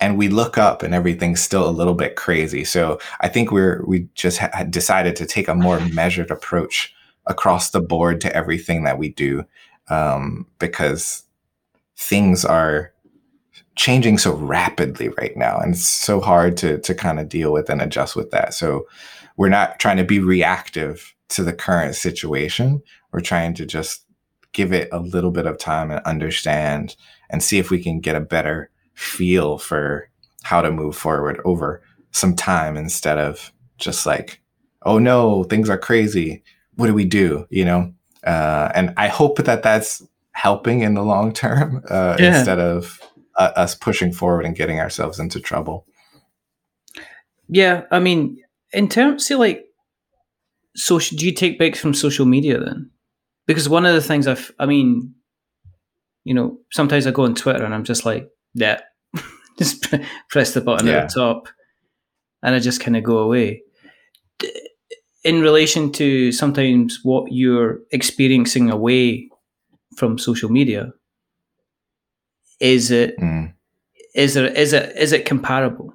and 0.00 0.18
we 0.18 0.28
look 0.28 0.58
up 0.58 0.82
and 0.82 0.92
everything's 0.92 1.42
still 1.42 1.68
a 1.68 1.70
little 1.70 1.94
bit 1.94 2.14
crazy. 2.14 2.62
So 2.62 3.00
I 3.20 3.28
think 3.28 3.50
we're 3.50 3.84
we 3.84 4.08
just 4.14 4.38
had 4.38 4.70
decided 4.70 5.16
to 5.16 5.26
take 5.26 5.48
a 5.48 5.54
more 5.54 5.80
measured 5.92 6.30
approach 6.30 6.94
across 7.26 7.70
the 7.70 7.80
board 7.80 8.20
to 8.20 8.34
everything 8.34 8.84
that 8.84 8.98
we 8.98 9.08
do 9.08 9.44
um, 9.88 10.46
because 10.58 11.24
things 11.96 12.44
are 12.44 12.92
changing 13.78 14.18
so 14.18 14.34
rapidly 14.34 15.08
right 15.20 15.36
now 15.36 15.58
and 15.58 15.74
it's 15.74 15.86
so 15.86 16.20
hard 16.20 16.56
to 16.56 16.78
to 16.80 16.94
kind 16.94 17.18
of 17.18 17.28
deal 17.28 17.52
with 17.52 17.70
and 17.70 17.80
adjust 17.80 18.16
with 18.16 18.30
that 18.30 18.52
so 18.52 18.86
we're 19.36 19.48
not 19.48 19.78
trying 19.78 19.96
to 19.96 20.04
be 20.04 20.18
reactive 20.18 21.14
to 21.28 21.42
the 21.42 21.52
current 21.52 21.94
situation 21.94 22.82
we're 23.12 23.20
trying 23.20 23.54
to 23.54 23.64
just 23.64 24.04
give 24.52 24.72
it 24.72 24.88
a 24.92 24.98
little 24.98 25.30
bit 25.30 25.46
of 25.46 25.58
time 25.58 25.90
and 25.90 26.04
understand 26.04 26.96
and 27.30 27.42
see 27.42 27.58
if 27.58 27.70
we 27.70 27.82
can 27.82 28.00
get 28.00 28.16
a 28.16 28.20
better 28.20 28.70
feel 28.94 29.58
for 29.58 30.08
how 30.42 30.60
to 30.60 30.70
move 30.70 30.96
forward 30.96 31.40
over 31.44 31.82
some 32.10 32.34
time 32.34 32.76
instead 32.76 33.18
of 33.18 33.52
just 33.76 34.06
like, 34.06 34.40
oh 34.82 34.98
no, 34.98 35.44
things 35.44 35.70
are 35.70 35.78
crazy. 35.78 36.42
What 36.74 36.86
do 36.86 36.94
we 36.94 37.04
do? 37.04 37.46
You 37.50 37.64
know? 37.64 37.92
Uh, 38.24 38.72
and 38.74 38.92
I 38.96 39.08
hope 39.08 39.36
that 39.44 39.62
that's 39.62 40.02
helping 40.32 40.80
in 40.80 40.94
the 40.94 41.04
long 41.04 41.32
term 41.32 41.84
uh, 41.88 42.16
yeah. 42.18 42.36
instead 42.38 42.58
of 42.58 43.00
uh, 43.38 43.52
us 43.56 43.74
pushing 43.74 44.12
forward 44.12 44.44
and 44.44 44.56
getting 44.56 44.80
ourselves 44.80 45.18
into 45.18 45.40
trouble. 45.40 45.86
Yeah, 47.48 47.84
I 47.90 48.00
mean, 48.00 48.42
in 48.72 48.88
terms, 48.88 49.26
see, 49.26 49.34
like, 49.34 49.64
social, 50.76 51.16
do 51.16 51.24
you 51.24 51.32
take 51.32 51.56
breaks 51.56 51.80
from 51.80 51.94
social 51.94 52.26
media 52.26 52.60
then? 52.60 52.90
Because 53.46 53.68
one 53.68 53.86
of 53.86 53.94
the 53.94 54.02
things 54.02 54.26
I've, 54.26 54.52
I 54.58 54.66
mean, 54.66 55.14
you 56.24 56.34
know, 56.34 56.58
sometimes 56.70 57.06
I 57.06 57.10
go 57.10 57.24
on 57.24 57.34
Twitter 57.34 57.64
and 57.64 57.74
I'm 57.74 57.84
just 57.84 58.04
like, 58.04 58.28
yeah, 58.52 58.80
just 59.58 59.86
press 60.28 60.52
the 60.52 60.60
button 60.60 60.86
yeah. 60.86 60.94
at 60.94 61.08
the 61.08 61.14
top, 61.14 61.48
and 62.42 62.54
I 62.54 62.58
just 62.58 62.80
kind 62.80 62.96
of 62.96 63.04
go 63.04 63.18
away. 63.18 63.62
In 65.24 65.40
relation 65.40 65.90
to 65.92 66.32
sometimes 66.32 67.00
what 67.02 67.32
you're 67.32 67.80
experiencing 67.90 68.70
away 68.70 69.28
from 69.96 70.18
social 70.18 70.50
media, 70.50 70.92
is 72.60 72.90
it 72.90 73.18
mm. 73.18 73.52
is 74.14 74.34
there 74.34 74.46
is 74.46 74.72
it 74.72 74.96
is 74.96 75.12
it 75.12 75.24
comparable? 75.24 75.94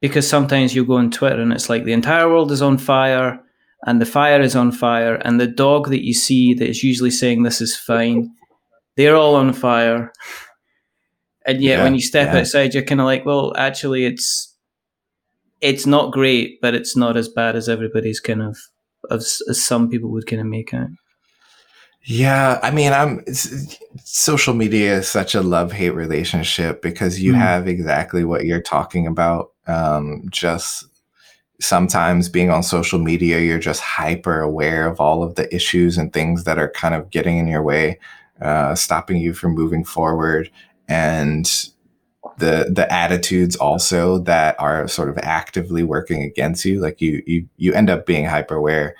Because 0.00 0.28
sometimes 0.28 0.74
you 0.74 0.84
go 0.84 0.94
on 0.94 1.10
Twitter 1.10 1.40
and 1.40 1.52
it's 1.52 1.70
like 1.70 1.84
the 1.84 1.92
entire 1.92 2.28
world 2.28 2.50
is 2.50 2.62
on 2.62 2.76
fire 2.76 3.40
and 3.86 4.00
the 4.00 4.06
fire 4.06 4.40
is 4.40 4.56
on 4.56 4.72
fire 4.72 5.14
and 5.14 5.40
the 5.40 5.46
dog 5.46 5.88
that 5.90 6.04
you 6.04 6.14
see 6.14 6.54
that 6.54 6.68
is 6.68 6.82
usually 6.82 7.10
saying 7.10 7.42
this 7.42 7.60
is 7.60 7.76
fine, 7.76 8.32
they're 8.96 9.16
all 9.16 9.36
on 9.36 9.52
fire 9.52 10.12
and 11.46 11.62
yet 11.62 11.78
yeah, 11.78 11.84
when 11.84 11.94
you 11.94 12.00
step 12.00 12.32
yeah. 12.32 12.40
outside 12.40 12.74
you're 12.74 12.82
kind 12.82 13.00
of 13.00 13.06
like 13.06 13.24
well 13.24 13.52
actually 13.56 14.04
it's 14.04 14.56
it's 15.60 15.86
not 15.86 16.12
great 16.12 16.60
but 16.60 16.74
it's 16.74 16.96
not 16.96 17.16
as 17.16 17.28
bad 17.28 17.56
as 17.56 17.68
everybody's 17.68 18.20
kind 18.20 18.42
of 18.42 18.56
as, 19.10 19.40
as 19.48 19.62
some 19.62 19.88
people 19.88 20.10
would 20.10 20.26
kind 20.26 20.40
of 20.40 20.46
make 20.46 20.72
out 20.74 20.88
yeah 22.04 22.58
i 22.62 22.70
mean 22.70 22.92
i'm 22.92 23.24
social 24.04 24.54
media 24.54 24.98
is 24.98 25.08
such 25.08 25.34
a 25.34 25.40
love-hate 25.40 25.94
relationship 25.94 26.82
because 26.82 27.20
you 27.20 27.32
mm. 27.32 27.36
have 27.36 27.68
exactly 27.68 28.24
what 28.24 28.44
you're 28.44 28.60
talking 28.60 29.06
about 29.06 29.52
um, 29.68 30.24
just 30.28 30.86
sometimes 31.60 32.28
being 32.28 32.50
on 32.50 32.62
social 32.62 32.98
media 32.98 33.38
you're 33.38 33.58
just 33.58 33.80
hyper 33.80 34.40
aware 34.40 34.86
of 34.86 35.00
all 35.00 35.22
of 35.22 35.36
the 35.36 35.52
issues 35.54 35.96
and 35.96 36.12
things 36.12 36.42
that 36.44 36.58
are 36.58 36.70
kind 36.70 36.94
of 36.94 37.08
getting 37.10 37.38
in 37.38 37.46
your 37.46 37.62
way 37.62 37.98
uh, 38.40 38.74
stopping 38.74 39.16
you 39.16 39.32
from 39.32 39.54
moving 39.54 39.84
forward 39.84 40.50
and 40.88 41.68
the 42.38 42.68
the 42.74 42.92
attitudes 42.92 43.54
also 43.56 44.18
that 44.18 44.56
are 44.58 44.88
sort 44.88 45.08
of 45.08 45.18
actively 45.18 45.82
working 45.82 46.22
against 46.22 46.64
you 46.64 46.80
like 46.80 47.00
you 47.00 47.22
you 47.26 47.46
you 47.56 47.72
end 47.72 47.90
up 47.90 48.06
being 48.06 48.24
hyper 48.24 48.56
aware 48.56 48.96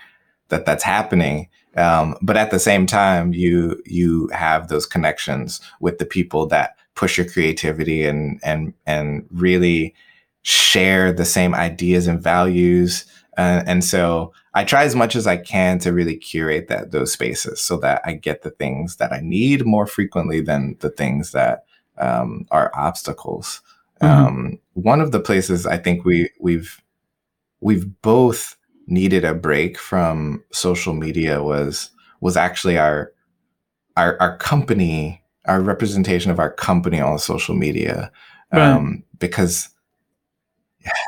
that 0.49 0.65
that's 0.65 0.85
happening 0.85 1.49
um, 1.77 2.17
but 2.23 2.37
at 2.37 2.51
the 2.51 2.59
same 2.59 2.87
time 2.87 3.33
you 3.33 3.81
you 3.87 4.29
have 4.29 4.69
those 4.69 4.87
connections 4.87 5.61
with 5.81 5.99
the 5.99 6.07
people 6.07 6.47
that 6.47 6.77
push 6.95 7.17
your 7.17 7.29
creativity 7.29 8.05
and 8.05 8.41
and 8.43 8.75
and 8.87 9.27
really 9.31 9.95
share 10.43 11.13
the 11.13 11.25
same 11.25 11.55
ideas 11.55 12.07
and 12.07 12.23
values 12.23 13.07
uh, 13.39 13.63
and 13.67 13.85
so 13.85 14.33
I 14.55 14.65
try 14.65 14.85
as 14.85 14.95
much 14.95 15.17
as 15.17 15.27
I 15.27 15.39
can 15.39 15.79
to 15.81 15.93
really 15.93 16.17
curate 16.17 16.69
that 16.69 16.91
those 16.91 17.13
spaces 17.13 17.61
so 17.61 17.79
that 17.79 18.03
I 18.05 18.13
get 18.13 18.43
the 18.43 18.51
things 18.51 18.97
that 18.97 19.13
I 19.13 19.21
need 19.21 19.65
more 19.65 19.87
frequently 19.87 20.41
than 20.41 20.77
the 20.81 20.91
things 20.91 21.33
that 21.33 21.65
um, 21.99 22.47
are 22.51 22.71
obstacles. 22.75 23.63
Mm-hmm. 24.03 24.27
Um, 24.27 24.59
one 24.75 25.01
of 25.01 25.13
the 25.13 25.21
places 25.21 25.67
I 25.67 25.79
think 25.79 26.05
we 26.05 26.31
we've 26.39 26.83
we've 27.61 27.87
both 28.03 28.57
needed 28.87 29.25
a 29.25 29.35
break 29.35 29.79
from 29.79 30.43
social 30.53 30.95
media 30.95 31.43
was 31.43 31.91
was 32.21 32.37
actually 32.37 32.79
our 32.79 33.13
our 33.97 34.17
our 34.21 34.37
company 34.39 35.23
our 35.47 35.61
representation 35.61 36.31
of 36.31 36.39
our 36.39 36.53
company 36.53 37.01
on 37.01 37.19
social 37.19 37.55
media 37.55 38.11
right. 38.53 38.63
um, 38.63 39.03
because 39.19 39.69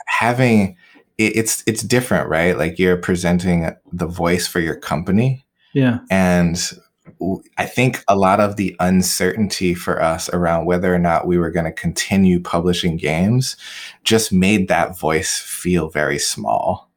having 0.07 0.77
it, 1.18 1.37
it's 1.37 1.62
it's 1.66 1.83
different 1.83 2.29
right 2.29 2.59
like 2.59 2.79
you're 2.79 2.97
presenting 2.97 3.70
the 3.93 4.07
voice 4.07 4.47
for 4.47 4.61
your 4.61 4.77
company 4.77 5.45
yeah 5.72 5.99
and 6.11 6.72
I 7.59 7.66
think 7.66 8.03
a 8.09 8.16
lot 8.16 8.41
of 8.41 8.57
the 8.57 8.75
uncertainty 8.81 9.75
for 9.75 10.03
us 10.03 10.29
around 10.31 10.64
whether 10.64 10.95
or 10.95 10.99
not 10.99 11.27
we 11.27 11.39
were 11.39 11.51
going 11.51 11.66
to 11.66 11.72
continue 11.72 12.41
publishing 12.41 12.97
games 12.97 13.57
just 14.05 14.33
made 14.33 14.68
that 14.68 14.99
voice 14.99 15.39
feel 15.39 15.91
very 15.91 16.18
small. 16.18 16.91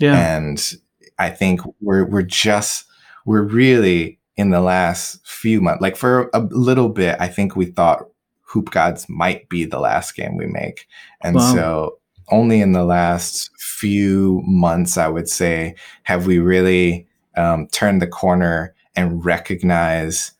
Yeah. 0.00 0.36
And 0.36 0.74
I 1.18 1.30
think 1.30 1.60
we're 1.80 2.04
we're 2.04 2.22
just 2.22 2.84
we're 3.24 3.42
really 3.42 4.18
in 4.36 4.50
the 4.50 4.60
last 4.60 5.24
few 5.26 5.60
months, 5.60 5.80
like 5.80 5.96
for 5.96 6.30
a 6.34 6.40
little 6.40 6.88
bit, 6.88 7.16
I 7.20 7.28
think 7.28 7.54
we 7.54 7.66
thought 7.66 8.08
Hoop 8.42 8.70
Gods 8.70 9.08
might 9.08 9.48
be 9.48 9.64
the 9.64 9.78
last 9.78 10.16
game 10.16 10.36
we 10.36 10.46
make. 10.46 10.86
And 11.22 11.36
wow. 11.36 11.54
so 11.54 11.98
only 12.30 12.60
in 12.60 12.72
the 12.72 12.84
last 12.84 13.50
few 13.58 14.42
months, 14.44 14.96
I 14.96 15.08
would 15.08 15.28
say, 15.28 15.74
have 16.04 16.26
we 16.26 16.38
really 16.38 17.06
um, 17.36 17.68
turned 17.68 18.02
the 18.02 18.06
corner 18.06 18.74
and 18.96 19.24
recognize 19.24 20.32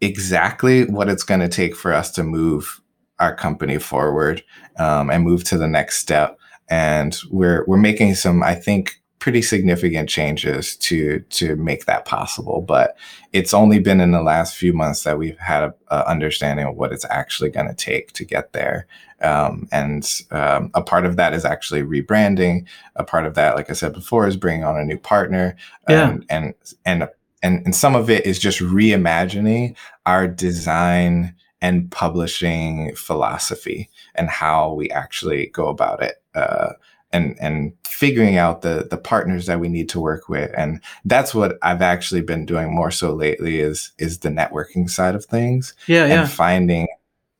exactly 0.00 0.84
what 0.84 1.08
it's 1.08 1.22
going 1.22 1.40
to 1.40 1.48
take 1.48 1.76
for 1.76 1.92
us 1.92 2.10
to 2.12 2.22
move 2.22 2.80
our 3.18 3.34
company 3.34 3.78
forward 3.78 4.42
um, 4.78 5.10
and 5.10 5.24
move 5.24 5.44
to 5.44 5.58
the 5.58 5.68
next 5.68 5.98
step. 5.98 6.38
And 6.70 7.16
we're 7.30 7.64
we're 7.66 7.76
making 7.76 8.14
some, 8.14 8.42
I 8.42 8.54
think, 8.54 9.00
pretty 9.18 9.42
significant 9.42 10.08
changes 10.08 10.76
to 10.76 11.20
to 11.30 11.56
make 11.56 11.84
that 11.84 12.06
possible. 12.06 12.62
But 12.62 12.96
it's 13.32 13.52
only 13.52 13.78
been 13.78 14.00
in 14.00 14.12
the 14.12 14.22
last 14.22 14.56
few 14.56 14.72
months 14.72 15.02
that 15.02 15.18
we've 15.18 15.38
had 15.38 15.64
a, 15.64 15.74
a 15.88 16.08
understanding 16.08 16.66
of 16.66 16.76
what 16.76 16.92
it's 16.92 17.04
actually 17.10 17.50
going 17.50 17.68
to 17.68 17.74
take 17.74 18.12
to 18.12 18.24
get 18.24 18.52
there. 18.52 18.86
Um, 19.22 19.68
and 19.70 20.22
um, 20.30 20.70
a 20.74 20.82
part 20.82 21.04
of 21.04 21.16
that 21.16 21.34
is 21.34 21.44
actually 21.44 21.82
rebranding. 21.82 22.66
A 22.96 23.04
part 23.04 23.26
of 23.26 23.34
that, 23.34 23.54
like 23.54 23.68
I 23.68 23.74
said 23.74 23.92
before, 23.92 24.26
is 24.26 24.36
bringing 24.36 24.64
on 24.64 24.78
a 24.78 24.84
new 24.84 24.98
partner. 24.98 25.56
Yeah. 25.88 26.04
Um, 26.04 26.24
and 26.30 26.54
and 26.86 27.08
and 27.42 27.62
and 27.64 27.74
some 27.74 27.94
of 27.94 28.08
it 28.10 28.26
is 28.26 28.38
just 28.38 28.60
reimagining 28.60 29.76
our 30.06 30.26
design 30.26 31.34
and 31.60 31.90
publishing 31.90 32.94
philosophy 32.96 33.90
and 34.14 34.30
how 34.30 34.72
we 34.72 34.90
actually 34.90 35.46
go 35.48 35.68
about 35.68 36.02
it. 36.02 36.19
Uh, 36.34 36.70
and 37.12 37.36
and 37.40 37.72
figuring 37.84 38.36
out 38.36 38.62
the 38.62 38.86
the 38.90 38.96
partners 38.96 39.46
that 39.46 39.60
we 39.60 39.68
need 39.68 39.88
to 39.90 40.00
work 40.00 40.28
with. 40.28 40.50
And 40.56 40.80
that's 41.04 41.34
what 41.34 41.58
I've 41.62 41.82
actually 41.82 42.22
been 42.22 42.46
doing 42.46 42.74
more 42.74 42.90
so 42.90 43.12
lately 43.12 43.60
is 43.60 43.92
is 43.98 44.18
the 44.18 44.28
networking 44.28 44.88
side 44.88 45.14
of 45.14 45.24
things 45.24 45.74
yeah 45.86 46.04
and 46.04 46.12
yeah. 46.12 46.26
finding 46.26 46.88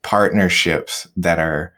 partnerships 0.03 1.07
that 1.17 1.39
are 1.39 1.73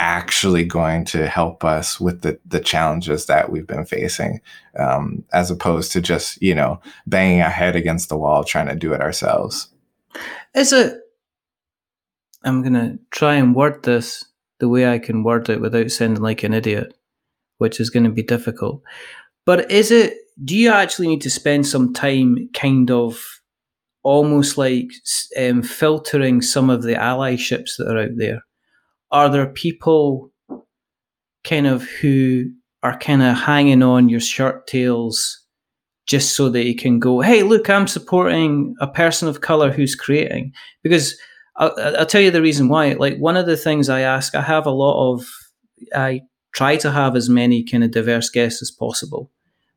actually 0.00 0.64
going 0.64 1.04
to 1.04 1.26
help 1.26 1.64
us 1.64 1.98
with 1.98 2.22
the 2.22 2.38
the 2.46 2.60
challenges 2.60 3.26
that 3.26 3.50
we've 3.50 3.66
been 3.66 3.84
facing 3.84 4.40
um, 4.78 5.24
as 5.32 5.50
opposed 5.50 5.90
to 5.92 6.00
just 6.00 6.40
you 6.40 6.54
know 6.54 6.80
banging 7.06 7.42
our 7.42 7.50
head 7.50 7.74
against 7.74 8.08
the 8.08 8.16
wall 8.16 8.44
trying 8.44 8.68
to 8.68 8.76
do 8.76 8.92
it 8.92 9.00
ourselves. 9.00 9.68
Is 10.54 10.72
it 10.72 11.00
i'm 12.44 12.62
gonna 12.62 12.96
try 13.10 13.34
and 13.34 13.54
word 13.54 13.82
this 13.82 14.24
the 14.60 14.68
way 14.68 14.88
i 14.88 14.98
can 14.98 15.22
word 15.22 15.48
it 15.48 15.60
without 15.60 15.90
sounding 15.90 16.22
like 16.22 16.42
an 16.42 16.54
idiot 16.54 16.94
which 17.58 17.80
is 17.80 17.90
going 17.90 18.04
to 18.04 18.10
be 18.10 18.22
difficult. 18.22 18.82
But 19.44 19.70
is 19.70 19.90
it, 19.90 20.14
do 20.42 20.56
you 20.56 20.70
actually 20.70 21.08
need 21.08 21.20
to 21.22 21.30
spend 21.30 21.66
some 21.66 21.92
time 21.92 22.48
kind 22.54 22.90
of 22.90 23.22
almost 24.02 24.56
like 24.56 24.88
um, 25.38 25.62
filtering 25.62 26.40
some 26.40 26.70
of 26.70 26.82
the 26.82 26.94
allyships 26.94 27.76
that 27.76 27.88
are 27.88 28.04
out 28.04 28.16
there? 28.16 28.42
Are 29.10 29.28
there 29.28 29.46
people 29.46 30.30
kind 31.44 31.66
of 31.66 31.82
who 31.82 32.50
are 32.82 32.98
kind 32.98 33.22
of 33.22 33.36
hanging 33.36 33.82
on 33.82 34.08
your 34.08 34.20
shirt 34.20 34.66
tails 34.66 35.44
just 36.06 36.36
so 36.36 36.48
that 36.50 36.64
you 36.64 36.74
can 36.74 36.98
go, 36.98 37.20
hey, 37.20 37.42
look, 37.42 37.68
I'm 37.68 37.86
supporting 37.86 38.74
a 38.80 38.86
person 38.86 39.28
of 39.28 39.40
color 39.40 39.72
who's 39.72 39.94
creating? 39.94 40.52
Because 40.82 41.18
I'll, 41.58 41.74
I'll 41.98 42.06
tell 42.06 42.20
you 42.20 42.30
the 42.30 42.42
reason 42.42 42.68
why. 42.68 42.92
Like, 42.94 43.18
one 43.18 43.36
of 43.36 43.46
the 43.46 43.56
things 43.56 43.88
I 43.88 44.00
ask, 44.00 44.34
I 44.34 44.42
have 44.42 44.64
a 44.64 44.70
lot 44.70 45.12
of, 45.12 45.26
I 45.94 46.22
try 46.52 46.76
to 46.76 46.90
have 46.90 47.14
as 47.16 47.28
many 47.28 47.62
kind 47.62 47.84
of 47.84 47.90
diverse 47.90 48.30
guests 48.30 48.62
as 48.62 48.70
possible. 48.70 49.30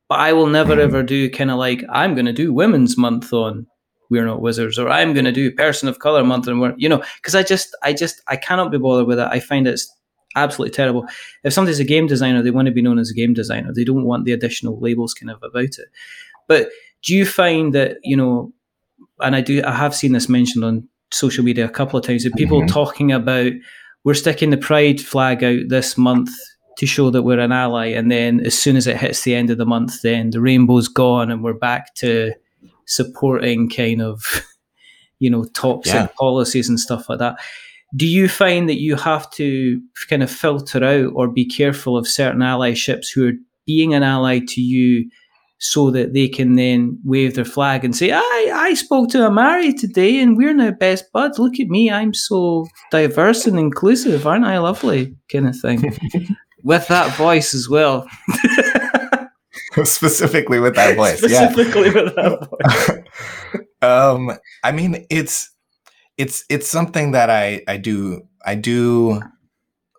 But 0.09 0.19
I 0.19 0.33
will 0.33 0.47
never 0.47 0.73
mm-hmm. 0.73 0.81
ever 0.81 1.03
do 1.03 1.29
kind 1.29 1.51
of 1.51 1.57
like 1.57 1.83
I'm 1.89 2.15
going 2.15 2.25
to 2.25 2.33
do 2.33 2.53
Women's 2.53 2.97
Month 2.97 3.31
on 3.31 3.65
We're 4.09 4.25
Not 4.25 4.41
Wizards, 4.41 4.77
or 4.77 4.89
I'm 4.89 5.13
going 5.13 5.25
to 5.25 5.31
do 5.31 5.51
Person 5.51 5.87
of 5.87 5.99
Color 5.99 6.23
Month, 6.23 6.47
and 6.47 6.59
we're 6.59 6.73
you 6.75 6.89
know 6.89 7.03
because 7.15 7.35
I 7.35 7.43
just 7.43 7.75
I 7.81 7.93
just 7.93 8.21
I 8.27 8.35
cannot 8.35 8.71
be 8.71 8.77
bothered 8.77 9.07
with 9.07 9.19
it. 9.19 9.27
I 9.31 9.39
find 9.39 9.67
it's 9.67 9.89
absolutely 10.35 10.75
terrible. 10.75 11.05
If 11.43 11.53
somebody's 11.53 11.79
a 11.79 11.85
game 11.85 12.07
designer, 12.07 12.41
they 12.41 12.51
want 12.51 12.65
to 12.65 12.73
be 12.73 12.81
known 12.81 12.99
as 12.99 13.09
a 13.09 13.13
game 13.13 13.33
designer. 13.33 13.71
They 13.73 13.85
don't 13.85 14.03
want 14.03 14.25
the 14.25 14.33
additional 14.33 14.79
labels 14.79 15.13
kind 15.13 15.29
of 15.29 15.41
about 15.43 15.63
it. 15.63 15.87
But 16.47 16.69
do 17.03 17.15
you 17.15 17.25
find 17.25 17.73
that 17.73 17.97
you 18.03 18.17
know? 18.17 18.51
And 19.19 19.35
I 19.35 19.39
do. 19.39 19.63
I 19.63 19.71
have 19.71 19.95
seen 19.95 20.11
this 20.11 20.27
mentioned 20.27 20.65
on 20.65 20.89
social 21.11 21.43
media 21.43 21.65
a 21.65 21.69
couple 21.69 21.99
of 21.99 22.05
times. 22.05 22.23
That 22.23 22.35
people 22.35 22.59
mm-hmm. 22.59 22.73
talking 22.73 23.11
about 23.11 23.51
we're 24.03 24.13
sticking 24.13 24.49
the 24.49 24.57
pride 24.57 24.99
flag 24.99 25.43
out 25.43 25.69
this 25.69 25.97
month 25.97 26.31
to 26.77 26.85
show 26.85 27.09
that 27.11 27.23
we're 27.23 27.39
an 27.39 27.51
ally. 27.51 27.87
And 27.87 28.11
then 28.11 28.39
as 28.41 28.57
soon 28.57 28.75
as 28.75 28.87
it 28.87 28.97
hits 28.97 29.23
the 29.23 29.35
end 29.35 29.49
of 29.49 29.57
the 29.57 29.65
month, 29.65 30.01
then 30.01 30.31
the 30.31 30.41
rainbow's 30.41 30.87
gone 30.87 31.29
and 31.29 31.43
we're 31.43 31.53
back 31.53 31.93
to 31.95 32.33
supporting 32.85 33.69
kind 33.69 34.01
of, 34.01 34.43
you 35.19 35.29
know, 35.29 35.45
toxic 35.53 35.93
yeah. 35.93 36.07
policies 36.17 36.69
and 36.69 36.79
stuff 36.79 37.09
like 37.09 37.19
that. 37.19 37.37
Do 37.95 38.07
you 38.07 38.29
find 38.29 38.69
that 38.69 38.79
you 38.79 38.95
have 38.95 39.29
to 39.31 39.81
kind 40.09 40.23
of 40.23 40.31
filter 40.31 40.83
out 40.83 41.11
or 41.13 41.27
be 41.27 41.45
careful 41.45 41.97
of 41.97 42.07
certain 42.07 42.39
allyships 42.39 43.07
who 43.13 43.27
are 43.27 43.33
being 43.67 43.93
an 43.93 44.01
ally 44.01 44.39
to 44.47 44.61
you 44.61 45.09
so 45.63 45.91
that 45.91 46.13
they 46.13 46.27
can 46.27 46.55
then 46.55 46.97
wave 47.05 47.35
their 47.35 47.45
flag 47.45 47.85
and 47.85 47.95
say, 47.95 48.11
I, 48.11 48.51
I 48.51 48.73
spoke 48.73 49.09
to 49.09 49.27
Omari 49.27 49.73
today 49.73 50.19
and 50.19 50.35
we're 50.35 50.55
now 50.55 50.71
best 50.71 51.11
buds. 51.13 51.37
Look 51.37 51.59
at 51.59 51.67
me. 51.67 51.91
I'm 51.91 52.15
so 52.15 52.65
diverse 52.89 53.45
and 53.45 53.59
inclusive. 53.59 54.25
Aren't 54.25 54.45
I 54.45 54.57
lovely? 54.57 55.15
Kind 55.31 55.47
of 55.47 55.55
thing. 55.55 55.95
with 56.63 56.87
that 56.87 57.15
voice 57.15 57.53
as 57.53 57.69
well. 57.69 58.07
Specifically 59.83 60.59
with 60.59 60.73
that 60.75 60.95
voice. 60.95 61.19
Specifically 61.19 61.89
yeah. 61.89 61.93
with 61.93 62.15
that 62.15 63.03
voice. 63.53 63.65
um, 63.83 64.31
I 64.63 64.71
mean, 64.71 65.05
it's 65.11 65.51
it's 66.17 66.43
it's 66.49 66.69
something 66.69 67.11
that 67.11 67.29
I 67.29 67.61
I 67.67 67.77
do 67.77 68.23
I 68.43 68.55
do 68.55 69.21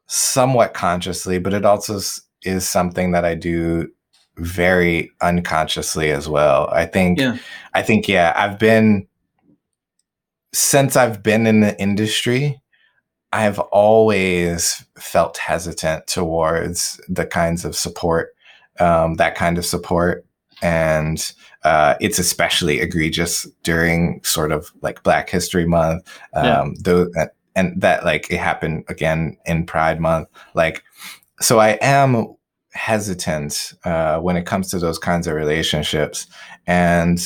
somewhat 0.08 0.74
consciously, 0.74 1.38
but 1.38 1.54
it 1.54 1.64
also 1.64 2.00
is 2.42 2.68
something 2.68 3.12
that 3.12 3.24
I 3.24 3.36
do 3.36 3.88
very 4.36 5.10
unconsciously 5.20 6.10
as 6.10 6.28
well. 6.28 6.68
I 6.72 6.86
think 6.86 7.18
yeah. 7.18 7.38
I 7.74 7.82
think 7.82 8.08
yeah, 8.08 8.32
I've 8.36 8.58
been 8.58 9.06
since 10.52 10.96
I've 10.96 11.22
been 11.22 11.46
in 11.46 11.60
the 11.60 11.78
industry, 11.80 12.60
I've 13.32 13.58
always 13.58 14.84
felt 14.98 15.38
hesitant 15.38 16.06
towards 16.06 17.00
the 17.08 17.26
kinds 17.26 17.64
of 17.64 17.74
support, 17.74 18.34
um, 18.78 19.14
that 19.14 19.34
kind 19.34 19.56
of 19.56 19.64
support. 19.64 20.26
And 20.60 21.32
uh, 21.64 21.94
it's 22.00 22.18
especially 22.18 22.80
egregious 22.80 23.48
during 23.62 24.20
sort 24.22 24.52
of 24.52 24.70
like 24.82 25.02
Black 25.02 25.28
History 25.28 25.66
Month. 25.66 26.06
Um, 26.34 26.44
yeah. 26.44 26.64
though, 26.80 27.08
and 27.56 27.80
that 27.80 28.04
like 28.04 28.30
it 28.30 28.38
happened 28.38 28.84
again 28.88 29.36
in 29.46 29.66
Pride 29.66 30.00
Month. 30.00 30.28
Like, 30.54 30.84
so 31.40 31.58
I 31.58 31.78
am 31.80 32.34
hesitant 32.72 33.74
uh, 33.84 34.18
when 34.18 34.36
it 34.36 34.46
comes 34.46 34.70
to 34.70 34.78
those 34.78 34.98
kinds 34.98 35.26
of 35.26 35.34
relationships. 35.34 36.26
And 36.66 37.20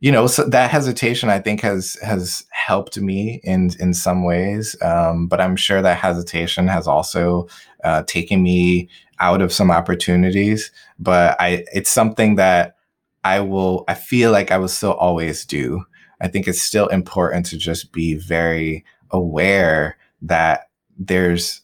you 0.00 0.10
know, 0.10 0.26
so 0.26 0.44
that 0.48 0.70
hesitation 0.70 1.28
I 1.28 1.38
think 1.38 1.60
has 1.60 1.96
has 2.02 2.44
helped 2.50 2.98
me 2.98 3.40
in 3.44 3.70
in 3.78 3.94
some 3.94 4.24
ways, 4.24 4.74
um, 4.82 5.28
but 5.28 5.40
I'm 5.40 5.54
sure 5.54 5.80
that 5.80 5.96
hesitation 5.96 6.66
has 6.66 6.88
also 6.88 7.46
uh, 7.84 8.02
taken 8.02 8.42
me 8.42 8.88
out 9.20 9.40
of 9.40 9.52
some 9.52 9.70
opportunities. 9.70 10.72
But 10.98 11.40
I, 11.40 11.64
it's 11.72 11.90
something 11.90 12.34
that 12.34 12.76
I 13.22 13.38
will. 13.40 13.84
I 13.86 13.94
feel 13.94 14.32
like 14.32 14.50
I 14.50 14.58
will 14.58 14.66
still 14.66 14.94
always 14.94 15.44
do. 15.44 15.84
I 16.20 16.26
think 16.26 16.48
it's 16.48 16.62
still 16.62 16.88
important 16.88 17.46
to 17.46 17.56
just 17.56 17.92
be 17.92 18.14
very 18.14 18.84
aware 19.12 19.96
that 20.22 20.68
there's 20.98 21.60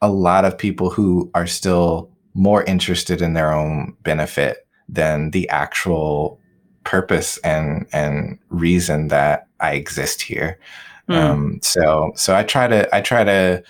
a 0.00 0.08
lot 0.10 0.46
of 0.46 0.56
people 0.56 0.88
who 0.88 1.30
are 1.34 1.46
still 1.46 2.10
more 2.36 2.62
interested 2.64 3.22
in 3.22 3.32
their 3.32 3.52
own 3.52 3.96
benefit 4.02 4.66
than 4.88 5.30
the 5.30 5.48
actual 5.48 6.38
purpose 6.84 7.38
and 7.38 7.86
and 7.92 8.38
reason 8.50 9.08
that 9.08 9.48
I 9.60 9.72
exist 9.72 10.22
here. 10.22 10.58
Mm. 11.08 11.16
Um, 11.16 11.58
so 11.62 12.12
so 12.14 12.36
I 12.36 12.42
try 12.42 12.68
to 12.68 12.94
I 12.94 13.00
try 13.00 13.24
to 13.24 13.62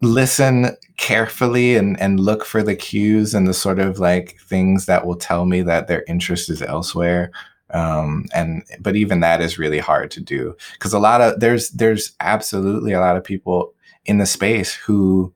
listen 0.00 0.76
carefully 0.96 1.76
and 1.76 2.00
and 2.00 2.18
look 2.18 2.44
for 2.44 2.62
the 2.62 2.74
cues 2.74 3.34
and 3.34 3.46
the 3.46 3.54
sort 3.54 3.78
of 3.78 3.98
like 3.98 4.38
things 4.40 4.86
that 4.86 5.06
will 5.06 5.16
tell 5.16 5.44
me 5.44 5.60
that 5.62 5.86
their 5.86 6.04
interest 6.08 6.48
is 6.48 6.62
elsewhere. 6.62 7.30
Um, 7.70 8.26
and 8.34 8.62
but 8.80 8.96
even 8.96 9.20
that 9.20 9.40
is 9.40 9.58
really 9.58 9.80
hard 9.80 10.10
to 10.12 10.20
do 10.20 10.56
because 10.74 10.92
a 10.92 10.98
lot 10.98 11.20
of 11.20 11.40
there's 11.40 11.70
there's 11.70 12.12
absolutely 12.20 12.92
a 12.92 13.00
lot 13.00 13.16
of 13.16 13.24
people 13.24 13.74
in 14.06 14.18
the 14.18 14.26
space 14.26 14.74
who 14.74 15.33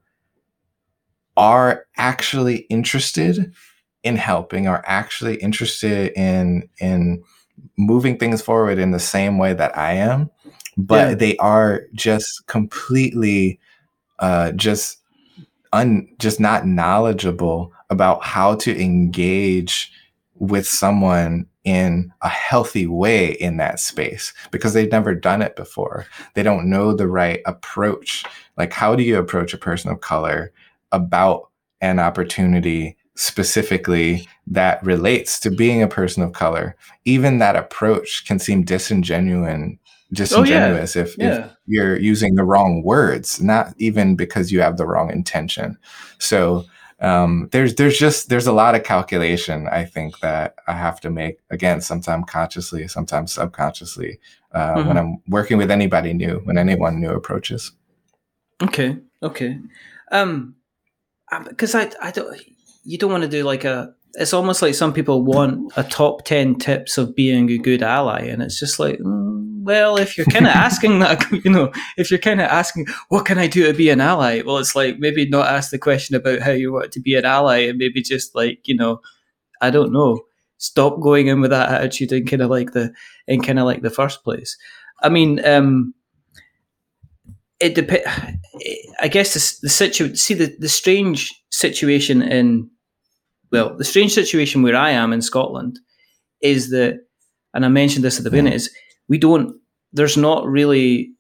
are 1.39 1.87
actually 1.97 2.59
interested 2.69 3.55
in 4.05 4.17
helping 4.17 4.69
are 4.69 4.83
actually 4.87 5.37
interested 5.37 6.13
in 6.17 6.69
in 6.81 7.23
moving 7.77 8.19
things 8.19 8.43
forward 8.43 8.79
in 8.79 8.91
the 8.91 8.99
same 9.01 9.39
way 9.39 9.53
that 9.55 9.77
I 9.77 9.93
am, 9.95 10.31
but 10.77 11.09
Yeah. 11.11 11.15
they 11.15 11.37
are 11.39 11.83
just 11.95 12.47
completely 12.47 13.59
uh, 14.19 14.53
just 14.53 14.99
un 15.73 16.09
just 16.19 16.41
not 16.41 16.67
knowledgeable 16.67 17.73
about 17.91 18.25
how 18.25 18.55
to 18.57 18.81
engage 18.81 19.93
with 20.35 20.67
someone 20.67 21.47
in 21.65 22.13
a 22.23 22.29
healthy 22.29 22.87
way 22.87 23.33
in 23.33 23.59
that 23.59 23.79
space 23.81 24.33
because 24.51 24.73
they've 24.73 24.91
never 24.93 25.15
done 25.15 25.43
it 25.43 25.57
before. 25.57 26.07
They 26.35 26.43
don't 26.43 26.71
know 26.71 26.93
the 26.95 27.09
right 27.09 27.41
approach. 27.47 28.25
Like, 28.57 28.73
how 28.73 28.97
do 28.97 29.03
you 29.03 29.19
approach 29.19 29.53
a 29.53 29.59
person 29.59 29.91
of 29.91 30.01
color 30.01 30.53
about 30.93 31.51
an 31.81 31.99
opportunity 31.99 32.97
specifically 33.17 34.27
that 34.47 34.83
relates 34.85 35.39
to 35.41 35.51
being 35.51 35.83
a 35.83 35.89
person 35.89 36.23
of 36.23 36.33
color? 36.33 36.77
Even 37.05 37.39
that 37.39 37.57
approach 37.57 38.25
can 38.27 38.39
seem 38.39 38.63
disingenuous, 38.65 39.73
disingenuous 40.13 40.97
if, 40.97 41.09
if 41.19 41.39
Yeah. 41.39 41.51
you're 41.67 41.99
using 41.99 42.35
the 42.35 42.45
wrong 42.45 42.83
words, 42.83 43.41
not 43.41 43.75
even 43.79 44.17
because 44.17 44.51
you 44.53 44.61
have 44.61 44.77
the 44.77 44.87
wrong 44.87 45.11
intention. 45.11 45.77
So 46.19 46.65
um, 47.01 47.49
there's 47.53 47.77
there's 47.77 47.97
just 47.97 48.29
there's 48.29 48.49
a 48.49 48.53
lot 48.53 48.75
of 48.75 48.83
calculation 48.83 49.69
I 49.69 49.85
think 49.85 50.19
that 50.19 50.57
I 50.67 50.73
have 50.73 51.01
to 51.03 51.11
make 51.11 51.39
again, 51.51 51.81
sometimes 51.81 52.25
consciously, 52.27 52.89
sometimes 52.89 53.33
subconsciously, 53.33 54.19
uh, 54.53 54.83
when 54.83 54.97
Mhm. 54.97 54.99
I'm 54.99 55.23
working 55.29 55.59
with 55.59 55.71
anybody 55.71 56.13
new, 56.13 56.41
when 56.45 56.59
anyone 56.59 57.01
new 57.01 57.11
approaches. 57.11 57.71
Okay. 58.63 58.97
Okay. 59.23 59.61
Um, 60.11 60.57
because 61.49 61.75
I, 61.75 61.91
I 62.01 62.11
don't. 62.11 62.41
You 62.85 62.99
don't 62.99 63.11
want 63.11 63.25
to 63.25 63.29
do 63.29 63.45
like 63.45 63.65
a. 63.65 63.95
It's 64.15 64.33
almost 64.33 64.63
like 64.63 64.75
some 64.75 64.93
people 64.93 65.23
want 65.23 65.73
a 65.77 65.85
top 65.85 66.25
ten 66.25 66.55
tips 66.57 66.99
of 66.99 67.15
being 67.15 67.51
a 67.51 67.59
good 67.59 67.83
ally, 67.83 68.23
and 68.23 68.43
it's 68.43 68.59
just 68.59 68.79
like, 68.79 68.99
mm, 68.99 69.63
well, 69.63 69.97
if 69.99 70.17
you're 70.17 70.27
kind 70.27 70.47
of 70.47 70.53
asking 70.55 71.01
that, 71.01 71.25
you 71.45 71.51
know, 71.51 71.71
if 71.97 72.11
you're 72.11 72.19
kind 72.19 72.41
of 72.41 72.49
asking, 72.49 72.87
what 73.09 73.27
can 73.27 73.39
I 73.39 73.47
do 73.47 73.67
to 73.67 73.75
be 73.75 73.91
an 73.91 74.01
ally? 74.01 74.43
Well, 74.45 74.59
it's 74.59 74.75
like 74.75 74.99
maybe 74.99 75.29
not 75.29 75.47
ask 75.47 75.71
the 75.71 75.79
question 75.79 76.17
about 76.17 76.41
how 76.41 76.53
you 76.53 76.73
want 76.73 76.93
to 76.93 77.01
be 77.01 77.15
an 77.15 77.25
ally, 77.25 77.59
and 77.59 77.79
maybe 77.79 78.03
just 78.03 78.35
like 78.35 78.61
you 78.67 78.77
know, 78.77 79.01
I 79.61 79.71
don't 79.71 79.93
know, 79.93 80.23
stop 80.57 81.01
going 81.01 81.27
in 81.29 81.41
with 81.41 81.51
that 81.51 81.71
attitude 81.71 82.13
in 82.13 82.27
kind 82.27 82.43
of 82.43 82.51
like 82.51 82.73
the 82.73 82.93
in 83.27 83.43
kind 83.43 83.59
of 83.59 83.67
like 83.67 83.83
the 83.83 83.91
first 83.91 84.25
place. 84.25 84.57
I 85.03 85.09
mean, 85.09 85.45
um, 85.47 85.95
it 87.61 87.75
depends. 87.75 88.07
I 89.01 89.09
guess 89.09 89.35
the, 89.35 89.67
the 89.67 89.71
situation. 89.71 90.17
See 90.17 90.35
the 90.35 90.55
the 90.59 90.69
strange 90.69 91.35
situation 91.51 92.23
in 92.23 92.71
well, 93.51 93.77
the 93.77 93.85
strange 93.85 94.13
situation 94.13 94.63
where 94.63 94.77
I 94.77 94.91
am 94.91 95.13
in 95.13 95.23
Scotland 95.23 95.79
is 96.43 96.71
that, 96.71 97.01
and 97.55 97.65
I 97.65 97.69
mentioned 97.69 98.05
this 98.05 98.19
at 98.19 98.25
the 98.25 98.31
beginning, 98.31 98.53
is 98.53 98.71
we 99.09 99.19
don't. 99.19 99.57
There's 99.93 100.17
not 100.17 100.47
really. 100.47 101.13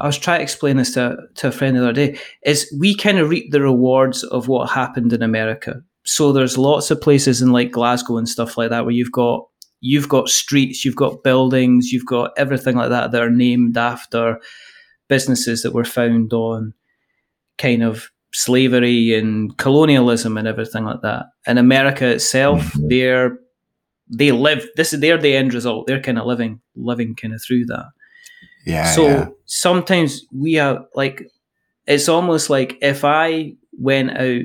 I 0.00 0.06
was 0.06 0.16
trying 0.16 0.38
to 0.38 0.42
explain 0.44 0.76
this 0.76 0.94
to 0.94 1.16
to 1.36 1.48
a 1.48 1.52
friend 1.52 1.76
the 1.76 1.82
other 1.82 1.92
day. 1.92 2.18
Is 2.44 2.72
we 2.78 2.94
kind 2.94 3.18
of 3.18 3.28
reap 3.28 3.50
the 3.50 3.60
rewards 3.60 4.22
of 4.24 4.48
what 4.48 4.70
happened 4.70 5.12
in 5.12 5.22
America. 5.22 5.82
So 6.04 6.32
there's 6.32 6.56
lots 6.56 6.90
of 6.90 7.00
places 7.00 7.42
in 7.42 7.52
like 7.52 7.72
Glasgow 7.72 8.16
and 8.16 8.28
stuff 8.28 8.56
like 8.56 8.70
that 8.70 8.84
where 8.84 8.94
you've 8.94 9.12
got 9.12 9.44
you've 9.80 10.08
got 10.08 10.28
streets, 10.28 10.84
you've 10.84 10.96
got 10.96 11.22
buildings, 11.22 11.92
you've 11.92 12.06
got 12.06 12.30
everything 12.36 12.76
like 12.76 12.90
that 12.90 13.12
that 13.12 13.22
are 13.22 13.30
named 13.30 13.76
after 13.76 14.40
businesses 15.08 15.62
that 15.62 15.72
were 15.74 15.84
found 15.84 16.32
on 16.32 16.74
kind 17.58 17.82
of 17.82 18.10
slavery 18.32 19.14
and 19.14 19.56
colonialism 19.56 20.36
and 20.36 20.46
everything 20.46 20.84
like 20.84 21.00
that. 21.02 21.26
In 21.46 21.58
America 21.58 22.06
itself, 22.06 22.72
Mhm. 22.74 22.88
they're 22.90 23.38
they 24.10 24.32
live 24.32 24.66
this 24.76 24.92
is 24.94 25.00
they're 25.00 25.18
the 25.18 25.34
end 25.36 25.52
result. 25.52 25.86
They're 25.86 26.00
kind 26.00 26.18
of 26.18 26.26
living 26.26 26.60
living 26.76 27.14
kind 27.14 27.34
of 27.34 27.42
through 27.46 27.66
that. 27.66 27.86
Yeah. 28.66 28.84
so 28.92 29.02
yeah. 29.06 29.28
sometimes 29.46 30.24
we 30.32 30.58
are 30.58 30.84
like 30.94 31.26
it's 31.86 32.08
almost 32.08 32.50
like 32.50 32.76
if 32.82 33.04
I 33.04 33.54
went 33.78 34.10
out 34.18 34.42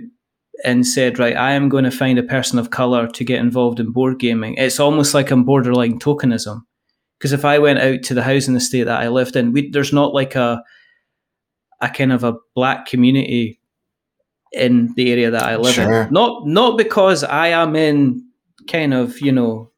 and 0.63 0.85
said, 0.87 1.19
right, 1.19 1.35
I 1.35 1.53
am 1.53 1.67
going 1.67 1.83
to 1.83 1.91
find 1.91 2.17
a 2.17 2.23
person 2.23 2.57
of 2.59 2.69
color 2.69 3.07
to 3.07 3.23
get 3.25 3.39
involved 3.39 3.79
in 3.81 3.91
board 3.91 4.17
gaming, 4.19 4.53
it's 4.57 4.79
almost 4.79 5.13
like 5.13 5.29
I'm 5.31 5.43
borderline 5.43 5.99
tokenism. 5.99 6.61
Because 7.23 7.31
if 7.31 7.45
I 7.45 7.57
went 7.57 7.79
out 7.79 8.03
to 8.03 8.13
the 8.13 8.21
housing 8.21 8.53
estate 8.53 8.83
that 8.83 8.99
I 8.99 9.07
lived 9.07 9.37
in, 9.37 9.53
we, 9.53 9.69
there's 9.69 9.93
not 9.93 10.13
like 10.13 10.35
a 10.35 10.61
a 11.79 11.87
kind 11.87 12.11
of 12.11 12.25
a 12.25 12.35
black 12.53 12.85
community 12.85 13.61
in 14.51 14.93
the 14.97 15.09
area 15.09 15.31
that 15.31 15.43
I 15.43 15.55
live 15.55 15.73
Sure. 15.75 16.01
in. 16.03 16.11
Not 16.11 16.45
not 16.45 16.77
because 16.77 17.23
I 17.23 17.47
am 17.47 17.77
in 17.77 18.27
kind 18.67 18.93
of 18.93 19.21
you 19.21 19.31
know 19.31 19.71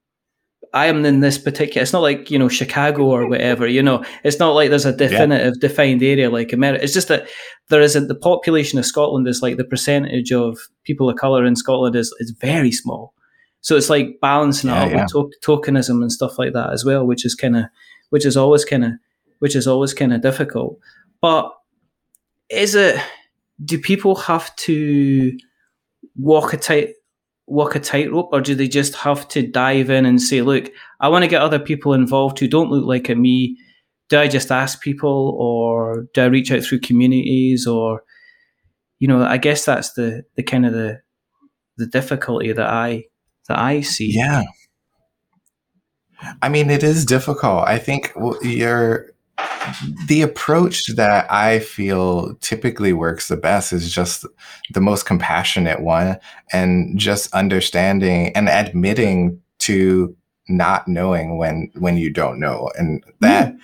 I 0.73 0.87
am 0.87 1.05
in 1.05 1.19
this 1.19 1.37
particular. 1.37 1.83
It's 1.83 1.93
not 1.93 2.01
like 2.01 2.31
you 2.31 2.39
know 2.39 2.49
Chicago 2.49 3.03
or 3.03 3.29
whatever. 3.29 3.67
You 3.67 3.83
know, 3.83 4.03
it's 4.23 4.39
not 4.39 4.53
like 4.53 4.71
there's 4.71 4.85
a 4.87 4.91
definitive 4.91 5.59
defined 5.61 6.01
area 6.01 6.31
like 6.31 6.51
America. 6.51 6.83
It's 6.83 6.93
just 6.95 7.09
that 7.09 7.27
there 7.69 7.81
isn't 7.81 8.07
the 8.07 8.15
population 8.15 8.79
of 8.79 8.87
Scotland 8.87 9.27
is 9.27 9.43
like 9.43 9.57
the 9.57 9.63
percentage 9.65 10.31
of 10.31 10.57
people 10.83 11.11
of 11.11 11.17
color 11.17 11.45
in 11.45 11.55
Scotland 11.55 11.95
is 11.95 12.11
is 12.19 12.31
very 12.31 12.71
small. 12.71 13.13
So 13.65 13.75
it's 13.75 13.89
like 13.89 14.19
balancing 14.21 14.69
Yeah, 14.69 14.83
it 14.83 14.85
out 14.85 14.91
yeah. 14.91 15.01
with 15.01 15.31
to- 15.41 15.47
tokenism 15.57 16.01
and 16.03 16.11
stuff 16.11 16.37
like 16.37 16.53
that 16.53 16.71
as 16.71 16.85
well, 16.85 17.03
which 17.07 17.25
is 17.25 17.33
kind 17.33 17.57
of, 17.57 17.65
which 18.11 18.23
is 18.23 18.37
always 18.37 18.63
kind 18.63 18.85
of, 18.85 18.91
which 19.39 19.55
is 19.55 19.65
always 19.67 19.91
kind 19.91 20.13
of 20.13 20.21
difficult. 20.21 20.77
But 21.19 21.51
is 22.49 22.75
it? 22.75 23.01
Do 23.63 23.79
people 23.79 24.13
have 24.15 24.55
to 24.57 25.35
walk 26.15 26.53
a 26.53 26.57
tight 26.57 26.89
walk 27.47 27.75
a 27.75 27.79
tightrope, 27.79 28.29
or 28.31 28.39
do 28.41 28.53
they 28.53 28.67
just 28.67 28.93
have 28.95 29.27
to 29.29 29.41
dive 29.41 29.89
in 29.89 30.05
and 30.05 30.21
say, 30.21 30.41
"Look, 30.43 30.69
I 30.99 31.09
want 31.09 31.23
to 31.23 31.27
get 31.29 31.41
other 31.41 31.57
people 31.59 31.93
involved 31.93 32.37
who 32.37 32.47
don't 32.47 32.69
look 32.69 32.85
like 32.85 33.09
me"? 33.17 33.57
Do 34.09 34.19
I 34.19 34.27
just 34.27 34.51
ask 34.51 34.79
people, 34.79 35.35
or 35.39 36.05
do 36.13 36.21
I 36.21 36.25
reach 36.25 36.51
out 36.51 36.61
through 36.61 36.81
communities, 36.81 37.65
or 37.65 38.03
you 38.99 39.07
know? 39.07 39.23
I 39.23 39.37
guess 39.37 39.65
that's 39.65 39.93
the 39.93 40.21
the 40.35 40.43
kind 40.43 40.67
of 40.67 40.73
the 40.73 40.99
the 41.77 41.87
difficulty 41.87 42.51
that 42.53 42.69
I 42.69 43.05
that 43.47 43.57
I 43.57 43.81
see. 43.81 44.11
Yeah. 44.13 44.43
I 46.41 46.49
mean, 46.49 46.69
it 46.69 46.83
is 46.83 47.05
difficult. 47.05 47.67
I 47.67 47.77
think 47.77 48.13
your 48.41 49.11
the 50.07 50.21
approach 50.21 50.87
that 50.95 51.31
I 51.31 51.59
feel 51.59 52.35
typically 52.35 52.93
works 52.93 53.27
the 53.27 53.37
best 53.37 53.73
is 53.73 53.91
just 53.91 54.25
the 54.73 54.81
most 54.81 55.05
compassionate 55.05 55.81
one, 55.81 56.17
and 56.53 56.97
just 56.97 57.33
understanding 57.33 58.31
and 58.35 58.47
admitting 58.49 59.41
to 59.59 60.15
not 60.47 60.87
knowing 60.87 61.37
when 61.37 61.71
when 61.75 61.97
you 61.97 62.11
don't 62.11 62.39
know, 62.39 62.69
and 62.77 63.03
that 63.19 63.51
hmm. 63.51 63.57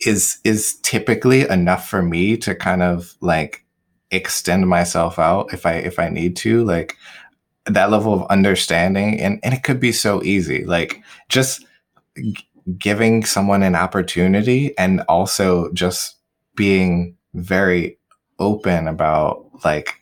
is 0.00 0.38
is 0.44 0.76
typically 0.82 1.48
enough 1.48 1.88
for 1.88 2.02
me 2.02 2.36
to 2.38 2.54
kind 2.54 2.82
of 2.82 3.14
like 3.20 3.64
extend 4.10 4.68
myself 4.68 5.18
out 5.18 5.52
if 5.54 5.64
I 5.64 5.74
if 5.74 5.98
I 5.98 6.08
need 6.08 6.36
to, 6.38 6.64
like 6.64 6.96
that 7.66 7.90
level 7.90 8.12
of 8.12 8.26
understanding 8.28 9.20
and, 9.20 9.38
and 9.42 9.54
it 9.54 9.62
could 9.62 9.78
be 9.78 9.92
so 9.92 10.22
easy 10.22 10.64
like 10.64 11.02
just 11.28 11.64
g- 12.16 12.36
giving 12.78 13.24
someone 13.24 13.62
an 13.62 13.74
opportunity 13.74 14.76
and 14.78 15.00
also 15.08 15.72
just 15.72 16.16
being 16.56 17.16
very 17.34 17.98
open 18.38 18.88
about 18.88 19.46
like 19.64 19.94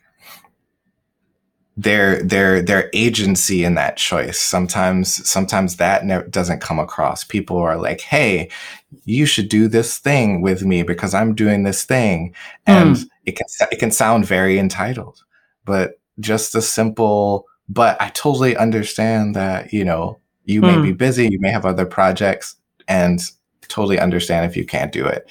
their 1.77 2.21
their 2.21 2.61
their 2.61 2.89
agency 2.93 3.63
in 3.63 3.75
that 3.75 3.95
choice. 3.97 4.39
Sometimes 4.39 5.27
sometimes 5.29 5.77
that 5.77 6.05
never 6.05 6.27
doesn't 6.27 6.59
come 6.59 6.79
across. 6.79 7.23
People 7.23 7.57
are 7.57 7.77
like 7.77 8.01
hey 8.01 8.49
you 9.05 9.25
should 9.25 9.47
do 9.47 9.67
this 9.67 9.97
thing 9.97 10.41
with 10.41 10.63
me 10.63 10.83
because 10.83 11.13
i'm 11.13 11.33
doing 11.33 11.63
this 11.63 11.83
thing. 11.83 12.35
Hmm. 12.67 12.71
And 12.71 12.97
it 13.25 13.37
can 13.37 13.47
it 13.71 13.79
can 13.79 13.91
sound 13.91 14.25
very 14.25 14.59
entitled 14.59 15.23
but 15.65 15.99
just 16.19 16.55
a 16.55 16.61
simple 16.61 17.45
but 17.69 18.01
i 18.01 18.09
totally 18.09 18.55
understand 18.57 19.35
that 19.35 19.71
you 19.73 19.83
know 19.85 20.17
you 20.45 20.61
may 20.61 20.75
Hmm. 20.75 20.83
be 20.83 20.91
busy 20.91 21.27
you 21.29 21.39
may 21.39 21.51
have 21.51 21.65
other 21.65 21.85
projects 21.85 22.55
and 22.87 23.21
totally 23.67 23.99
understand 23.99 24.45
if 24.45 24.57
you 24.57 24.65
can't 24.65 24.91
do 24.91 25.05
it 25.05 25.29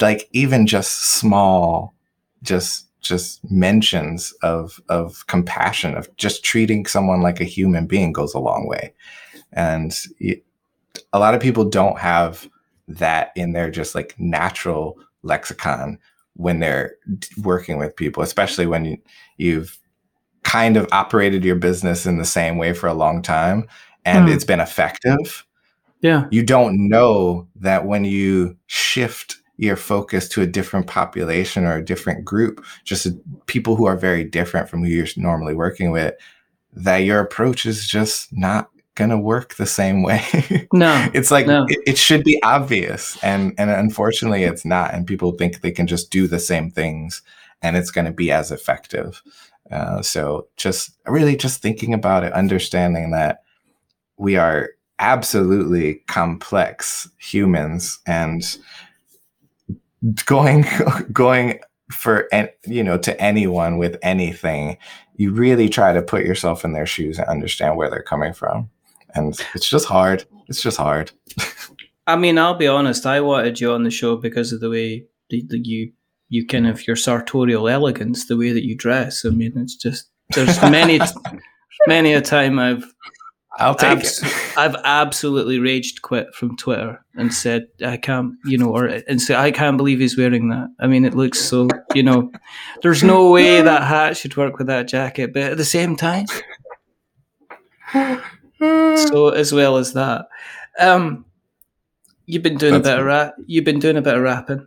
like 0.00 0.28
even 0.32 0.66
just 0.66 1.02
small 1.18 1.94
just 2.42 2.86
just 3.00 3.48
mentions 3.50 4.32
of 4.42 4.80
of 4.88 5.24
compassion 5.28 5.94
of 5.94 6.14
just 6.16 6.44
treating 6.44 6.86
someone 6.86 7.20
like 7.22 7.40
a 7.40 7.44
human 7.44 7.86
being 7.86 8.12
goes 8.12 8.34
a 8.34 8.38
long 8.38 8.66
way 8.66 8.92
and 9.52 10.06
a 11.12 11.18
lot 11.18 11.34
of 11.34 11.40
people 11.40 11.64
don't 11.64 11.98
have 11.98 12.48
that 12.88 13.30
in 13.36 13.52
their 13.52 13.70
just 13.70 13.94
like 13.94 14.18
natural 14.18 14.98
lexicon 15.22 15.98
when 16.34 16.58
they're 16.58 16.96
working 17.42 17.78
with 17.78 17.94
people 17.94 18.22
especially 18.22 18.66
when 18.66 18.84
you, 18.84 18.98
you've 19.36 19.78
kind 20.46 20.76
of 20.76 20.86
operated 20.92 21.44
your 21.44 21.56
business 21.56 22.06
in 22.06 22.18
the 22.18 22.24
same 22.38 22.56
way 22.58 22.72
for 22.72 22.86
a 22.88 22.94
long 22.94 23.20
time 23.22 23.66
and 24.04 24.26
Hmm. 24.28 24.32
it's 24.34 24.44
been 24.44 24.60
effective 24.60 25.44
yeah, 26.02 26.26
you 26.30 26.42
don't 26.44 26.88
know 26.88 27.48
that 27.56 27.86
when 27.86 28.04
you 28.04 28.56
shift 28.66 29.38
your 29.56 29.76
focus 29.76 30.28
to 30.28 30.42
a 30.42 30.46
different 30.46 30.86
population 30.86 31.64
or 31.64 31.76
a 31.76 31.84
different 31.84 32.22
group, 32.24 32.62
just 32.84 33.06
people 33.46 33.74
who 33.76 33.86
are 33.86 33.96
very 33.96 34.22
different 34.22 34.68
from 34.68 34.82
who 34.84 34.90
you're 34.90 35.06
normally 35.16 35.54
working 35.54 35.90
with, 35.90 36.14
that 36.74 36.98
your 36.98 37.18
approach 37.20 37.64
is 37.64 37.88
just 37.88 38.28
not 38.30 38.68
gonna 38.94 39.18
work 39.18 39.54
the 39.54 39.66
same 39.66 40.02
way. 40.02 40.22
No, 40.72 41.08
it's 41.14 41.30
like 41.30 41.46
no. 41.46 41.64
it, 41.68 41.78
it 41.86 41.98
should 41.98 42.22
be 42.24 42.38
obvious, 42.42 43.16
and 43.22 43.54
and 43.58 43.70
unfortunately, 43.70 44.44
it's 44.44 44.64
not. 44.66 44.92
And 44.92 45.06
people 45.06 45.32
think 45.32 45.60
they 45.62 45.72
can 45.72 45.86
just 45.86 46.10
do 46.10 46.26
the 46.28 46.38
same 46.38 46.70
things, 46.70 47.22
and 47.62 47.74
it's 47.76 47.90
going 47.90 48.04
to 48.06 48.12
be 48.12 48.30
as 48.30 48.52
effective. 48.52 49.22
Uh, 49.70 50.02
so 50.02 50.46
just 50.56 50.90
really 51.06 51.36
just 51.36 51.60
thinking 51.60 51.92
about 51.92 52.24
it, 52.24 52.32
understanding 52.32 53.10
that 53.10 53.42
we 54.16 54.36
are 54.36 54.70
absolutely 54.98 55.96
complex 56.06 57.08
humans, 57.18 57.98
and 58.06 58.58
going 60.24 60.64
going 61.12 61.60
for 61.90 62.28
you 62.64 62.82
know 62.82 62.98
to 62.98 63.20
anyone 63.20 63.78
with 63.78 63.96
anything 64.02 64.76
you 65.18 65.32
really 65.32 65.68
try 65.68 65.92
to 65.92 66.02
put 66.02 66.24
yourself 66.24 66.64
in 66.64 66.72
their 66.72 66.84
shoes 66.84 67.16
and 67.16 67.28
understand 67.28 67.76
where 67.76 67.88
they're 67.88 68.02
coming 68.02 68.32
from 68.32 68.68
and 69.14 69.40
it's 69.54 69.68
just 69.68 69.86
hard 69.86 70.24
it's 70.48 70.60
just 70.60 70.76
hard 70.78 71.12
I 72.06 72.16
mean, 72.16 72.38
I'll 72.38 72.54
be 72.54 72.68
honest. 72.68 73.04
I 73.04 73.20
wanted 73.20 73.60
you 73.60 73.72
on 73.72 73.82
the 73.82 73.90
show 73.90 74.16
because 74.16 74.52
of 74.52 74.60
the 74.60 74.70
way 74.70 75.06
that 75.30 75.62
you, 75.64 75.92
you 76.28 76.46
kind 76.46 76.66
of 76.66 76.86
your 76.86 76.96
sartorial 76.96 77.68
elegance, 77.68 78.26
the 78.26 78.36
way 78.36 78.52
that 78.52 78.64
you 78.64 78.76
dress. 78.76 79.24
I 79.24 79.30
mean, 79.30 79.52
it's 79.56 79.76
just 79.76 80.08
there's 80.34 80.60
many, 80.62 81.00
many 81.86 82.12
a 82.12 82.20
time 82.20 82.58
I've 82.58 82.84
i'll 83.58 83.74
take 83.74 83.98
abs- 83.98 84.22
it 84.22 84.58
I've 84.58 84.76
absolutely 84.84 85.58
raged 85.58 86.02
quit 86.02 86.34
from 86.34 86.56
Twitter 86.56 87.02
and 87.14 87.32
said 87.32 87.66
I 87.84 87.96
can't, 87.96 88.34
you 88.44 88.58
know, 88.58 88.70
or 88.70 88.86
and 88.86 89.20
say 89.20 89.34
I 89.34 89.50
can't 89.50 89.76
believe 89.76 89.98
he's 89.98 90.16
wearing 90.16 90.48
that. 90.48 90.68
I 90.80 90.86
mean, 90.86 91.04
it 91.04 91.14
looks 91.14 91.40
so, 91.40 91.68
you 91.94 92.02
know, 92.02 92.30
there's 92.82 93.02
no 93.02 93.30
way 93.30 93.62
that 93.62 93.82
hat 93.82 94.16
should 94.16 94.36
work 94.36 94.58
with 94.58 94.66
that 94.66 94.88
jacket. 94.88 95.32
But 95.32 95.42
at 95.42 95.56
the 95.56 95.64
same 95.64 95.96
time, 95.96 96.26
so 98.58 99.30
as 99.30 99.52
well 99.52 99.76
as 99.76 99.92
that, 99.92 100.26
um, 100.78 101.24
you've 102.26 102.42
been 102.42 102.58
doing 102.58 102.74
That's 102.74 102.88
a 102.88 102.90
bit 102.90 102.98
of 103.00 103.06
rap. 103.06 103.34
You've 103.46 103.64
been 103.64 103.78
doing 103.78 103.96
a 103.96 104.02
bit 104.02 104.14
of 104.14 104.22
rapping. 104.22 104.66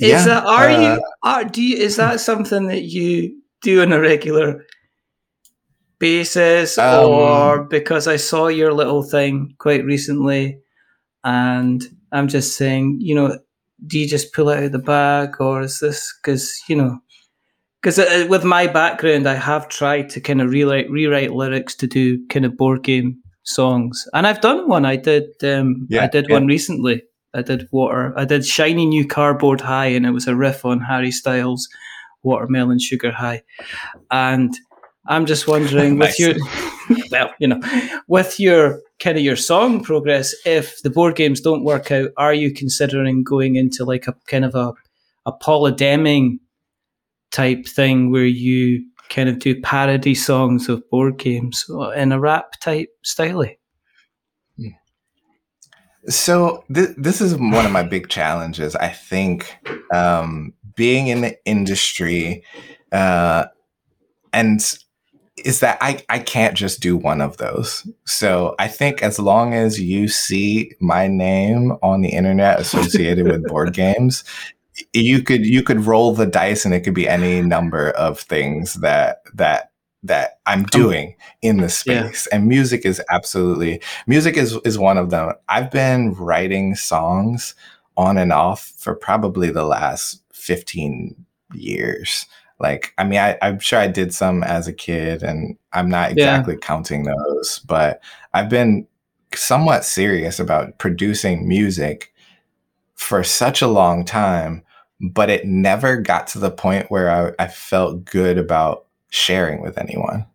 Is 0.00 0.10
Yeah, 0.10 0.24
that 0.24 0.44
are 0.46 0.68
uh, 0.68 0.80
you 0.94 1.04
are 1.22 1.44
do 1.44 1.62
you, 1.62 1.76
is 1.76 1.96
that 1.96 2.20
something 2.20 2.68
that 2.68 2.82
you 2.82 3.40
do 3.62 3.82
on 3.82 3.92
a 3.92 4.00
regular 4.00 4.64
basis 5.98 6.78
Um, 6.78 7.10
or 7.10 7.64
because 7.64 8.06
I 8.06 8.16
saw 8.16 8.46
your 8.48 8.72
little 8.72 9.02
thing 9.02 9.54
quite 9.58 9.84
recently 9.84 10.60
and 11.24 11.82
I'm 12.12 12.28
just 12.28 12.56
saying, 12.56 12.98
you 13.00 13.14
know, 13.14 13.38
do 13.86 13.98
you 13.98 14.08
just 14.08 14.32
pull 14.32 14.48
it 14.50 14.58
out 14.58 14.64
of 14.64 14.72
the 14.72 14.78
bag 14.78 15.40
or 15.40 15.62
is 15.62 15.80
this 15.80 16.12
because, 16.22 16.52
you 16.68 16.76
know, 16.76 16.98
because 17.80 17.98
with 18.28 18.44
my 18.44 18.66
background, 18.66 19.28
I 19.28 19.34
have 19.34 19.68
tried 19.68 20.08
to 20.10 20.20
kind 20.20 20.40
of 20.40 20.50
rewrite, 20.50 20.90
rewrite 20.90 21.32
lyrics 21.32 21.74
to 21.76 21.86
do 21.86 22.24
kind 22.28 22.44
of 22.44 22.56
board 22.56 22.82
game 22.82 23.22
songs, 23.44 24.04
and 24.14 24.26
I've 24.26 24.40
done 24.40 24.68
one. 24.68 24.84
I 24.84 24.96
did, 24.96 25.24
um, 25.44 25.86
Yeah, 25.88 26.04
I 26.04 26.08
did 26.08 26.26
yeah. 26.28 26.34
one 26.34 26.46
recently. 26.46 27.02
I 27.38 27.42
did 27.42 27.68
water. 27.70 28.12
I 28.16 28.24
did 28.24 28.44
shiny 28.44 28.84
new 28.86 29.06
cardboard 29.06 29.60
high, 29.60 29.86
and 29.86 30.04
it 30.04 30.10
was 30.10 30.26
a 30.26 30.36
riff 30.36 30.64
on 30.64 30.80
Harry 30.80 31.10
Styles' 31.10 31.68
"Watermelon 32.22 32.78
Sugar 32.80 33.12
High." 33.12 33.42
And 34.10 34.54
I'm 35.06 35.24
just 35.24 35.46
wondering, 35.46 35.98
with 35.98 36.18
your, 36.18 36.34
well, 37.10 37.32
you 37.38 37.48
know, 37.48 37.60
with 38.08 38.38
your 38.38 38.80
kind 38.98 39.16
of 39.16 39.24
your 39.24 39.36
song 39.36 39.82
progress, 39.82 40.34
if 40.44 40.82
the 40.82 40.90
board 40.90 41.16
games 41.16 41.40
don't 41.40 41.64
work 41.64 41.90
out, 41.90 42.10
are 42.16 42.34
you 42.34 42.52
considering 42.52 43.22
going 43.22 43.56
into 43.56 43.84
like 43.84 44.06
a 44.06 44.14
kind 44.26 44.44
of 44.44 44.54
a 44.54 44.74
a 45.26 45.32
Paula 45.32 45.72
Deming 45.72 46.40
type 47.30 47.66
thing 47.66 48.10
where 48.10 48.24
you 48.24 48.84
kind 49.10 49.28
of 49.28 49.38
do 49.38 49.60
parody 49.60 50.14
songs 50.14 50.68
of 50.68 50.88
board 50.90 51.18
games 51.18 51.64
in 51.96 52.12
a 52.12 52.18
rap 52.20 52.52
type 52.60 52.88
style? 53.04 53.44
So 56.08 56.64
th- 56.72 56.94
this 56.96 57.20
is 57.20 57.36
one 57.36 57.66
of 57.66 57.72
my 57.72 57.82
big 57.82 58.08
challenges. 58.08 58.74
I 58.76 58.88
think 58.88 59.58
um, 59.92 60.54
being 60.74 61.08
in 61.08 61.20
the 61.20 61.36
industry, 61.44 62.44
uh, 62.92 63.46
and 64.32 64.60
is 65.44 65.60
that 65.60 65.78
I 65.80 66.02
I 66.08 66.18
can't 66.18 66.56
just 66.56 66.80
do 66.80 66.96
one 66.96 67.20
of 67.20 67.36
those. 67.36 67.86
So 68.06 68.54
I 68.58 68.68
think 68.68 69.02
as 69.02 69.18
long 69.18 69.54
as 69.54 69.80
you 69.80 70.08
see 70.08 70.72
my 70.80 71.06
name 71.06 71.72
on 71.82 72.00
the 72.00 72.08
internet 72.08 72.58
associated 72.60 73.26
with 73.26 73.46
board 73.46 73.72
games, 73.74 74.24
you 74.92 75.22
could 75.22 75.44
you 75.44 75.62
could 75.62 75.86
roll 75.86 76.14
the 76.14 76.26
dice, 76.26 76.64
and 76.64 76.74
it 76.74 76.80
could 76.80 76.94
be 76.94 77.08
any 77.08 77.42
number 77.42 77.90
of 77.90 78.20
things 78.20 78.74
that 78.74 79.18
that 79.34 79.72
that 80.02 80.38
I'm 80.46 80.64
doing 80.64 81.16
in 81.42 81.56
the 81.56 81.62
Yeah. 81.64 81.68
space. 81.68 82.26
And 82.28 82.46
music 82.46 82.84
is 82.86 83.02
absolutely 83.10 83.82
music 84.06 84.36
is 84.36 84.56
is 84.64 84.78
one 84.78 84.98
of 84.98 85.10
them. 85.10 85.32
I've 85.48 85.70
been 85.70 86.14
writing 86.14 86.74
songs 86.74 87.54
on 87.96 88.16
and 88.16 88.32
off 88.32 88.72
for 88.76 88.94
probably 88.94 89.50
the 89.50 89.64
last 89.64 90.22
15 90.32 91.16
years. 91.54 92.26
Like, 92.60 92.92
I 92.98 93.04
mean, 93.04 93.18
I, 93.20 93.38
I'm 93.42 93.58
sure 93.60 93.78
I 93.78 93.86
did 93.88 94.12
some 94.14 94.42
as 94.42 94.66
a 94.66 94.72
kid, 94.72 95.22
and 95.22 95.56
I'm 95.72 95.88
not 95.88 96.10
Yeah. 96.10 96.24
exactly 96.34 96.56
counting 96.56 97.04
those, 97.04 97.60
but 97.66 98.00
I've 98.34 98.48
been 98.48 98.86
somewhat 99.34 99.84
serious 99.84 100.40
about 100.40 100.78
producing 100.78 101.46
music 101.46 102.12
for 102.96 103.22
such 103.22 103.62
a 103.62 103.68
long 103.68 104.04
time, 104.04 104.62
but 105.00 105.30
it 105.30 105.44
never 105.46 105.96
got 105.98 106.26
to 106.28 106.40
the 106.40 106.50
point 106.50 106.90
where 106.90 107.10
I, 107.38 107.44
I 107.44 107.48
felt 107.48 108.04
good 108.04 108.38
about 108.38 108.86
sharing 109.10 109.62
with 109.62 109.78
anyone. 109.78 110.26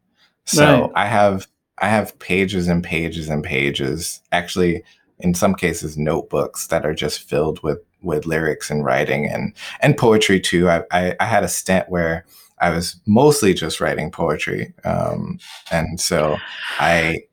So 0.46 0.82
Right. 0.82 0.92
I 0.96 1.06
have 1.08 1.48
I 1.80 1.88
have 1.90 2.18
pages 2.20 2.68
and 2.68 2.84
pages 2.84 3.30
and 3.30 3.44
pages, 3.44 4.22
actually 4.32 4.84
in 5.20 5.34
some 5.34 5.56
cases 5.56 5.98
notebooks 5.98 6.68
that 6.68 6.86
are 6.86 6.94
just 6.94 7.22
filled 7.30 7.62
with 7.64 7.80
with 8.02 8.26
lyrics 8.26 8.70
and 8.70 8.84
writing 8.84 9.26
and 9.28 9.54
and 9.82 9.98
poetry 9.98 10.40
too. 10.40 10.70
I 10.70 10.84
I, 10.92 11.16
I 11.20 11.26
had 11.26 11.44
a 11.44 11.48
stint 11.48 11.90
where 11.90 12.26
I 12.60 12.70
was 12.70 12.96
mostly 13.06 13.54
just 13.54 13.82
writing 13.82 14.12
poetry, 14.12 14.74
um, 14.86 15.40
and 15.72 16.00
so 16.00 16.38
I 16.80 17.24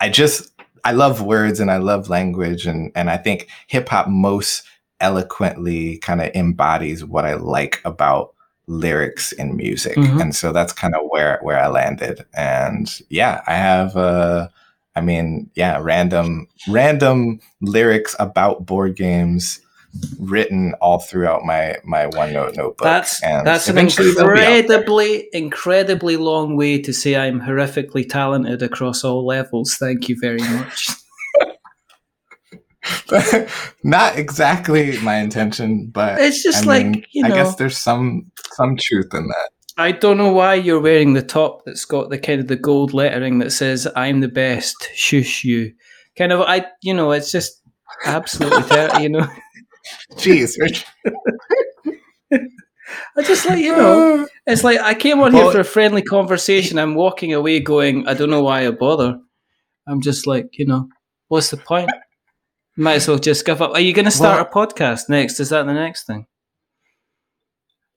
I 0.00 0.08
just 0.08 0.52
I 0.84 0.92
love 0.92 1.22
words 1.22 1.60
and 1.60 1.70
I 1.70 1.78
love 1.78 2.08
language 2.08 2.66
and 2.66 2.92
and 2.94 3.10
I 3.10 3.16
think 3.16 3.48
hip 3.66 3.88
hop 3.88 4.08
most 4.08 4.64
eloquently 5.00 5.98
kind 5.98 6.20
of 6.20 6.30
embodies 6.34 7.04
what 7.04 7.24
I 7.24 7.34
like 7.34 7.80
about 7.84 8.34
lyrics 8.68 9.32
in 9.32 9.56
music. 9.56 9.96
Mhm. 9.96 10.20
And 10.20 10.34
so 10.36 10.52
that's 10.52 10.72
kind 10.72 10.94
of 10.94 11.02
where 11.08 11.38
where 11.42 11.58
I 11.58 11.68
landed. 11.68 12.24
And 12.34 12.88
yeah, 13.08 13.42
I 13.46 13.54
have 13.54 13.96
uh 13.96 14.48
I 14.94 15.00
mean, 15.00 15.50
yeah, 15.54 15.78
random 15.80 16.48
random 16.68 17.40
lyrics 17.60 18.14
about 18.18 18.66
board 18.66 18.96
games 18.96 19.60
written 20.18 20.74
all 20.80 20.98
throughout 20.98 21.44
my 21.44 21.76
my 21.84 22.06
OneNote 22.06 22.56
notebook. 22.56 22.84
That's 22.84 23.22
and 23.22 23.46
that's 23.46 23.68
an 23.68 23.78
eventually 23.78 24.12
they'll 24.12 24.24
be 24.34 24.40
out 24.40 24.44
there. 24.44 24.58
incredibly 24.58 25.28
incredibly 25.32 26.16
long 26.16 26.56
way 26.56 26.80
to 26.82 26.92
say 26.92 27.16
I'm 27.16 27.40
horrifically 27.40 28.08
talented 28.08 28.62
across 28.62 29.02
all 29.02 29.24
levels. 29.26 29.76
Thank 29.76 30.08
you 30.08 30.16
very 30.20 30.40
much. 30.40 30.88
Not 33.84 34.18
exactly 34.18 34.98
my 35.00 35.16
intention, 35.16 35.90
but 35.92 36.20
It's 36.20 36.42
just 36.42 36.64
I 36.64 36.66
like 36.66 36.86
mean, 36.86 37.04
you 37.12 37.24
I 37.24 37.28
guess 37.30 37.56
there's 37.56 37.78
some 37.78 38.30
some 38.52 38.76
truth 38.76 39.12
in 39.14 39.26
that. 39.28 39.50
I 39.76 39.92
don't 39.92 40.18
know 40.18 40.32
why 40.32 40.54
you're 40.54 40.80
wearing 40.80 41.12
the 41.12 41.22
top 41.22 41.64
that's 41.64 41.84
got 41.84 42.10
the 42.10 42.18
kind 42.18 42.40
of 42.40 42.48
the 42.48 42.56
gold 42.56 42.92
lettering 42.92 43.38
that 43.38 43.52
says 43.52 43.86
"I'm 43.94 44.20
the 44.20 44.28
best." 44.28 44.76
Shush 44.94 45.44
you. 45.44 45.72
Kind 46.16 46.32
of, 46.32 46.40
I 46.42 46.66
you 46.82 46.94
know, 46.94 47.12
it's 47.12 47.30
just 47.30 47.62
absolutely 48.04 48.62
ter- 48.64 49.00
you 49.00 49.08
know. 49.08 49.26
Jeez, 50.16 50.58
Rich. 50.60 50.84
I 53.16 53.22
just 53.22 53.48
like 53.48 53.58
you 53.58 53.74
know, 53.74 54.26
it's 54.46 54.64
like 54.64 54.80
I 54.80 54.94
came 54.94 55.20
on 55.20 55.32
Well- 55.32 55.44
here 55.44 55.52
for 55.52 55.60
a 55.60 55.64
friendly 55.64 56.02
conversation. 56.02 56.78
I'm 56.78 56.94
walking 56.94 57.32
away 57.32 57.60
going, 57.60 58.06
I 58.08 58.14
don't 58.14 58.30
know 58.30 58.42
why 58.42 58.66
I 58.66 58.70
bother. 58.70 59.18
I'm 59.86 60.00
just 60.00 60.26
like, 60.26 60.46
you 60.58 60.66
know, 60.66 60.88
what's 61.28 61.50
the 61.50 61.56
point? 61.56 61.90
Might 62.78 62.94
as 62.94 63.08
well 63.08 63.18
just 63.18 63.44
give 63.44 63.60
up. 63.60 63.72
Are 63.72 63.80
you 63.80 63.92
going 63.92 64.04
to 64.04 64.10
start 64.10 64.40
a 64.40 64.44
podcast 64.48 65.08
next? 65.08 65.40
Is 65.40 65.50
that 65.50 65.66
the 65.66 65.74
next 65.74 66.06
thing? 66.06 66.26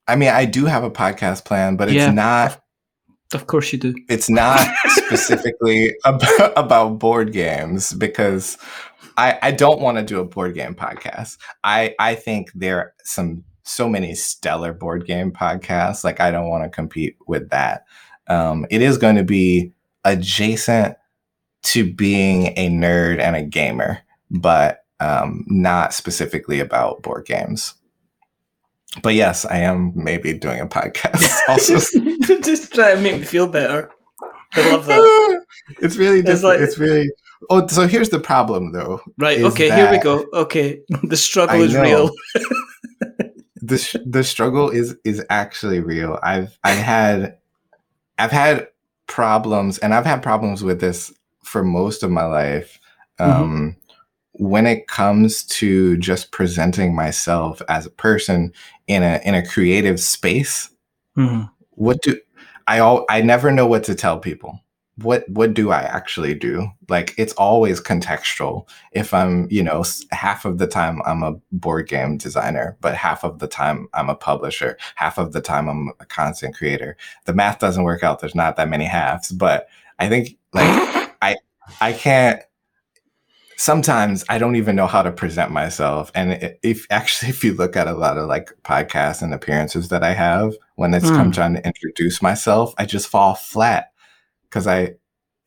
I 0.07 0.15
mean, 0.15 0.29
I 0.29 0.45
do 0.45 0.65
have 0.65 0.83
a 0.83 0.89
podcast 0.91 1.45
plan, 1.45 1.75
but 1.77 1.87
it's 1.87 1.95
Yeah. 1.95 2.11
not 2.11 2.59
Of 3.33 3.45
course 3.47 3.71
you 3.71 3.77
do. 3.79 3.93
it's 4.09 4.29
not 4.29 4.59
specifically 4.87 5.93
about, 6.03 6.53
about 6.57 6.99
board 6.99 7.31
games 7.31 7.93
because 7.93 8.57
I, 9.17 9.37
I 9.43 9.51
don't 9.51 9.79
want 9.81 9.97
to 9.99 10.03
do 10.03 10.19
a 10.19 10.25
board 10.25 10.55
game 10.55 10.73
podcast. 10.73 11.37
I, 11.63 11.93
I 11.99 12.15
think 12.15 12.51
there 12.55 12.77
are 12.79 12.93
some 13.03 13.43
so 13.63 13.87
many 13.87 14.15
stellar 14.15 14.73
board 14.73 15.05
game 15.05 15.31
podcasts. 15.31 16.03
Like 16.03 16.19
I 16.19 16.31
don't 16.31 16.49
want 16.49 16.63
to 16.63 16.69
compete 16.69 17.15
with 17.27 17.49
that. 17.51 17.85
Um, 18.27 18.65
it 18.71 18.81
is 18.81 18.97
going 18.97 19.15
to 19.17 19.23
be 19.23 19.73
adjacent 20.03 20.97
to 21.63 21.93
being 21.93 22.47
a 22.57 22.69
nerd 22.69 23.19
and 23.19 23.35
a 23.35 23.43
gamer, 23.43 23.99
but 24.39 24.83
um, 24.99 25.43
not 25.47 25.93
specifically 25.93 26.59
about 26.59 27.01
board 27.03 27.25
games. 27.25 27.75
But 29.03 29.13
yes, 29.13 29.45
I 29.45 29.57
am 29.59 29.93
maybe 29.95 30.33
doing 30.33 30.59
a 30.59 30.67
podcast 30.67 31.37
also. 31.47 31.75
just 32.41 32.73
try 32.73 32.95
to 32.95 33.01
make 33.01 33.19
me 33.19 33.23
feel 33.23 33.47
better. 33.47 33.89
I 34.53 34.71
love 34.71 34.85
that. 34.87 35.45
It's 35.81 35.95
really 35.95 36.21
just. 36.21 36.33
It's 36.33 36.43
like- 36.43 36.59
it's 36.59 36.77
really. 36.77 37.09
Oh, 37.49 37.65
so 37.67 37.87
here's 37.87 38.09
the 38.09 38.19
problem, 38.19 38.71
though. 38.73 39.01
Right. 39.17 39.41
Okay. 39.41 39.73
Here 39.73 39.89
we 39.89 39.97
go. 39.99 40.25
Okay. 40.33 40.81
The 41.03 41.15
struggle 41.17 41.61
is 41.61 41.75
real. 41.75 42.11
the 43.61 43.77
sh- 43.77 43.95
the 44.05 44.23
struggle 44.23 44.69
is 44.69 44.95
is 45.03 45.23
actually 45.29 45.79
real. 45.79 46.19
I've 46.21 46.57
I've 46.63 46.77
had 46.77 47.37
I've 48.19 48.31
had 48.31 48.67
problems, 49.07 49.77
and 49.79 49.93
I've 49.93 50.05
had 50.05 50.21
problems 50.21 50.63
with 50.63 50.81
this 50.81 51.11
for 51.43 51.63
most 51.63 52.03
of 52.03 52.11
my 52.11 52.25
life. 52.25 52.79
Um, 53.19 53.75
When 54.41 54.65
it 54.65 54.87
comes 54.87 55.43
to 55.59 55.97
just 55.97 56.31
presenting 56.31 56.95
myself 56.95 57.61
as 57.69 57.85
a 57.85 57.91
person 57.91 58.51
in 58.87 59.03
a 59.03 59.21
in 59.23 59.35
a 59.35 59.45
creative 59.45 59.99
space, 59.99 60.67
Mhm. 61.15 61.47
what 61.71 62.01
do 62.01 62.19
I 62.67 62.79
all 62.79 63.05
I 63.07 63.21
never 63.21 63.51
know 63.51 63.67
what 63.67 63.83
to 63.83 63.93
tell 63.93 64.17
people. 64.19 64.59
What 64.95 65.29
what 65.29 65.53
do 65.53 65.69
I 65.69 65.81
actually 65.83 66.33
do? 66.33 66.67
Like 66.89 67.13
it's 67.19 67.33
always 67.33 67.79
contextual. 67.79 68.67
If 68.93 69.13
I'm, 69.13 69.47
you 69.51 69.61
know, 69.61 69.83
half 70.11 70.43
of 70.45 70.57
the 70.57 70.65
time 70.67 71.03
I'm 71.05 71.21
a 71.21 71.35
board 71.51 71.87
game 71.87 72.17
designer, 72.17 72.77
but 72.81 72.95
half 72.95 73.23
of 73.23 73.37
the 73.37 73.47
time 73.47 73.89
I'm 73.93 74.09
a 74.09 74.15
publisher, 74.15 74.75
half 74.95 75.19
of 75.19 75.33
the 75.33 75.41
time 75.41 75.69
I'm 75.69 75.91
a 75.99 76.05
content 76.07 76.55
creator. 76.55 76.97
The 77.25 77.33
math 77.33 77.59
doesn't 77.59 77.83
work 77.83 78.03
out. 78.03 78.19
There's 78.19 78.35
not 78.35 78.55
that 78.57 78.69
many 78.69 78.85
halves, 78.85 79.31
but 79.31 79.67
I 79.99 80.09
think 80.09 80.35
like 80.53 80.65
I 81.21 81.35
I 81.79 81.93
can't 81.93 82.41
sometimes 83.61 84.25
I 84.27 84.39
don't 84.39 84.55
even 84.55 84.75
know 84.75 84.87
how 84.87 85.03
to 85.03 85.11
present 85.11 85.51
myself. 85.51 86.11
And 86.15 86.57
if 86.63 86.87
actually, 86.89 87.29
if 87.29 87.43
you 87.43 87.53
look 87.53 87.75
at 87.75 87.87
a 87.87 87.93
lot 87.93 88.17
of 88.17 88.27
like 88.27 88.51
podcasts 88.63 89.21
and 89.21 89.33
appearances 89.33 89.89
that 89.89 90.03
I 90.03 90.13
have, 90.13 90.53
when 90.75 90.93
it's 90.95 91.11
come 91.11 91.27
Hmm. 91.27 91.31
trying 91.31 91.53
to 91.53 91.65
introduce 91.65 92.21
myself, 92.21 92.73
I 92.79 92.85
just 92.85 93.07
fall 93.07 93.35
flat 93.35 93.91
because 94.43 94.65
I, 94.65 94.95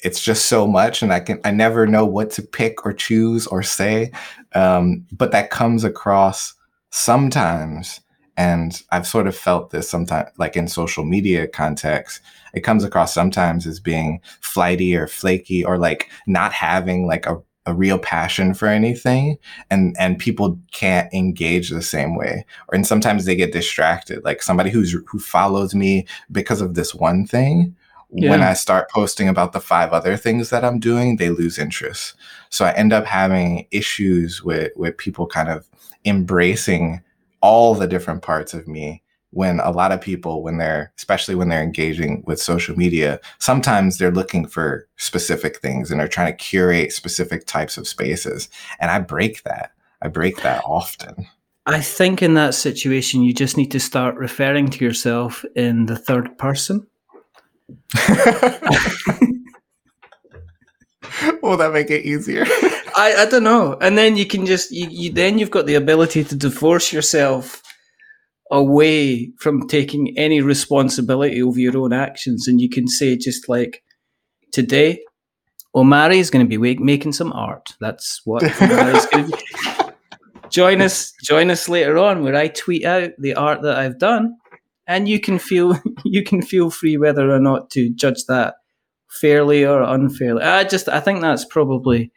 it's 0.00 0.22
just 0.22 0.46
so 0.46 0.66
much, 0.66 1.02
and 1.02 1.12
I 1.12 1.20
can 1.20 1.40
I 1.44 1.50
never 1.50 1.86
know 1.86 2.04
what 2.04 2.30
to 2.32 2.42
pick 2.42 2.84
or 2.84 2.92
choose 2.92 3.46
or 3.46 3.62
say. 3.62 4.12
Um, 4.54 5.06
but 5.10 5.32
that 5.32 5.50
comes 5.50 5.82
across 5.82 6.54
sometimes, 6.90 8.00
and 8.36 8.80
I've 8.92 9.06
sort 9.06 9.26
of 9.26 9.34
felt 9.36 9.70
this 9.70 9.88
sometimes, 9.88 10.30
like 10.38 10.56
in 10.56 10.68
social 10.68 11.04
media 11.04 11.48
context, 11.48 12.20
it 12.52 12.60
comes 12.60 12.84
across 12.84 13.14
sometimes 13.14 13.66
as 13.66 13.80
being 13.80 14.20
flighty 14.42 14.94
or 14.94 15.06
flaky 15.06 15.64
or 15.64 15.78
like 15.78 16.10
not 16.26 16.52
having 16.52 17.06
like 17.06 17.26
a 17.26 17.42
a 17.66 17.74
real 17.74 17.98
passion 17.98 18.54
for 18.54 18.68
anything 18.68 19.38
and 19.70 19.96
and 19.98 20.18
people 20.18 20.58
can't 20.72 21.12
engage 21.14 21.70
the 21.70 21.82
same 21.82 22.14
way 22.14 22.44
or 22.68 22.74
and 22.74 22.86
sometimes 22.86 23.24
they 23.24 23.36
get 23.36 23.52
distracted. 23.52 24.22
Like 24.24 24.42
somebody 24.42 24.70
who's 24.70 24.92
who 25.06 25.18
follows 25.18 25.74
me 25.74 26.06
because 26.30 26.60
of 26.60 26.74
this 26.74 26.94
one 26.94 27.26
thing 27.26 27.74
when 28.10 28.42
i 28.42 28.52
start 28.52 28.88
posting 28.90 29.28
about 29.28 29.52
the 29.52 29.60
five 29.60 29.92
other 29.92 30.16
things 30.16 30.48
that 30.50 30.64
i'm 30.64 30.78
doing 30.78 31.16
they 31.16 31.30
lose 31.30 31.58
interest. 31.58 32.14
So 32.50 32.64
i 32.64 32.72
end 32.72 32.92
up 32.92 33.06
having 33.06 33.66
issues 33.70 34.42
with 34.42 34.72
with 34.76 34.96
people 34.98 35.26
kind 35.26 35.48
of 35.48 35.68
embracing 36.04 37.02
all 37.40 37.74
the 37.74 37.86
different 37.86 38.22
parts 38.22 38.54
of 38.54 38.68
me 38.68 39.02
when 39.35 39.61
a 39.61 39.70
lot 39.70 39.93
of 39.93 40.01
people 40.01 40.43
when 40.43 40.59
they're 40.59 40.93
especially 40.97 41.35
when 41.35 41.49
they're 41.49 41.62
engaging 41.62 42.22
with 42.26 42.41
social 42.41 42.76
media 42.76 43.20
sometimes 43.39 43.99
they're 43.99 44.11
looking 44.11 44.47
for 44.47 44.89
specific 44.97 45.59
things 45.59 45.91
and 45.91 46.01
they're 46.01 46.09
trying 46.09 46.32
to 46.32 46.45
curate 46.45 46.93
specific 46.93 47.47
types 47.47 47.76
of 47.76 47.87
spaces 47.87 48.49
and 48.80 48.91
i 48.91 48.99
break 48.99 49.43
that 49.43 49.72
i 50.03 50.09
break 50.09 50.41
that 50.43 50.62
often 50.64 51.26
I 51.66 51.80
think 51.80 52.20
in 52.20 52.35
that 52.35 52.55
situation, 52.55 53.22
you 53.22 53.32
just 53.32 53.57
need 53.57 53.70
to 53.70 53.80
start 53.80 54.16
referring 54.16 54.68
to 54.68 54.85
yourself 54.85 55.47
in 55.57 55.87
the 55.87 55.97
third 55.97 56.37
person. 56.37 56.87
will 61.43 61.57
that 61.57 61.72
make 61.72 61.91
it 61.91 62.05
easier 62.05 62.45
I, 62.97 63.14
I 63.22 63.26
don't 63.26 63.43
know. 63.43 63.76
And 63.80 63.99
then 63.99 64.16
you 64.16 64.26
can 64.26 64.47
just, 64.47 64.70
you, 64.70 64.89
you, 64.89 65.12
then 65.12 65.39
you've 65.39 65.51
got 65.51 65.66
the 65.66 65.74
ability 65.74 66.24
to 66.24 66.37
divorce 66.37 66.93
yourself 66.93 67.62
away 68.55 69.32
from 69.38 69.66
taking 69.66 70.16
any 70.16 70.40
responsibility 70.40 71.42
over 71.42 71.59
your 71.59 71.76
own 71.76 71.92
actions. 71.92 72.46
And 72.46 72.61
you 72.61 72.68
can 72.68 72.86
say, 72.86 73.16
just 73.16 73.48
like, 73.48 73.82
today, 74.52 75.00
Omari 75.74 76.20
is 76.20 76.30
going 76.30 76.44
to 76.44 76.48
be 76.48 76.57
wake, 76.57 76.80
making 76.80 77.12
some 77.12 77.32
art. 77.32 77.74
That's 77.80 78.20
what 78.24 78.44
Omari's 78.62 79.07
going 79.07 79.30
to 79.30 79.36
be. 79.36 79.42
Join 80.50 80.80
us, 80.80 81.12
join 81.24 81.50
us 81.50 81.68
later 81.68 81.98
on 81.98 82.22
where 82.22 82.36
I 82.36 82.46
tweet 82.46 82.84
out 82.84 83.11
the 83.18 83.34
art 83.34 83.62
that 83.62 83.76
I've 83.76 83.98
done, 83.98 84.36
and 84.86 85.09
you 85.09 85.18
can 85.18 85.40
feel 85.40 85.76
you 86.05 86.22
can 86.22 86.42
feel 86.42 86.70
free 86.70 86.96
whether 86.96 87.28
or 87.28 87.40
not 87.40 87.70
to 87.70 87.92
judge 87.92 88.24
that 88.28 88.55
fairly 89.11 89.64
or 89.64 89.82
unfairly. 89.82 90.44
I 90.44 90.62
just 90.62 90.88
I 90.88 91.00
think 91.00 91.22
that's 91.22 91.44
probably 91.44 92.12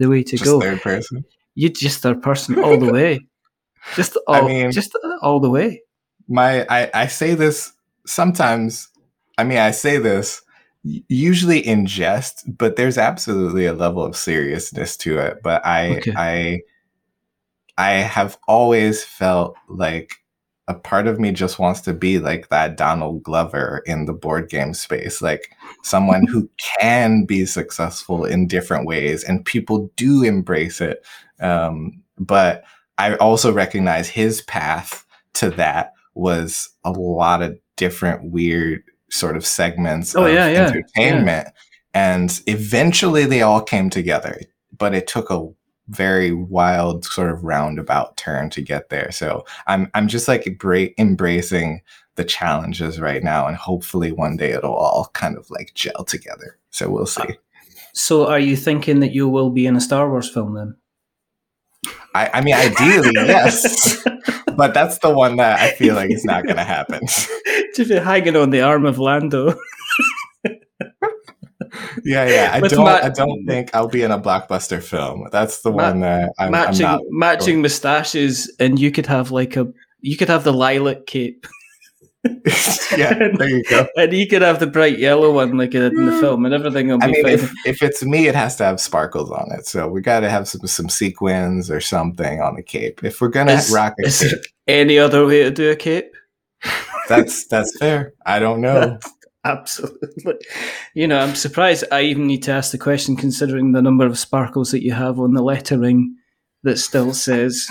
the 0.00 0.08
way 0.08 0.24
to 0.24 0.32
just 0.32 0.44
go. 0.44 0.60
third 0.60 0.80
person 0.80 1.24
You 1.54 1.68
just 1.68 2.00
third 2.00 2.20
person 2.20 2.58
all 2.58 2.78
the 2.78 2.92
way, 2.92 3.20
just 3.96 4.16
all, 4.26 4.34
I 4.34 4.40
mean- 4.46 4.70
just 4.72 4.92
all 5.22 5.40
the 5.40 5.50
way. 5.50 5.82
my 6.28 6.66
I, 6.68 6.90
I 6.94 7.06
say 7.06 7.34
this 7.34 7.72
sometimes 8.06 8.88
i 9.38 9.44
mean 9.44 9.58
i 9.58 9.70
say 9.70 9.98
this 9.98 10.42
usually 11.08 11.58
in 11.58 11.86
jest 11.86 12.44
but 12.56 12.76
there's 12.76 12.96
absolutely 12.98 13.66
a 13.66 13.72
level 13.74 14.04
of 14.04 14.16
seriousness 14.16 14.96
to 14.98 15.18
it 15.18 15.38
but 15.42 15.64
i 15.66 15.96
Okay. 15.96 16.12
i 16.16 16.60
i 17.76 17.90
have 18.00 18.38
always 18.48 19.04
felt 19.04 19.56
like 19.68 20.14
a 20.68 20.74
part 20.74 21.06
of 21.06 21.18
me 21.18 21.32
just 21.32 21.58
wants 21.58 21.80
to 21.82 21.92
be 21.94 22.18
like 22.18 22.48
that 22.48 22.76
donald 22.76 23.22
glover 23.22 23.82
in 23.86 24.04
the 24.06 24.12
board 24.12 24.48
game 24.48 24.72
space 24.74 25.20
like 25.22 25.50
someone 25.82 26.26
who 26.26 26.48
can 26.80 27.24
be 27.24 27.44
successful 27.46 28.24
in 28.24 28.46
different 28.46 28.86
ways 28.86 29.24
and 29.24 29.44
people 29.44 29.90
do 29.96 30.22
embrace 30.22 30.80
it 30.80 31.04
um, 31.40 32.02
but 32.18 32.64
i 32.98 33.14
also 33.16 33.52
recognize 33.52 34.08
his 34.08 34.42
path 34.42 35.04
to 35.34 35.50
that 35.50 35.92
was 36.14 36.68
a 36.84 36.90
lot 36.90 37.42
of 37.42 37.56
different 37.76 38.30
weird 38.32 38.82
sort 39.10 39.36
of 39.36 39.46
segments 39.46 40.14
Oh, 40.16 40.26
of 40.26 40.32
yeah, 40.34 40.48
yeah, 40.48 40.66
entertainment. 40.66 41.48
And 41.94 42.40
eventually 42.46 43.24
they 43.24 43.40
all 43.42 43.62
came 43.62 43.88
together 43.90 44.40
but 44.76 44.94
it 44.94 45.06
took 45.06 45.30
a 45.30 45.48
very 45.88 46.32
wild 46.32 47.04
sort 47.04 47.30
of 47.30 47.42
roundabout 47.42 48.16
turn 48.18 48.50
to 48.50 48.60
get 48.60 48.90
there. 48.90 49.10
So 49.12 49.44
i'm 49.66 49.90
i'm 49.94 50.08
just 50.08 50.28
like 50.28 50.44
embra- 50.44 50.92
embracing 50.98 51.80
the 52.16 52.24
challenges 52.24 53.00
right 53.00 53.22
now 53.22 53.46
and 53.46 53.56
hopefully 53.56 54.10
one 54.12 54.36
day 54.36 54.50
it'll 54.50 54.74
all 54.74 55.08
kind 55.14 55.36
of 55.38 55.48
like 55.50 55.72
gel 55.74 56.04
together. 56.04 56.58
So 56.70 56.90
we'll 56.90 57.06
see. 57.06 57.38
So, 57.94 58.26
are 58.26 58.38
you 58.38 58.56
thinking 58.56 59.00
that 59.00 59.12
you 59.12 59.28
will 59.28 59.50
be 59.50 59.66
in 59.66 59.74
a 59.74 59.80
Star 59.80 60.08
Wars 60.10 60.28
film 60.30 60.54
then? 60.54 60.76
I 62.14 62.30
i 62.34 62.40
mean 62.40 62.54
ideally 62.54 63.10
yes 63.14 64.02
but 64.56 64.74
that's 64.74 64.98
the 64.98 65.10
one 65.10 65.36
that 65.36 65.58
i 65.60 65.70
feel 65.72 65.94
like 65.94 66.10
is 66.10 66.24
not 66.24 66.44
going 66.44 66.56
to 66.56 66.64
happen 66.64 67.00
Just 67.76 67.90
be 67.90 67.96
hanging 67.96 68.34
on 68.34 68.50
the 68.50 68.60
arm 68.62 68.86
of 68.86 68.98
Lando. 68.98 69.54
Yeah, 72.04 72.26
yeah. 72.28 72.50
I 72.54 72.60
With 72.60 72.70
don't. 72.72 72.84
ma- 72.84 73.00
I 73.02 73.08
don't 73.10 73.44
think 73.46 73.74
I'll 73.74 73.88
be 73.88 74.02
in 74.02 74.10
a 74.10 74.18
blockbuster 74.18 74.82
film. 74.82 75.28
That's 75.32 75.60
the 75.62 75.70
Ma- 75.70 75.76
one 75.90 76.00
that 76.00 76.32
I'm, 76.38 76.46
I'm 76.46 76.50
matching 76.52 76.86
not. 76.86 77.00
matching 77.10 77.62
moustaches, 77.62 78.50
and 78.58 78.78
you 78.78 78.90
could 78.90 79.06
have 79.06 79.30
like 79.30 79.56
a 79.56 79.66
you 80.00 80.16
could 80.16 80.28
have 80.28 80.44
the 80.44 80.52
lilac 80.52 81.06
cape, 81.06 81.46
yeah, 82.96 83.14
there 83.36 83.48
you 83.48 83.62
go. 83.64 83.86
and 83.96 84.12
you 84.12 84.26
could 84.26 84.42
have 84.42 84.58
the 84.58 84.66
bright 84.66 84.98
yellow 84.98 85.32
one 85.32 85.56
like 85.56 85.74
it 85.74 85.78
did 85.80 85.92
in 85.92 86.06
the 86.06 86.12
mm. 86.12 86.20
film, 86.20 86.44
and 86.44 86.52
everything 86.52 86.88
will 86.88 86.98
be 86.98 87.04
I 87.04 87.06
mean, 87.08 87.22
fine. 87.22 87.32
if, 87.34 87.52
if 87.64 87.82
it's 87.82 88.04
me, 88.04 88.26
it 88.26 88.34
has 88.34 88.56
to 88.56 88.64
have 88.64 88.80
sparkles 88.80 89.30
on 89.30 89.52
it. 89.52 89.66
So 89.66 89.88
we 89.88 90.00
got 90.00 90.20
to 90.20 90.30
have 90.30 90.48
some 90.48 90.66
some 90.66 90.88
sequins 90.88 91.70
or 91.70 91.80
something 91.80 92.40
on 92.40 92.56
the 92.56 92.62
cape. 92.62 93.04
If 93.04 93.20
we're 93.20 93.28
gonna 93.28 93.52
Is- 93.52 93.70
rock 93.70 93.94
a 94.02 94.06
is 94.06 94.20
cape, 94.20 94.30
there 94.30 94.40
any 94.80 94.98
other 94.98 95.26
way 95.26 95.44
to 95.44 95.50
do 95.50 95.70
a 95.70 95.76
cape? 95.76 96.12
that's 97.08 97.46
that's 97.46 97.76
fair. 97.78 98.14
I 98.26 98.40
don't 98.40 98.60
know. 98.60 98.98
Absolutely. 99.44 100.34
You 100.94 101.06
know, 101.06 101.20
I'm 101.20 101.36
surprised 101.36 101.84
I 101.92 102.02
even 102.02 102.26
need 102.26 102.42
to 102.42 102.52
ask 102.52 102.72
the 102.72 102.78
question 102.78 103.16
considering 103.16 103.72
the 103.72 103.80
number 103.80 104.04
of 104.04 104.18
sparkles 104.18 104.72
that 104.72 104.84
you 104.84 104.92
have 104.92 105.20
on 105.20 105.34
the 105.34 105.42
lettering 105.42 106.16
that 106.64 106.78
still 106.78 107.14
says 107.14 107.66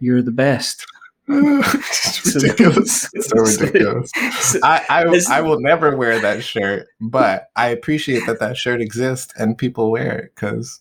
you're 0.00 0.22
the 0.22 0.30
best. 0.30 0.84
It's 1.28 2.34
ridiculous. 2.34 3.08
It's 3.14 3.28
so 3.28 3.64
ridiculous. 3.64 4.10
I, 4.62 4.84
I 4.88 5.20
I 5.30 5.40
will 5.42 5.60
never 5.60 5.96
wear 5.96 6.20
that 6.20 6.42
shirt, 6.42 6.86
but 7.00 7.48
I 7.56 7.68
appreciate 7.68 8.26
that 8.26 8.40
that 8.40 8.56
shirt 8.56 8.80
exists 8.80 9.32
and 9.36 9.56
people 9.56 9.90
wear 9.90 10.18
it 10.18 10.34
because 10.34 10.80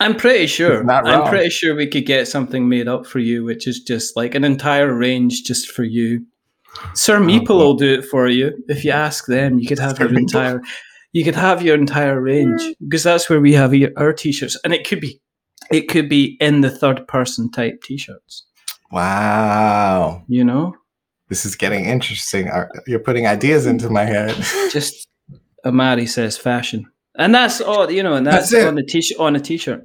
I'm 0.00 0.16
pretty 0.16 0.46
sure. 0.46 0.78
It's 0.78 0.86
not 0.86 1.06
I'm 1.06 1.28
pretty 1.28 1.50
sure 1.50 1.74
we 1.74 1.86
could 1.86 2.06
get 2.06 2.28
something 2.28 2.68
made 2.68 2.88
up 2.88 3.06
for 3.06 3.20
you, 3.20 3.44
which 3.44 3.66
is 3.66 3.80
just 3.80 4.16
like 4.16 4.34
an 4.34 4.44
entire 4.44 4.92
range 4.92 5.44
just 5.44 5.70
for 5.70 5.84
you. 5.84 6.26
Sir 6.94 7.16
oh, 7.16 7.20
Meeple 7.20 7.46
cool. 7.46 7.58
will 7.58 7.74
do 7.74 7.94
it 7.94 8.04
for 8.04 8.28
you. 8.28 8.52
If 8.68 8.84
you 8.84 8.90
ask 8.90 9.26
them, 9.26 9.58
you 9.58 9.66
could 9.66 9.78
have 9.78 9.96
Sir 9.96 10.04
your 10.04 10.12
Meeple. 10.12 10.18
entire, 10.18 10.62
you 11.12 11.24
could 11.24 11.36
have 11.36 11.62
your 11.62 11.76
entire 11.76 12.20
range 12.20 12.60
mm. 12.60 12.74
because 12.80 13.04
that's 13.04 13.30
where 13.30 13.40
we 13.40 13.52
have 13.54 13.72
our 13.96 14.12
t-shirts, 14.12 14.58
and 14.64 14.74
it 14.74 14.86
could 14.86 15.00
be, 15.00 15.20
it 15.70 15.88
could 15.88 16.08
be 16.08 16.36
in 16.40 16.60
the 16.60 16.70
third 16.70 17.06
person 17.06 17.50
type 17.50 17.80
t-shirts. 17.82 18.44
Wow, 18.94 20.22
You 20.28 20.44
know, 20.44 20.76
this 21.28 21.44
is 21.44 21.56
getting 21.56 21.86
interesting. 21.86 22.48
You're 22.86 23.00
putting 23.00 23.26
ideas 23.26 23.66
into 23.66 23.90
my 23.90 24.04
head. 24.04 24.36
just 24.70 25.08
Omari 25.64 26.06
says 26.06 26.38
fashion, 26.38 26.86
and 27.16 27.34
that's 27.34 27.60
all 27.60 27.90
you 27.90 28.04
know, 28.04 28.14
and 28.14 28.24
that's, 28.24 28.50
That's 28.50 28.66
on 28.66 28.76
the 28.76 28.84
t 28.84 29.02
on 29.18 29.34
a 29.34 29.40
t-shirt. 29.40 29.84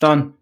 Done. 0.00 0.32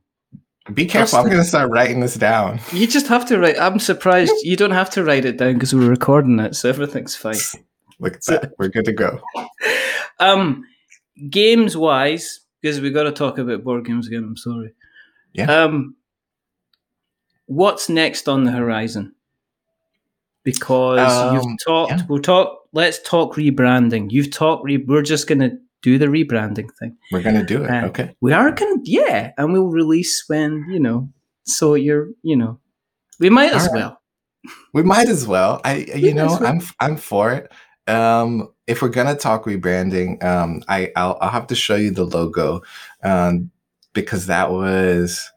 Be 0.72 0.86
careful. 0.86 1.18
I'm 1.18 1.24
going 1.24 1.38
to 1.38 1.44
start 1.44 1.72
writing 1.72 1.98
this 1.98 2.14
down. 2.14 2.60
You 2.72 2.86
just 2.86 3.08
have 3.08 3.26
to 3.26 3.38
write. 3.40 3.58
I'm 3.58 3.80
surprised 3.80 4.32
you 4.44 4.54
don't 4.54 4.70
have 4.70 4.90
to 4.90 5.02
write 5.02 5.24
it 5.24 5.38
down 5.38 5.54
because 5.54 5.74
we're 5.74 5.90
recording 5.90 6.38
it, 6.38 6.54
so 6.54 6.68
everything's 6.68 7.16
fine. 7.16 7.34
Look 7.98 8.14
at 8.14 8.24
that. 8.26 8.52
We're 8.60 8.68
good 8.68 8.84
to 8.84 8.92
go. 8.92 9.20
Um, 10.20 10.64
games 11.30 11.76
wise, 11.76 12.40
because 12.60 12.80
we 12.80 12.90
got 12.90 13.04
to 13.04 13.12
talk 13.12 13.38
about 13.38 13.62
board 13.62 13.84
games 13.86 14.08
again. 14.08 14.24
I'm 14.24 14.36
sorry. 14.36 14.74
Yeah. 15.32 15.44
Um, 15.44 15.94
what's 17.48 17.88
next 17.88 18.28
on 18.28 18.44
the 18.44 18.52
horizon? 18.52 19.14
Because 20.44 20.98
Um, 21.00 21.34
you've 21.34 21.58
talked. 21.66 21.90
yeah. 21.92 22.02
We'll 22.08 22.22
talk. 22.22 22.60
Let's 22.72 23.00
talk 23.02 23.34
rebranding. 23.34 24.10
You've 24.10 24.30
talked. 24.30 24.64
Re- 24.64 24.76
we're 24.86 25.02
just 25.02 25.26
gonna 25.26 25.58
do 25.82 25.98
the 25.98 26.06
rebranding 26.06 26.68
thing. 26.78 26.96
We're 27.12 27.22
going 27.22 27.36
to 27.36 27.44
do 27.44 27.62
it. 27.64 27.70
Uh, 27.70 27.86
Okay. 27.86 28.14
We 28.20 28.32
are 28.32 28.50
gonna, 28.50 28.80
yeah, 28.84 29.30
and 29.38 29.52
we'll 29.52 29.68
release 29.68 30.24
when 30.28 30.66
you 30.68 30.80
know. 30.80 31.08
So 31.44 31.74
you're, 31.74 32.08
you 32.22 32.36
know, 32.36 32.58
we 33.20 33.30
might 33.30 33.52
as 33.52 33.66
right. 33.68 33.74
well. 33.74 34.00
We 34.74 34.82
might 34.82 35.08
as 35.08 35.26
well. 35.26 35.60
I, 35.64 35.74
you 35.96 36.12
know, 36.14 36.26
well. 36.26 36.46
I'm, 36.46 36.60
I'm 36.80 36.96
for 36.96 37.32
it. 37.32 37.52
Um, 37.90 38.48
if 38.66 38.82
we're 38.82 38.88
gonna 38.88 39.14
talk 39.14 39.44
rebranding, 39.44 40.22
um, 40.24 40.62
I, 40.68 40.90
I'll, 40.96 41.16
I'll 41.20 41.30
have 41.30 41.46
to 41.48 41.54
show 41.54 41.76
you 41.76 41.90
the 41.90 42.04
logo, 42.04 42.62
um, 43.02 43.50
because 43.92 44.26
that 44.26 44.50
was. 44.50 45.30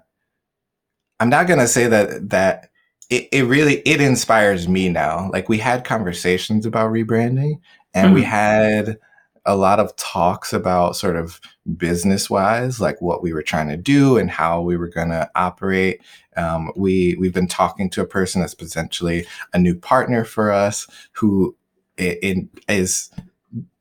I'm 1.22 1.30
not 1.30 1.48
gonna 1.48 1.68
say 1.68 1.88
that 1.88 2.30
that 2.32 2.70
it, 3.12 3.30
it 3.32 3.44
really 3.44 3.76
it 3.86 4.02
inspires 4.02 4.68
me 4.68 4.90
now. 4.90 5.30
Like 5.32 5.48
we 5.50 5.60
had 5.60 5.84
conversations 5.86 6.66
about 6.66 6.92
rebranding, 6.92 7.60
and 7.94 8.14
we 8.14 8.22
Mhm. 8.24 8.26
had 8.26 8.98
a 9.46 9.56
lot 9.56 9.80
of 9.80 9.96
talks 9.96 10.52
about 10.54 10.96
sort 10.96 11.16
of 11.16 11.40
business 11.78 12.30
wise, 12.30 12.80
like 12.82 13.02
what 13.02 13.24
we 13.24 13.34
were 13.34 13.42
trying 13.44 13.70
to 13.70 13.78
do 13.78 14.18
and 14.18 14.30
how 14.30 14.62
we 14.62 14.78
were 14.78 14.88
going 14.88 15.10
to 15.10 15.30
operate. 15.36 16.02
Um, 16.38 16.72
we 16.76 17.16
we've 17.20 17.34
been 17.34 17.48
talking 17.48 17.90
to 17.92 18.02
a 18.02 18.06
person 18.08 18.42
that's 18.42 18.54
potentially 18.56 19.26
a 19.54 19.60
new 19.60 19.76
partner 19.76 20.24
for 20.26 20.52
us 20.52 20.88
who 21.14 21.56
i- 22.00 22.18
i- 22.24 22.48
is 22.74 23.10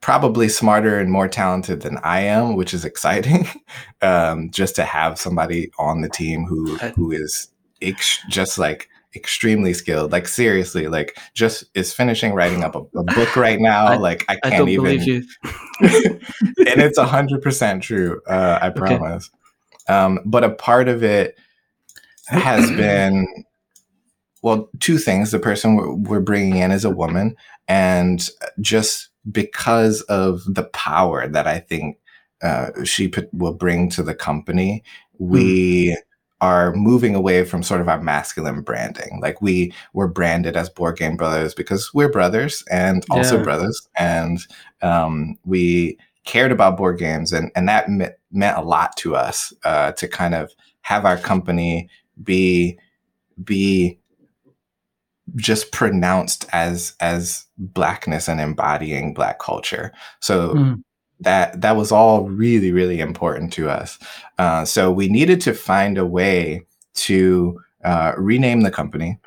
probably 0.01 0.49
smarter 0.49 0.99
and 0.99 1.11
more 1.11 1.29
talented 1.29 1.83
than 1.83 1.99
I 1.99 2.21
am, 2.21 2.57
which 2.57 2.73
is 2.75 2.85
exciting. 2.85 3.49
um, 4.03 4.51
just 4.51 4.75
to 4.77 4.85
have 4.85 5.19
somebody 5.19 5.71
on 5.79 6.01
the 6.01 6.09
team 6.09 6.45
who 6.47 6.77
who 6.97 7.13
is 7.13 7.49
ex- 7.83 8.19
just 8.29 8.59
like 8.59 8.89
extremely 9.17 9.75
skilled 9.75 10.13
like 10.13 10.29
seriously 10.29 10.87
like 10.87 11.19
just 11.35 11.65
is 11.75 11.93
finishing 11.93 12.33
writing 12.33 12.63
up 12.63 12.77
a, 12.77 12.83
a 12.97 13.03
book 13.03 13.35
right 13.35 13.61
now 13.61 13.87
I- 13.87 13.97
like 13.97 14.25
i 14.29 14.35
I 14.45 14.51
can't 14.51 14.59
don't 14.59 14.69
even 14.69 14.85
believe 14.85 15.05
you. 15.05 15.27
and 15.83 16.81
it's 16.81 16.97
a 16.99 17.05
hundred 17.07 17.43
percent 17.43 17.83
true. 17.83 18.21
Uh, 18.27 18.59
I 18.63 18.71
promise. 18.71 19.29
Um, 19.89 20.21
but 20.25 20.45
a 20.45 20.51
part 20.51 20.89
of 20.89 21.03
it 21.03 21.37
has 22.29 22.71
been, 22.77 23.27
well, 24.43 24.71
two 24.79 24.99
things. 24.99 25.33
The 25.33 25.39
person 25.41 25.75
we're, 25.75 25.93
we're 25.93 26.21
bringing 26.21 26.57
in 26.57 26.71
is 26.71 26.85
a 26.85 26.91
woman, 26.91 27.37
and 27.67 28.27
just 28.61 29.10
because 29.31 30.03
of 30.03 30.43
the 30.47 30.65
power 30.65 31.29
that 31.29 31.47
I 31.47 31.59
think 31.61 31.99
uh, 32.43 32.71
she 32.85 33.09
put, 33.09 33.33
will 33.35 33.55
bring 33.55 33.91
to 33.91 34.03
the 34.03 34.15
company, 34.15 34.83
we 35.19 35.97
are 36.41 36.73
moving 36.75 37.15
away 37.15 37.45
from 37.45 37.63
sort 37.63 37.83
of 37.83 37.89
our 37.89 38.01
masculine 38.01 38.63
branding. 38.63 39.21
Like 39.21 39.43
we 39.43 39.75
were 39.93 40.09
branded 40.09 40.57
as 40.57 40.71
board 40.71 40.97
game 40.97 41.17
brothers 41.17 41.53
because 41.53 41.93
we're 41.93 42.11
brothers 42.11 42.65
and 42.71 43.05
also 43.11 43.37
Yeah. 43.37 43.45
brothers, 43.45 43.89
and 43.97 44.39
um, 44.81 45.37
we 45.45 45.99
cared 46.25 46.51
about 46.51 46.79
board 46.79 46.99
games, 46.99 47.33
and 47.35 47.51
and 47.55 47.69
that 47.69 47.91
me- 47.91 48.07
meant 48.33 48.57
a 48.57 48.63
lot 48.63 48.97
to 48.99 49.17
us 49.17 49.53
uh, 49.65 49.93
to 49.93 50.09
kind 50.09 50.35
of 50.35 50.51
have 50.81 51.05
our 51.05 51.19
company 51.19 51.91
be 52.25 52.79
be 53.45 54.00
just 55.37 55.73
pronounced 55.73 56.47
as 56.53 56.95
as 57.01 57.47
blackness 57.59 58.29
and 58.29 58.41
embodying 58.41 59.15
black 59.15 59.39
culture. 59.39 59.93
So 60.21 60.55
Mm. 60.55 60.83
that 61.21 61.61
that 61.61 61.77
was 61.77 61.93
all 61.93 62.29
really 62.29 62.73
really 62.73 63.01
important 63.01 63.53
to 63.55 63.69
us. 63.71 63.99
Uh, 64.39 64.65
so 64.65 64.91
we 64.91 65.09
needed 65.09 65.41
to 65.43 65.53
find 65.55 65.99
a 65.99 66.07
way 66.07 66.63
to 66.95 67.61
uh, 67.85 68.13
rename 68.17 68.63
the 68.63 68.71
company, 68.71 69.19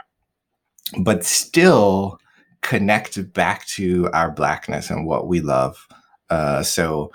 but 0.99 1.23
still 1.23 2.19
connect 2.61 3.33
back 3.33 3.65
to 3.67 4.09
our 4.13 4.31
blackness 4.31 4.89
and 4.89 5.05
what 5.05 5.27
we 5.27 5.41
love. 5.41 5.87
Uh, 6.29 6.63
so 6.63 7.11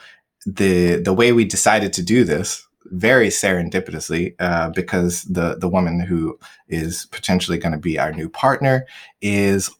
the 0.47 0.97
the 0.97 1.12
way 1.12 1.32
we 1.32 1.45
decided 1.45 1.93
to 1.93 2.03
do 2.03 2.24
this 2.24 2.66
very 2.91 3.28
serendipitously 3.28 4.34
uh, 4.41 4.70
because 4.70 5.22
the 5.24 5.57
the 5.59 5.68
woman 5.68 6.01
who 6.01 6.39
is 6.68 7.07
potentially 7.11 7.59
going 7.59 7.72
to 7.72 7.78
be 7.78 7.99
our 7.99 8.12
new 8.12 8.28
partner 8.28 8.86
is 9.20 9.70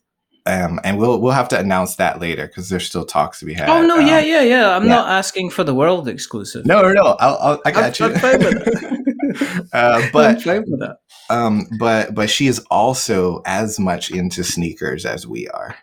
um, 0.47 0.81
and 0.83 0.99
we'll 0.99 1.21
we'll 1.21 1.33
have 1.33 1.49
to 1.49 1.59
announce 1.59 1.97
that 1.97 2.21
later 2.21 2.47
because 2.47 2.71
there's 2.71 2.87
still 2.87 3.05
talks 3.05 3.39
to 3.41 3.45
be 3.45 3.53
had. 3.53 3.69
Oh 3.69 3.83
no, 3.85 3.99
Um, 3.99 4.07
yeah, 4.07 4.21
yeah, 4.21 4.41
yeah. 4.41 4.75
I'm 4.77 4.85
yeah. 4.85 4.95
not 4.97 5.09
asking 5.11 5.51
for 5.51 5.63
the 5.63 5.75
world 5.75 6.09
exclusive. 6.09 6.65
no, 6.65 6.81
no, 6.81 6.93
no. 6.93 7.17
I'll, 7.21 7.39
I'll, 7.41 7.61
I 7.67 7.71
got 7.71 8.01
I'm- 8.01 8.13
you. 8.13 8.17
I'm 8.17 9.67
uh, 9.73 10.09
but 10.13 10.41
fine 10.43 10.65
with 10.67 10.81
that. 10.81 10.97
um, 11.29 11.67
but 11.79 12.15
but 12.15 12.31
she 12.31 12.47
is 12.47 12.61
also 12.71 13.43
as 13.45 13.79
much 13.79 14.11
into 14.11 14.43
sneakers 14.43 15.05
as 15.05 15.27
we 15.27 15.49
are. 15.49 15.77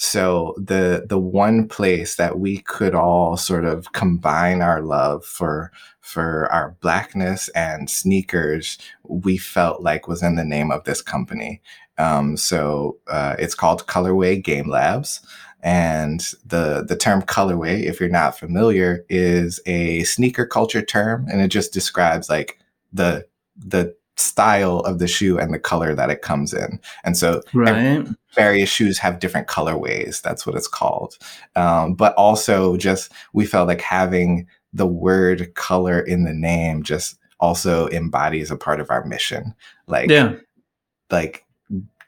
So 0.00 0.54
the 0.56 1.06
the 1.08 1.18
one 1.18 1.66
place 1.66 2.14
that 2.16 2.38
we 2.38 2.58
could 2.58 2.94
all 2.94 3.36
sort 3.36 3.64
of 3.64 3.92
combine 3.92 4.62
our 4.62 4.80
love 4.80 5.24
for 5.24 5.72
for 6.00 6.50
our 6.52 6.76
blackness 6.80 7.48
and 7.48 7.90
sneakers, 7.90 8.78
we 9.02 9.36
felt 9.36 9.82
like 9.82 10.06
was 10.06 10.22
in 10.22 10.36
the 10.36 10.44
name 10.44 10.70
of 10.70 10.84
this 10.84 11.02
company. 11.02 11.60
Um, 11.98 12.36
so 12.36 12.96
uh, 13.08 13.34
it's 13.40 13.56
called 13.56 13.88
Colorway 13.88 14.40
Game 14.42 14.68
Labs, 14.68 15.20
and 15.64 16.20
the 16.46 16.84
the 16.86 16.96
term 16.96 17.20
colorway, 17.22 17.82
if 17.82 17.98
you're 17.98 18.08
not 18.08 18.38
familiar, 18.38 19.04
is 19.08 19.58
a 19.66 20.04
sneaker 20.04 20.46
culture 20.46 20.82
term, 20.82 21.26
and 21.28 21.40
it 21.40 21.48
just 21.48 21.72
describes 21.72 22.30
like 22.30 22.60
the 22.92 23.26
the 23.56 23.96
style 24.18 24.80
of 24.80 24.98
the 24.98 25.06
shoe 25.08 25.38
and 25.38 25.52
the 25.54 25.58
color 25.58 25.94
that 25.94 26.10
it 26.10 26.22
comes 26.22 26.52
in. 26.52 26.80
And 27.04 27.16
so 27.16 27.40
Right. 27.54 28.06
various 28.34 28.68
shoes 28.68 28.98
have 28.98 29.18
different 29.20 29.46
colorways. 29.48 30.20
That's 30.22 30.46
what 30.46 30.56
it's 30.56 30.68
called. 30.68 31.16
Um, 31.56 31.94
but 31.94 32.14
also, 32.14 32.76
just 32.76 33.12
we 33.32 33.46
felt 33.46 33.68
like 33.68 33.80
having 33.80 34.46
the 34.72 34.86
word 34.86 35.54
color 35.54 36.00
in 36.00 36.24
the 36.24 36.34
name 36.34 36.82
just 36.82 37.18
also 37.40 37.88
embodies 37.90 38.50
a 38.50 38.56
part 38.56 38.80
of 38.80 38.90
our 38.90 39.04
mission. 39.04 39.54
Like, 39.86 40.10
Yeah. 40.10 40.34
like 41.10 41.44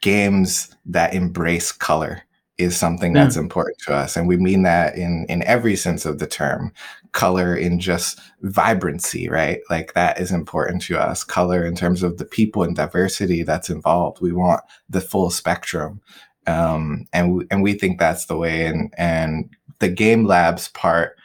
games 0.01 0.75
that 0.85 1.13
embrace 1.13 1.71
color 1.71 2.21
is 2.57 2.77
something 2.77 3.13
that's 3.13 3.37
important 3.37 3.77
to 3.79 3.93
us 3.93 4.15
and 4.15 4.27
we 4.27 4.37
mean 4.37 4.63
that 4.63 4.95
in 4.95 5.25
in 5.29 5.41
every 5.43 5.75
sense 5.75 6.05
of 6.05 6.19
the 6.19 6.27
term. 6.27 6.71
Color 7.11 7.55
in 7.55 7.79
just 7.79 8.19
vibrancy 8.41 9.27
right? 9.27 9.59
Like 9.69 9.93
that 9.93 10.19
is 10.19 10.31
important 10.31 10.81
to 10.83 10.99
us. 10.99 11.23
Color 11.23 11.65
in 11.65 11.75
terms 11.75 12.03
of 12.03 12.17
the 12.17 12.25
people 12.25 12.63
and 12.63 12.75
diversity 12.75 13.43
that's 13.43 13.69
involved. 13.69 14.21
We 14.21 14.31
want 14.31 14.61
the 14.89 15.01
full 15.01 15.29
spectrum 15.29 16.01
um 16.47 17.05
and 17.13 17.35
we, 17.35 17.47
and 17.51 17.61
we 17.61 17.73
think 17.73 17.99
that's 17.99 18.25
the 18.25 18.37
way 18.37 18.65
and 18.65 18.93
and 18.97 19.49
the 19.79 19.89
game 19.89 20.25
labs 20.25 20.69
part 20.69 21.15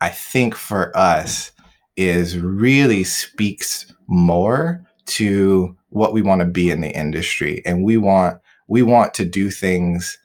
i 0.00 0.08
think 0.08 0.54
for 0.54 0.96
us 0.96 1.52
is 1.96 2.38
really 2.38 3.04
speaks 3.04 3.92
more 4.06 4.82
to 5.04 5.76
what 5.90 6.12
we 6.12 6.22
want 6.22 6.40
to 6.40 6.46
be 6.46 6.70
in 6.70 6.80
the 6.80 6.90
industry 6.96 7.62
and 7.66 7.84
we 7.84 7.96
want 7.96 8.40
we 8.68 8.82
want 8.82 9.12
to 9.12 9.24
do 9.24 9.50
things 9.50 10.18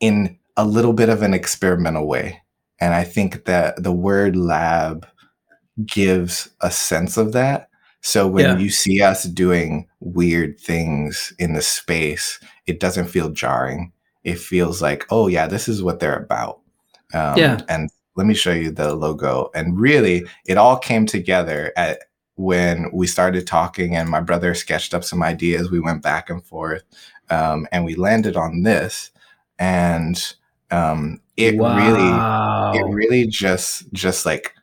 in 0.00 0.38
a 0.56 0.64
little 0.66 0.92
bit 0.92 1.08
of 1.08 1.22
an 1.22 1.34
experimental 1.34 2.06
way. 2.06 2.40
And 2.80 2.94
i 2.94 3.04
think 3.04 3.44
that 3.46 3.82
the 3.82 3.92
word 3.92 4.36
lab 4.36 5.06
gives 5.86 6.48
a 6.60 6.70
sense 6.70 7.16
of 7.16 7.32
that. 7.32 7.68
So 8.00 8.26
when 8.28 8.44
Yeah. 8.46 8.58
you 8.58 8.70
see 8.70 9.00
us 9.02 9.24
doing 9.24 9.88
weird 10.00 10.58
things 10.60 11.32
in 11.38 11.54
the 11.54 11.62
space 11.62 12.38
it 12.66 12.80
doesn't 12.80 13.08
feel 13.08 13.30
jarring. 13.30 13.92
It 14.24 14.38
feels 14.38 14.80
like 14.82 15.06
oh 15.10 15.28
yeah 15.28 15.46
this 15.48 15.68
is 15.68 15.82
what 15.82 16.00
they're 16.00 16.16
about. 16.18 16.60
Um, 17.14 17.38
Yeah. 17.38 17.60
and 17.68 17.90
let 18.16 18.26
me 18.26 18.34
show 18.34 18.52
you 18.52 18.70
the 18.70 18.94
logo. 18.94 19.50
And 19.54 19.78
really 19.78 20.24
it 20.46 20.56
all 20.58 20.78
came 20.78 21.06
together 21.06 21.72
at 21.76 22.00
when 22.36 22.90
we 22.92 23.06
started 23.06 23.46
talking 23.46 23.96
and 23.96 24.08
my 24.08 24.20
brother 24.20 24.54
sketched 24.54 24.94
up 24.94 25.04
some 25.04 25.22
ideas 25.22 25.70
we 25.70 25.80
went 25.80 26.02
back 26.02 26.28
and 26.30 26.44
forth 26.44 26.82
um, 27.30 27.66
and 27.72 27.84
we 27.84 27.94
landed 27.94 28.36
on 28.36 28.62
this 28.62 29.10
and 29.58 30.34
um, 30.70 31.20
it 31.36 31.56
really 31.58 32.78
it 32.78 32.86
really 32.92 33.26
just 33.26 33.92
just 33.92 34.26
like 34.26 34.54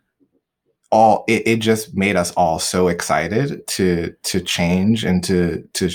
all 0.91 1.23
it, 1.27 1.47
it 1.47 1.59
just 1.59 1.95
made 1.95 2.15
us 2.15 2.31
all 2.31 2.59
so 2.59 2.87
excited 2.87 3.65
to 3.67 4.13
to 4.23 4.41
change 4.41 5.03
and 5.03 5.23
to 5.23 5.67
to 5.73 5.89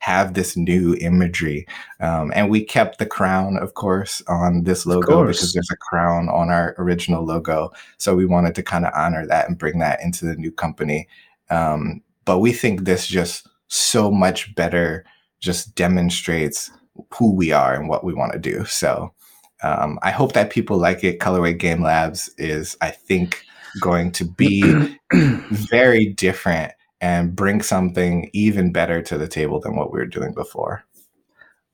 have 0.00 0.32
this 0.34 0.56
new 0.56 0.94
imagery. 0.94 1.66
Um, 2.00 2.32
and 2.34 2.50
we 2.50 2.64
kept 2.64 2.98
the 2.98 3.06
crown, 3.06 3.58
of 3.58 3.74
course, 3.74 4.22
on 4.28 4.64
this 4.64 4.86
logo 4.86 5.26
because 5.26 5.52
there's 5.52 5.70
a 5.70 5.76
crown 5.76 6.28
on 6.30 6.48
our 6.48 6.74
original 6.78 7.24
logo. 7.24 7.70
So 7.98 8.14
we 8.14 8.24
wanted 8.24 8.54
to 8.56 8.62
kind 8.62 8.86
of 8.86 8.92
honor 8.96 9.26
that 9.26 9.48
and 9.48 9.58
bring 9.58 9.78
that 9.78 10.02
into 10.02 10.24
the 10.24 10.36
new 10.36 10.50
company. 10.50 11.06
Um, 11.50 12.02
but 12.24 12.38
we 12.38 12.52
think 12.52 12.84
this 12.84 13.06
just 13.06 13.46
so 13.68 14.10
much 14.10 14.54
better 14.54 15.04
just 15.38 15.74
demonstrates 15.74 16.70
who 17.14 17.34
we 17.34 17.52
are 17.52 17.74
and 17.74 17.88
what 17.88 18.04
we 18.04 18.14
want 18.14 18.32
to 18.32 18.38
do. 18.38 18.64
So 18.64 19.12
um, 19.62 19.98
I 20.02 20.10
hope 20.10 20.32
that 20.32 20.50
people 20.50 20.78
like 20.78 21.04
it. 21.04 21.20
Colorway 21.20 21.58
Game 21.58 21.82
Labs 21.82 22.30
is, 22.38 22.76
I 22.80 22.90
think, 22.90 23.44
going 23.80 24.12
to 24.12 24.24
be 24.24 24.96
very 25.12 26.06
different 26.06 26.72
and 27.00 27.34
bring 27.34 27.62
something 27.62 28.30
even 28.32 28.72
better 28.72 29.02
to 29.02 29.16
the 29.16 29.28
table 29.28 29.60
than 29.60 29.76
what 29.76 29.92
we 29.92 29.98
were 29.98 30.06
doing 30.06 30.34
before. 30.34 30.84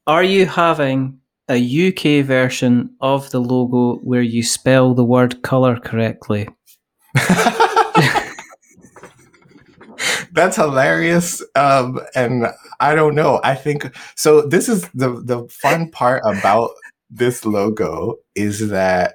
Are 0.07 0.23
you 0.23 0.47
having 0.47 1.19
a 1.49 1.89
UK 1.89 2.25
version 2.25 2.95
of 3.01 3.31
the 3.31 3.41
logo 3.41 3.97
where 4.01 4.23
you 4.23 4.43
spell 4.43 4.95
the 4.95 5.05
word 5.05 5.43
color 5.43 5.79
correctly? 5.79 6.49
That's 10.37 10.57
hilarious. 10.57 11.43
Um, 11.57 11.99
and 12.15 12.47
I 12.79 12.95
don't 12.95 13.15
know. 13.17 13.41
I 13.43 13.55
think 13.57 13.87
so. 14.15 14.43
This 14.43 14.69
is 14.69 14.89
the 14.95 15.21
the 15.25 15.49
fun 15.49 15.91
part 15.91 16.23
about 16.25 16.71
this 17.11 17.45
logo 17.45 18.17
is 18.35 18.69
that 18.69 19.15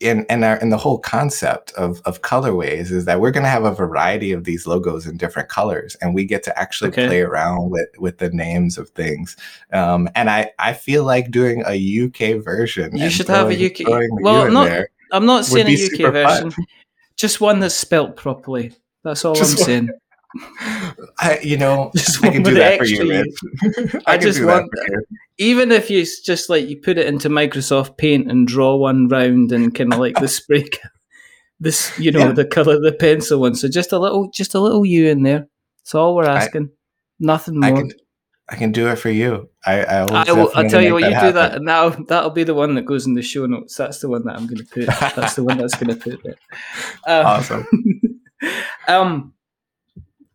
in 0.00 0.26
in 0.28 0.42
our 0.44 0.56
in 0.56 0.70
the 0.70 0.76
whole 0.76 0.98
concept 0.98 1.72
of 1.72 2.02
of 2.04 2.22
colorways 2.22 2.90
is 2.90 3.04
that 3.04 3.20
we're 3.20 3.30
going 3.30 3.44
to 3.44 3.48
have 3.48 3.64
a 3.64 3.72
variety 3.72 4.32
of 4.32 4.42
these 4.42 4.66
logos 4.66 5.06
in 5.06 5.16
different 5.16 5.48
colors 5.48 5.96
and 6.00 6.12
we 6.12 6.24
get 6.24 6.42
to 6.42 6.58
actually 6.58 6.88
Okay. 6.88 7.06
play 7.06 7.20
around 7.20 7.70
with 7.70 7.88
with 7.98 8.18
the 8.18 8.28
names 8.30 8.78
of 8.78 8.90
things 8.90 9.36
um 9.72 10.08
and 10.16 10.28
i 10.28 10.50
i 10.58 10.72
feel 10.72 11.04
like 11.04 11.30
doing 11.30 11.62
a 11.68 12.02
uk 12.04 12.42
version 12.42 12.96
You 12.96 13.04
and 13.04 13.12
should 13.12 13.28
have 13.28 13.48
a 13.52 13.66
UK 13.66 13.86
well, 14.20 14.50
not-. 14.50 14.86
I'm 15.12 15.24
not 15.24 15.44
saying 15.44 15.68
a 15.68 15.72
UK 15.72 15.78
super 15.92 16.12
fun. 16.24 16.42
version, 16.50 16.66
just 17.16 17.40
one 17.40 17.60
that's 17.60 17.76
spelt 17.76 18.16
properly. 18.16 18.72
That's 19.04 19.24
all 19.24 19.36
Just 19.36 19.52
I'm 19.52 19.58
one- 19.58 19.66
saying. 19.66 19.88
I, 21.18 21.38
you 21.42 21.56
know, 21.56 21.90
Just 21.96 22.24
I 22.24 22.30
can 22.30 22.42
do 22.42 22.54
that 22.54 22.78
for 22.78 22.84
you. 22.84 23.08
Rich. 23.08 23.94
I 24.06 24.14
I, 24.14 24.18
just 24.18 24.42
want- 24.44 24.70
you. 24.88 25.02
Even 25.38 25.72
if 25.72 25.90
you 25.90 26.04
just 26.24 26.48
like 26.48 26.68
you 26.68 26.76
put 26.80 26.98
it 26.98 27.06
into 27.06 27.28
Microsoft 27.28 27.96
Paint 27.96 28.30
and 28.30 28.46
draw 28.46 28.76
one 28.76 29.08
round 29.08 29.50
and 29.52 29.74
kind 29.74 29.92
of 29.92 29.98
like 29.98 30.16
the 30.20 30.28
spray, 30.28 30.64
this 31.60 31.98
you 31.98 32.10
know 32.12 32.26
Yeah. 32.26 32.32
the 32.32 32.44
color 32.44 32.78
the 32.80 32.92
pencil 32.92 33.40
one. 33.40 33.54
So 33.54 33.68
just 33.68 33.92
a 33.92 33.98
little, 33.98 34.30
just 34.30 34.54
a 34.54 34.60
little 34.60 34.84
U 34.86 35.08
in 35.08 35.22
there. 35.22 35.48
That's 35.84 35.94
all 35.94 36.14
we're 36.14 36.26
I- 36.26 36.36
asking. 36.36 36.70
Nothing 37.18 37.62
I 37.62 37.70
more. 37.70 37.80
can, 37.82 37.92
I 38.48 38.56
can 38.56 38.72
do 38.72 38.88
it 38.88 38.96
for 38.96 39.10
you. 39.10 39.48
I, 39.64 39.84
I 39.84 40.02
will. 40.04 40.16
I 40.16 40.32
will. 40.32 40.50
I'll 40.56 40.68
tell 40.68 40.82
you 40.82 40.92
what. 40.94 41.04
You 41.04 41.10
that 41.10 41.26
do 41.26 41.32
that, 41.32 41.42
happen. 41.42 41.58
and 41.58 41.68
that'll 41.68 42.04
that'll 42.06 42.30
be 42.30 42.42
the 42.44 42.54
one 42.54 42.74
that 42.74 42.82
goes 42.84 43.06
in 43.06 43.14
the 43.14 43.22
show 43.22 43.46
notes. 43.46 43.76
That's 43.76 44.00
the 44.00 44.08
one 44.08 44.24
that 44.24 44.34
I'm 44.36 44.46
going 44.46 44.58
to 44.58 44.64
put. 44.64 44.86
That's 44.86 45.34
the 45.34 45.44
one 45.44 45.58
that's 45.58 45.74
going 45.76 45.96
to 45.96 45.96
put 45.96 46.24
it. 46.24 46.38
Uh, 47.06 47.22
Awesome. 47.26 47.66
um, 48.88 49.34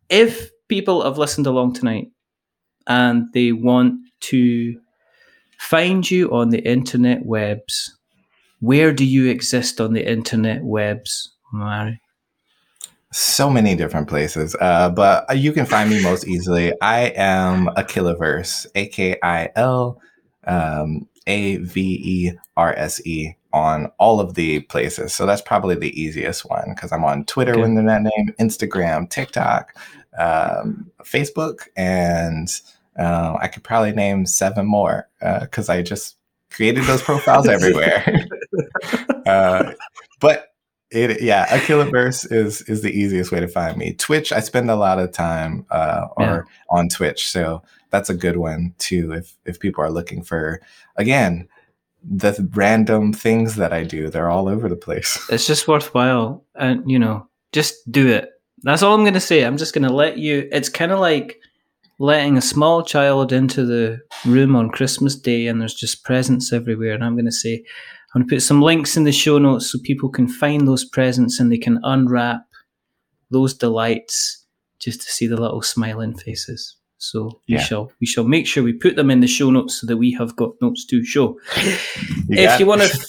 if 0.08 0.50
people 0.68 1.02
have 1.02 1.18
listened 1.18 1.46
along 1.46 1.74
tonight 1.74 2.10
and 2.86 3.26
they 3.32 3.52
want 3.52 4.00
to 4.20 4.80
find 5.58 6.08
you 6.10 6.30
on 6.32 6.50
the 6.50 6.60
internet 6.60 7.24
webs, 7.24 7.96
where 8.60 8.92
do 8.92 9.04
you 9.04 9.26
exist 9.26 9.80
on 9.80 9.92
the 9.92 10.08
internet 10.08 10.62
webs, 10.64 11.32
Mari? 11.52 12.00
So 13.10 13.48
many 13.48 13.74
different 13.74 14.08
places, 14.08 14.54
uh, 14.60 14.90
but 14.90 15.38
you 15.38 15.52
can 15.52 15.64
find 15.64 15.88
me 15.88 16.02
most 16.02 16.28
easily. 16.28 16.74
I 16.82 17.12
am 17.16 17.68
a 17.68 17.82
A 18.74 18.86
K 18.88 19.16
I 19.22 19.48
L 19.56 19.98
um, 20.46 21.08
A 21.26 21.56
V 21.56 21.80
E 21.80 22.32
R 22.56 22.74
S 22.76 23.06
E, 23.06 23.34
on 23.52 23.90
all 23.98 24.20
of 24.20 24.34
the 24.34 24.60
places. 24.60 25.14
So 25.14 25.26
that's 25.26 25.42
probably 25.42 25.74
the 25.74 25.98
easiest 26.00 26.48
one 26.48 26.72
because 26.74 26.92
I'm 26.92 27.04
on 27.04 27.24
Twitter 27.24 27.52
Okay. 27.54 27.62
under 27.62 27.82
that 27.84 28.02
name, 28.02 28.34
Instagram, 28.38 29.08
TikTok, 29.08 29.74
um, 30.18 30.90
Facebook, 31.02 31.68
and 31.76 32.48
uh, 32.98 33.36
I 33.40 33.48
could 33.48 33.62
probably 33.64 33.92
name 33.92 34.26
seven 34.26 34.66
more 34.66 35.08
because 35.20 35.68
I 35.68 35.82
just 35.82 36.16
created 36.50 36.84
those 36.84 37.02
profiles 37.02 37.48
everywhere. 37.48 38.26
uh, 39.26 39.72
but 40.20 40.52
it 40.90 41.20
yeah, 41.22 41.46
Akilaverse 41.46 42.32
is 42.32 42.62
is 42.62 42.82
the 42.82 42.90
easiest 42.90 43.30
way 43.30 43.40
to 43.40 43.48
find 43.48 43.76
me. 43.76 43.92
Twitch, 43.92 44.32
I 44.32 44.40
spend 44.40 44.70
a 44.70 44.76
lot 44.76 44.98
of 44.98 45.12
time 45.12 45.66
uh, 45.70 46.06
or 46.16 46.24
Yeah. 46.24 46.42
on 46.70 46.88
Twitch, 46.88 47.28
so 47.30 47.62
that's 47.90 48.10
a 48.10 48.14
good 48.14 48.36
one 48.38 48.74
too. 48.78 49.12
If 49.12 49.34
if 49.44 49.60
people 49.60 49.84
are 49.84 49.90
looking 49.90 50.22
for 50.22 50.60
again 50.96 51.48
the 52.10 52.48
random 52.54 53.12
things 53.12 53.56
that 53.56 53.72
I 53.72 53.84
do, 53.84 54.08
they're 54.08 54.30
all 54.30 54.48
over 54.48 54.68
the 54.68 54.76
place. 54.76 55.18
It's 55.30 55.46
just 55.46 55.68
worthwhile, 55.68 56.44
and 56.54 56.90
you 56.90 56.98
know, 56.98 57.28
just 57.52 57.74
do 57.90 58.08
it. 58.08 58.30
That's 58.62 58.82
all 58.82 58.94
I'm 58.94 59.02
going 59.02 59.14
to 59.14 59.20
say. 59.20 59.44
I'm 59.44 59.56
just 59.56 59.74
going 59.74 59.86
to 59.86 59.94
let 59.94 60.18
you. 60.18 60.48
It's 60.50 60.68
kind 60.68 60.92
of 60.92 60.98
like 60.98 61.38
letting 61.98 62.36
a 62.36 62.42
small 62.42 62.82
child 62.82 63.32
into 63.32 63.64
the 63.64 64.00
room 64.24 64.56
on 64.56 64.70
Christmas 64.70 65.16
Day, 65.16 65.46
and 65.46 65.60
there's 65.60 65.74
just 65.74 66.04
presents 66.04 66.52
everywhere. 66.52 66.94
And 66.94 67.04
I'm 67.04 67.14
going 67.14 67.26
to 67.26 67.32
say, 67.32 67.64
I'm 68.14 68.20
going 68.20 68.28
to 68.28 68.34
put 68.36 68.42
some 68.42 68.62
links 68.62 68.96
in 68.96 69.04
the 69.04 69.12
show 69.12 69.38
notes 69.38 69.70
so 69.70 69.78
people 69.82 70.08
can 70.08 70.28
find 70.28 70.66
those 70.66 70.84
presents 70.84 71.38
and 71.38 71.52
they 71.52 71.58
can 71.58 71.78
unwrap 71.82 72.40
those 73.30 73.54
delights 73.54 74.46
just 74.78 75.02
to 75.02 75.10
see 75.10 75.26
the 75.26 75.36
little 75.36 75.60
smiling 75.60 76.16
faces. 76.16 76.76
So 76.98 77.40
we 77.48 77.54
Yeah. 77.54 77.60
shall 77.62 77.92
we 78.00 78.06
shall 78.06 78.24
make 78.24 78.46
sure 78.46 78.62
we 78.62 78.72
put 78.72 78.96
them 78.96 79.10
in 79.10 79.20
the 79.20 79.26
show 79.26 79.50
notes 79.50 79.80
so 79.80 79.86
that 79.86 79.96
we 79.96 80.12
have 80.18 80.34
got 80.36 80.50
notes 80.60 80.84
to 80.86 81.04
show. 81.04 81.38
You 82.28 82.42
if 82.44 82.60
you 82.60 82.66
want 82.66 82.82
to 82.82 83.08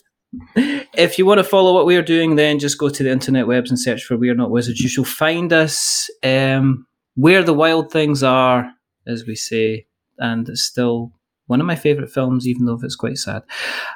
if 0.94 1.18
you 1.18 1.26
want 1.26 1.40
to 1.40 1.44
follow 1.44 1.74
what 1.74 1.86
we're 1.88 2.04
doing 2.04 2.36
then 2.36 2.60
just 2.60 2.78
go 2.78 2.88
to 2.90 3.04
the 3.04 3.10
internet 3.12 3.48
webs 3.48 3.70
and 3.72 3.80
search 3.80 4.04
for 4.04 4.16
we're 4.16 4.36
not 4.36 4.52
wizards. 4.52 4.80
You 4.80 4.90
shall 4.90 5.04
find 5.04 5.52
us 5.52 6.10
um, 6.24 6.86
where 7.16 7.44
the 7.44 7.54
wild 7.54 7.92
things 7.92 8.22
are 8.24 8.72
as 9.08 9.26
we 9.26 9.36
say 9.36 9.88
and 10.20 10.48
it's 10.48 10.62
still 10.64 11.12
one 11.48 11.60
of 11.60 11.66
my 11.68 11.76
favorite 11.76 12.12
films 12.12 12.48
even 12.48 12.66
though 12.66 12.80
it's 12.84 12.96
quite 12.96 13.18
sad. 13.18 13.42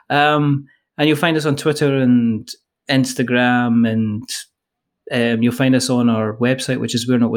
Um, 0.10 0.66
and 0.98 1.08
you'll 1.08 1.18
find 1.18 1.38
us 1.38 1.46
on 1.46 1.56
twitter 1.56 1.96
and 1.98 2.50
instagram 2.90 3.88
and 3.88 4.28
um, 5.12 5.44
you'll 5.44 5.52
find 5.52 5.76
us 5.76 5.90
on 5.90 6.10
our 6.10 6.38
website, 6.38 6.80
which 6.80 6.96
is 6.96 7.08
we're 7.08 7.18
not 7.18 7.32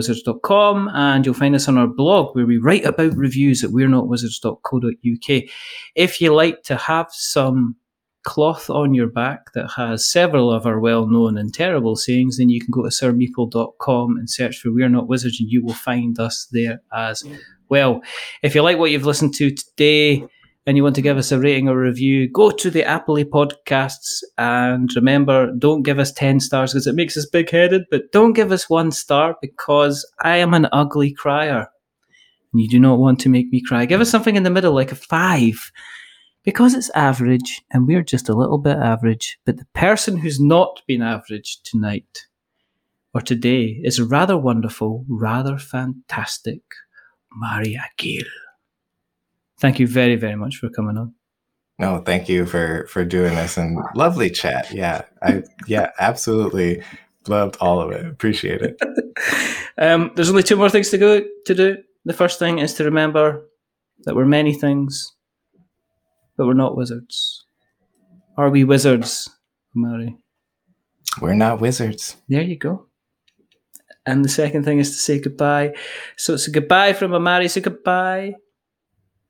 and 0.94 1.26
you'll 1.26 1.34
find 1.34 1.54
us 1.54 1.68
on 1.68 1.76
our 1.76 1.88
blog 1.88 2.34
where 2.34 2.46
we 2.46 2.58
write 2.58 2.84
about 2.84 3.16
reviews 3.16 3.64
at 3.64 3.70
we're 3.70 3.88
not 3.88 4.08
wizards.co.uk. 4.08 5.42
If 5.94 6.20
you 6.20 6.34
like 6.34 6.62
to 6.64 6.76
have 6.76 7.08
some 7.10 7.76
cloth 8.24 8.68
on 8.68 8.92
your 8.92 9.08
back 9.08 9.52
that 9.54 9.70
has 9.76 10.10
several 10.10 10.52
of 10.52 10.66
our 10.66 10.80
well 10.80 11.06
known 11.06 11.38
and 11.38 11.52
terrible 11.52 11.96
sayings, 11.96 12.38
then 12.38 12.50
you 12.50 12.60
can 12.60 12.70
go 12.70 12.82
to 12.82 12.88
sirmeeple.com 12.88 14.16
and 14.16 14.28
search 14.28 14.58
for 14.58 14.72
We're 14.72 14.88
Not 14.88 15.08
Wizards, 15.08 15.40
and 15.40 15.50
you 15.50 15.64
will 15.64 15.74
find 15.74 16.18
us 16.18 16.48
there 16.52 16.82
as 16.92 17.24
well. 17.68 18.02
If 18.42 18.54
you 18.54 18.62
like 18.62 18.78
what 18.78 18.90
you've 18.90 19.06
listened 19.06 19.34
to 19.34 19.50
today, 19.50 20.24
and 20.66 20.76
you 20.76 20.82
want 20.82 20.96
to 20.96 21.02
give 21.02 21.16
us 21.16 21.30
a 21.30 21.38
rating 21.38 21.68
or 21.68 21.78
review, 21.78 22.28
go 22.28 22.50
to 22.50 22.70
the 22.70 22.84
Apple 22.84 23.16
podcasts 23.16 24.22
and 24.36 24.90
remember, 24.96 25.52
don't 25.52 25.82
give 25.82 26.00
us 26.00 26.12
10 26.12 26.40
stars 26.40 26.72
because 26.72 26.88
it 26.88 26.96
makes 26.96 27.16
us 27.16 27.24
big 27.24 27.48
headed, 27.50 27.84
but 27.90 28.10
don't 28.10 28.32
give 28.32 28.50
us 28.50 28.68
one 28.68 28.90
star 28.90 29.36
because 29.40 30.04
I 30.20 30.38
am 30.38 30.54
an 30.54 30.66
ugly 30.72 31.12
crier. 31.12 31.68
And 32.52 32.60
you 32.60 32.68
do 32.68 32.80
not 32.80 32.98
want 32.98 33.20
to 33.20 33.28
make 33.28 33.50
me 33.52 33.62
cry. 33.62 33.86
Give 33.86 34.00
us 34.00 34.10
something 34.10 34.34
in 34.34 34.42
the 34.42 34.50
middle, 34.50 34.74
like 34.74 34.90
a 34.90 34.96
five, 34.96 35.70
because 36.42 36.74
it's 36.74 36.90
average 36.90 37.62
and 37.70 37.86
we're 37.86 38.02
just 38.02 38.28
a 38.28 38.34
little 38.34 38.58
bit 38.58 38.76
average. 38.76 39.38
But 39.44 39.58
the 39.58 39.66
person 39.72 40.16
who's 40.16 40.40
not 40.40 40.82
been 40.88 41.02
average 41.02 41.60
tonight 41.62 42.26
or 43.14 43.20
today 43.20 43.80
is 43.84 44.00
rather 44.00 44.36
wonderful, 44.36 45.04
rather 45.08 45.58
fantastic, 45.58 46.62
Omari 47.32 47.76
Akil. 47.76 48.26
Thank 49.58 49.78
you 49.78 49.86
very, 49.86 50.16
very 50.16 50.36
much 50.36 50.56
for 50.56 50.68
coming 50.68 50.98
on. 50.98 51.14
No, 51.78 51.98
thank 51.98 52.28
you 52.28 52.46
for 52.46 52.86
for 52.88 53.04
doing 53.04 53.34
this 53.34 53.58
and 53.58 53.78
lovely 53.94 54.30
chat. 54.30 54.72
Yeah, 54.72 55.04
I 55.22 55.42
yeah, 55.66 55.90
absolutely 55.98 56.82
loved 57.28 57.56
all 57.60 57.80
of 57.80 57.90
it. 57.90 58.06
Appreciate 58.06 58.62
it. 58.62 58.80
um, 59.78 60.10
there's 60.14 60.30
only 60.30 60.42
two 60.42 60.56
more 60.56 60.70
things 60.70 60.90
to 60.90 60.98
go 60.98 61.22
to 61.44 61.54
do. 61.54 61.76
The 62.04 62.14
first 62.14 62.38
thing 62.38 62.60
is 62.60 62.74
to 62.74 62.84
remember 62.84 63.46
that 64.04 64.14
we're 64.14 64.24
many 64.24 64.54
things, 64.54 65.14
but 66.36 66.46
we're 66.46 66.54
not 66.54 66.76
wizards. 66.76 67.44
Are 68.38 68.48
we 68.48 68.64
wizards, 68.64 69.28
Mary? 69.74 70.16
We're 71.20 71.34
not 71.34 71.60
wizards. 71.60 72.16
There 72.28 72.42
you 72.42 72.56
go. 72.56 72.86
And 74.04 74.24
the 74.24 74.28
second 74.28 74.64
thing 74.64 74.78
is 74.78 74.90
to 74.90 74.96
say 74.96 75.18
goodbye. 75.18 75.74
So 76.16 76.34
it's 76.34 76.46
a 76.46 76.50
goodbye 76.50 76.92
from 76.92 77.12
Omari. 77.12 77.48
So 77.48 77.60
goodbye. 77.60 78.34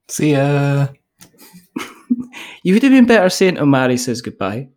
See 0.08 0.32
ya. 0.32 0.88
You 2.62 2.74
would 2.74 2.82
have 2.82 2.92
been 2.92 3.06
better 3.06 3.28
saying 3.28 3.58
Omari 3.58 3.96
says 3.96 4.20
goodbye. 4.22 4.68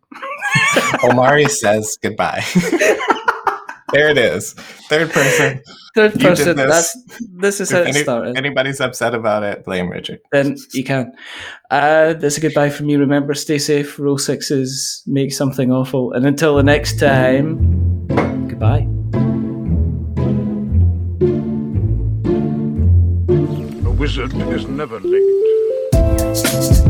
Omari 1.04 1.46
says 1.46 1.98
goodbye. 2.02 2.42
there 3.92 4.08
it 4.10 4.18
is. 4.18 4.52
Third 4.88 5.10
person. 5.10 5.60
Third 5.96 6.14
You 6.14 6.28
person. 6.28 6.56
this. 6.56 6.68
That's 6.70 6.96
this 7.36 7.60
is 7.60 7.70
how 7.70 7.78
If 7.80 7.86
it 7.86 7.94
any- 7.94 8.02
started. 8.02 8.36
anybody's 8.36 8.80
upset 8.80 9.14
about 9.14 9.42
it, 9.42 9.64
blame 9.64 9.88
Richard. 9.90 10.20
then 10.32 10.56
you 10.72 10.84
can. 10.84 11.12
Uh, 11.70 12.14
that's 12.14 12.38
a 12.38 12.40
goodbye 12.40 12.70
from 12.70 12.86
me. 12.86 12.96
Remember, 12.96 13.34
stay 13.34 13.58
safe. 13.58 13.98
Roll 13.98 14.18
sixes. 14.18 15.02
Make 15.06 15.32
something 15.32 15.70
awful. 15.72 16.12
And 16.12 16.26
until 16.26 16.56
the 16.56 16.62
next 16.62 16.98
time, 17.00 17.79
wizard 24.10 24.34
is 24.52 24.66
never 24.66 24.98
late. 24.98 26.89